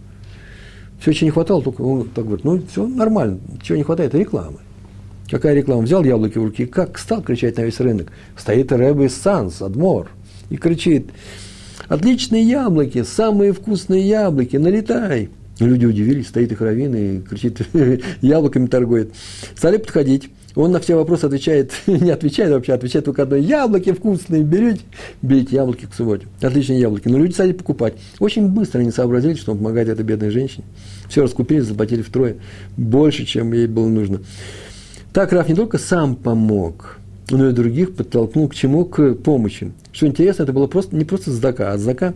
Все, 1.00 1.14
чего 1.14 1.28
не 1.28 1.32
хватало, 1.32 1.62
только 1.62 1.82
он 1.82 2.10
так 2.10 2.26
говорит, 2.26 2.44
ну, 2.44 2.62
все 2.70 2.86
нормально, 2.86 3.40
чего 3.62 3.78
не 3.78 3.84
хватает, 3.84 4.14
рекламы. 4.14 4.60
Какая 5.30 5.54
реклама? 5.54 5.84
Взял 5.84 6.04
яблоки 6.04 6.38
в 6.38 6.44
руки, 6.44 6.66
как 6.66 6.98
стал 6.98 7.22
кричать 7.22 7.58
на 7.58 7.62
весь 7.62 7.80
рынок. 7.80 8.12
Стоит 8.36 8.72
Рэбе 8.72 9.10
Санс, 9.10 9.62
Адмор, 9.62 10.10
и 10.50 10.58
кричит, 10.58 11.08
отличные 11.88 12.44
яблоки, 12.44 13.04
самые 13.04 13.54
вкусные 13.54 14.08
яблоки, 14.08 14.58
налетай. 14.58 15.30
Люди 15.60 15.86
удивились, 15.86 16.28
стоит 16.28 16.52
их 16.52 16.62
раввин 16.62 16.96
и 16.96 17.20
кричит, 17.22 17.62
яблоками 18.22 18.68
торгует. 18.68 19.14
Стали 19.56 19.78
подходить. 19.78 20.30
Он 20.56 20.72
на 20.72 20.80
все 20.80 20.96
вопросы 20.96 21.26
отвечает, 21.26 21.74
не 21.88 22.10
отвечает 22.12 22.52
вообще, 22.52 22.74
отвечает 22.74 23.06
только 23.06 23.24
одно. 23.24 23.36
Яблоки 23.36 23.92
вкусные, 23.92 24.44
берите, 24.44 24.82
берите 25.22 25.56
яблоки 25.56 25.86
к 25.86 25.94
субботе. 25.94 26.28
Отличные 26.42 26.80
яблоки. 26.80 27.08
Но 27.08 27.18
люди 27.18 27.34
стали 27.34 27.52
покупать. 27.52 27.94
Очень 28.20 28.48
быстро 28.48 28.80
они 28.80 28.92
сообразили, 28.92 29.36
что 29.36 29.52
он 29.52 29.60
помогает 29.60 29.90
этой 29.90 30.04
бедной 30.04 30.32
женщине. 30.32 30.64
Все 31.08 31.22
раскупили, 31.22 31.60
заплатили 31.60 32.02
втрое. 32.02 32.38
Больше, 32.78 33.26
чем 33.26 33.54
ей 33.54 33.68
было 33.68 33.88
нужно. 33.88 34.22
Так 35.14 35.34
Раф 35.34 35.50
не 35.50 35.56
только 35.56 35.78
сам 35.78 36.16
помог, 36.16 36.99
но 37.30 37.50
и 37.50 37.54
других 37.54 37.96
подтолкнул 37.96 38.48
к 38.48 38.56
чему? 38.56 38.86
К 38.86 39.14
помощи. 39.14 39.72
Что 39.92 40.08
интересно, 40.08 40.44
это 40.44 40.54
было 40.54 40.68
просто, 40.68 40.96
не 40.96 41.06
просто 41.06 41.32
задака, 41.32 41.72
а 41.72 41.78
задака 41.78 42.14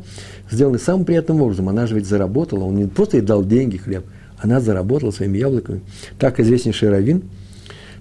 сделана 0.49 0.79
самым 0.79 1.05
приятным 1.05 1.41
образом. 1.41 1.69
Она 1.69 1.87
же 1.87 1.95
ведь 1.95 2.05
заработала, 2.05 2.63
он 2.65 2.75
не 2.75 2.85
просто 2.85 3.17
ей 3.17 3.23
дал 3.23 3.43
деньги, 3.43 3.77
хлеб, 3.77 4.05
она 4.37 4.59
заработала 4.59 5.11
своими 5.11 5.37
яблоками. 5.37 5.81
Так 6.19 6.39
известнейший 6.39 6.89
раввин 6.89 7.23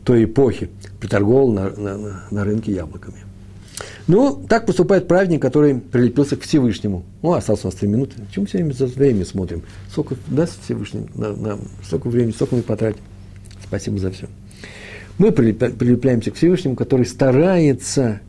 той 0.05 0.25
эпохи 0.25 0.71
приторговал 1.01 1.53
на, 1.53 1.71
на, 1.71 2.23
на 2.31 2.45
рынке 2.45 2.73
яблоками. 2.73 3.19
Ну, 4.09 4.45
так 4.49 4.67
поступает 4.67 5.07
праведник, 5.07 5.41
который 5.41 5.77
прилепился 5.77 6.37
к 6.37 6.43
Всевышнему. 6.43 7.05
Ну, 7.23 7.33
осталось 7.35 7.65
у 7.65 7.69
нас 7.69 7.77
три 7.77 7.89
минуты. 7.89 8.21
Почему 8.27 8.47
все 8.47 8.59
время 8.59 8.73
за 8.73 8.87
время 8.87 9.25
смотрим? 9.25 9.63
Сколько 9.91 10.17
даст 10.27 10.61
Всевышний 10.65 11.07
нам, 11.15 11.61
столько 11.85 12.09
времени, 12.09 12.33
столько 12.33 12.57
мы 12.57 12.63
потратим. 12.63 13.01
Спасибо 13.65 13.99
за 13.99 14.11
все. 14.11 14.29
Мы 15.19 15.31
прилепляемся 15.31 16.31
к 16.31 16.35
Всевышнему, 16.35 16.75
который 16.75 17.07
старается, 17.07 18.21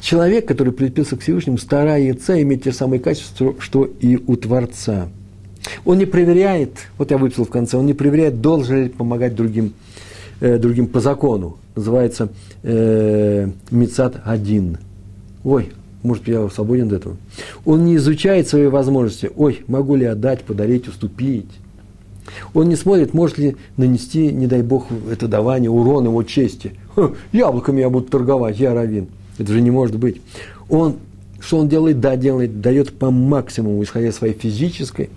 человек, 0.00 0.46
который 0.46 0.72
прилепился 0.72 1.16
к 1.16 1.22
Всевышнему, 1.22 1.58
старается 1.58 2.40
иметь 2.42 2.64
те 2.64 2.72
самые 2.72 3.00
качества, 3.00 3.54
что 3.58 3.84
и 3.84 4.16
у 4.16 4.36
Творца. 4.36 5.08
Он 5.84 5.98
не 5.98 6.06
проверяет, 6.06 6.72
вот 6.98 7.10
я 7.10 7.18
выписал 7.18 7.44
в 7.44 7.50
конце, 7.50 7.76
он 7.76 7.86
не 7.86 7.94
проверяет, 7.94 8.40
должен 8.40 8.84
ли 8.84 8.88
помогать 8.88 9.34
другим, 9.34 9.72
э, 10.40 10.58
другим 10.58 10.86
по 10.86 11.00
закону. 11.00 11.58
Называется 11.74 12.30
э, 12.62 13.48
Мицат 13.70 14.20
один. 14.24 14.78
Ой, 15.44 15.70
может, 16.02 16.28
я 16.28 16.48
свободен 16.48 16.88
от 16.88 16.94
этого. 16.94 17.16
Он 17.64 17.84
не 17.84 17.96
изучает 17.96 18.48
свои 18.48 18.66
возможности. 18.66 19.30
Ой, 19.36 19.64
могу 19.66 19.96
ли 19.96 20.04
отдать, 20.04 20.42
подарить, 20.42 20.88
уступить. 20.88 21.50
Он 22.54 22.68
не 22.68 22.76
смотрит, 22.76 23.14
может 23.14 23.38
ли 23.38 23.56
нанести, 23.76 24.32
не 24.32 24.46
дай 24.46 24.62
бог, 24.62 24.86
это 25.10 25.28
давание, 25.28 25.70
урон 25.70 26.04
его 26.04 26.22
чести. 26.22 26.72
Ха, 26.94 27.12
яблоками 27.32 27.80
я 27.80 27.90
буду 27.90 28.06
торговать, 28.06 28.58
я 28.58 28.74
равин. 28.74 29.08
Это 29.38 29.52
же 29.52 29.60
не 29.60 29.70
может 29.70 29.96
быть. 29.96 30.20
Он, 30.68 30.96
что 31.40 31.58
он 31.58 31.68
делает? 31.68 32.00
Да, 32.00 32.16
делает, 32.16 32.60
дает 32.60 32.92
по 32.92 33.10
максимуму, 33.10 33.82
исходя 33.82 34.08
из 34.08 34.16
своей 34.16 34.34
физической 34.34 35.10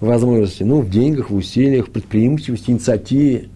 возможности. 0.00 0.62
Ну, 0.62 0.80
в 0.80 0.90
деньгах, 0.90 1.30
в 1.30 1.34
усилиях, 1.34 1.88
в 1.88 1.90
предприимчивости, 1.90 2.70
инициативе. 2.70 3.48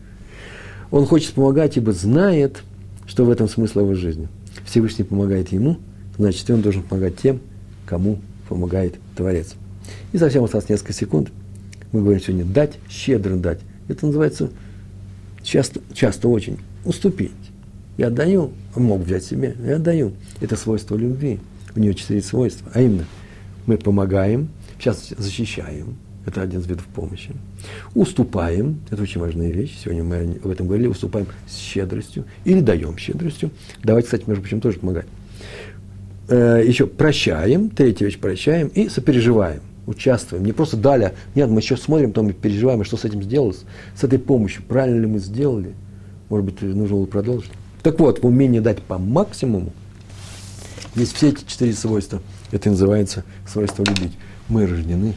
Он 0.90 1.04
хочет 1.04 1.34
помогать, 1.34 1.76
ибо 1.76 1.92
знает, 1.92 2.62
что 3.06 3.24
в 3.24 3.30
этом 3.30 3.48
смысл 3.48 3.80
его 3.80 3.94
жизни. 3.94 4.28
Всевышний 4.64 5.04
помогает 5.04 5.52
ему, 5.52 5.78
значит, 6.16 6.48
он 6.50 6.62
должен 6.62 6.82
помогать 6.82 7.16
тем, 7.16 7.40
кому 7.86 8.18
помогает 8.48 8.96
Творец. 9.16 9.54
И 10.12 10.18
совсем 10.18 10.44
осталось 10.44 10.68
несколько 10.68 10.92
секунд– 10.92 11.30
мы 11.92 12.00
говорим 12.00 12.20
сегодня 12.20 12.44
дать, 12.44 12.78
щедро 12.88 13.36
дать. 13.36 13.60
Это 13.88 14.06
называется 14.06 14.50
часто, 15.42 15.80
часто 15.94 16.28
очень 16.28 16.58
уступить. 16.84 17.32
Я 17.96 18.08
отдаю, 18.08 18.52
мог 18.76 19.00
взять 19.00 19.24
себе, 19.24 19.56
я 19.64 19.76
отдаю. 19.76 20.12
Это 20.40 20.56
свойство 20.56 20.96
любви. 20.96 21.40
У 21.74 21.80
нее 21.80 21.94
четыре 21.94 22.22
свойства. 22.22 22.70
А 22.74 22.80
именно, 22.80 23.04
мы 23.66 23.76
помогаем, 23.76 24.48
сейчас 24.78 25.12
защищаем, 25.16 25.96
это 26.26 26.42
один 26.42 26.60
из 26.60 26.66
видов 26.66 26.86
помощи. 26.86 27.32
Уступаем, 27.94 28.80
это 28.90 29.02
очень 29.02 29.20
важная 29.20 29.50
вещь, 29.50 29.78
сегодня 29.82 30.04
мы 30.04 30.38
об 30.42 30.50
этом 30.50 30.66
говорили, 30.66 30.86
уступаем 30.86 31.26
с 31.48 31.56
щедростью 31.56 32.24
или 32.44 32.60
даем 32.60 32.96
щедростью. 32.98 33.50
Давайте, 33.82 34.06
кстати, 34.06 34.24
между 34.26 34.42
прочим, 34.42 34.60
тоже 34.60 34.78
помогать. 34.78 35.06
Э, 36.28 36.62
еще 36.64 36.86
прощаем, 36.86 37.70
третья 37.70 38.04
вещь 38.04 38.18
прощаем 38.18 38.68
и 38.68 38.88
сопереживаем 38.88 39.60
участвуем. 39.88 40.44
Не 40.44 40.52
просто 40.52 40.76
дали, 40.76 41.14
нет, 41.34 41.48
мы 41.48 41.60
еще 41.60 41.76
смотрим, 41.76 42.12
там 42.12 42.28
и 42.28 42.32
переживаем, 42.32 42.84
что 42.84 42.96
с 42.96 43.04
этим 43.04 43.22
сделалось, 43.22 43.64
с 43.96 44.04
этой 44.04 44.18
помощью, 44.18 44.62
правильно 44.62 45.00
ли 45.00 45.06
мы 45.06 45.18
сделали. 45.18 45.74
Может 46.28 46.44
быть, 46.46 46.62
нужно 46.62 46.96
было 46.96 47.06
продолжить. 47.06 47.50
Так 47.82 47.98
вот, 47.98 48.22
в 48.22 48.26
умении 48.26 48.60
дать 48.60 48.82
по 48.82 48.98
максимуму 48.98 49.72
есть 50.94 51.14
все 51.14 51.30
эти 51.30 51.44
четыре 51.46 51.72
свойства. 51.72 52.20
Это 52.50 52.70
называется 52.70 53.24
свойство 53.46 53.82
любить. 53.84 54.12
Мы 54.48 54.66
рождены 54.66 55.14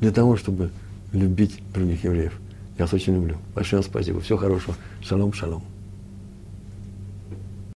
для 0.00 0.10
того, 0.10 0.36
чтобы 0.36 0.70
любить 1.12 1.60
других 1.72 2.04
евреев. 2.04 2.32
Я 2.78 2.84
вас 2.84 2.94
очень 2.94 3.14
люблю. 3.14 3.36
Большое 3.54 3.82
спасибо. 3.82 4.20
Всего 4.20 4.38
хорошего. 4.38 4.76
Шалом, 5.02 5.32
шалом. 5.32 5.73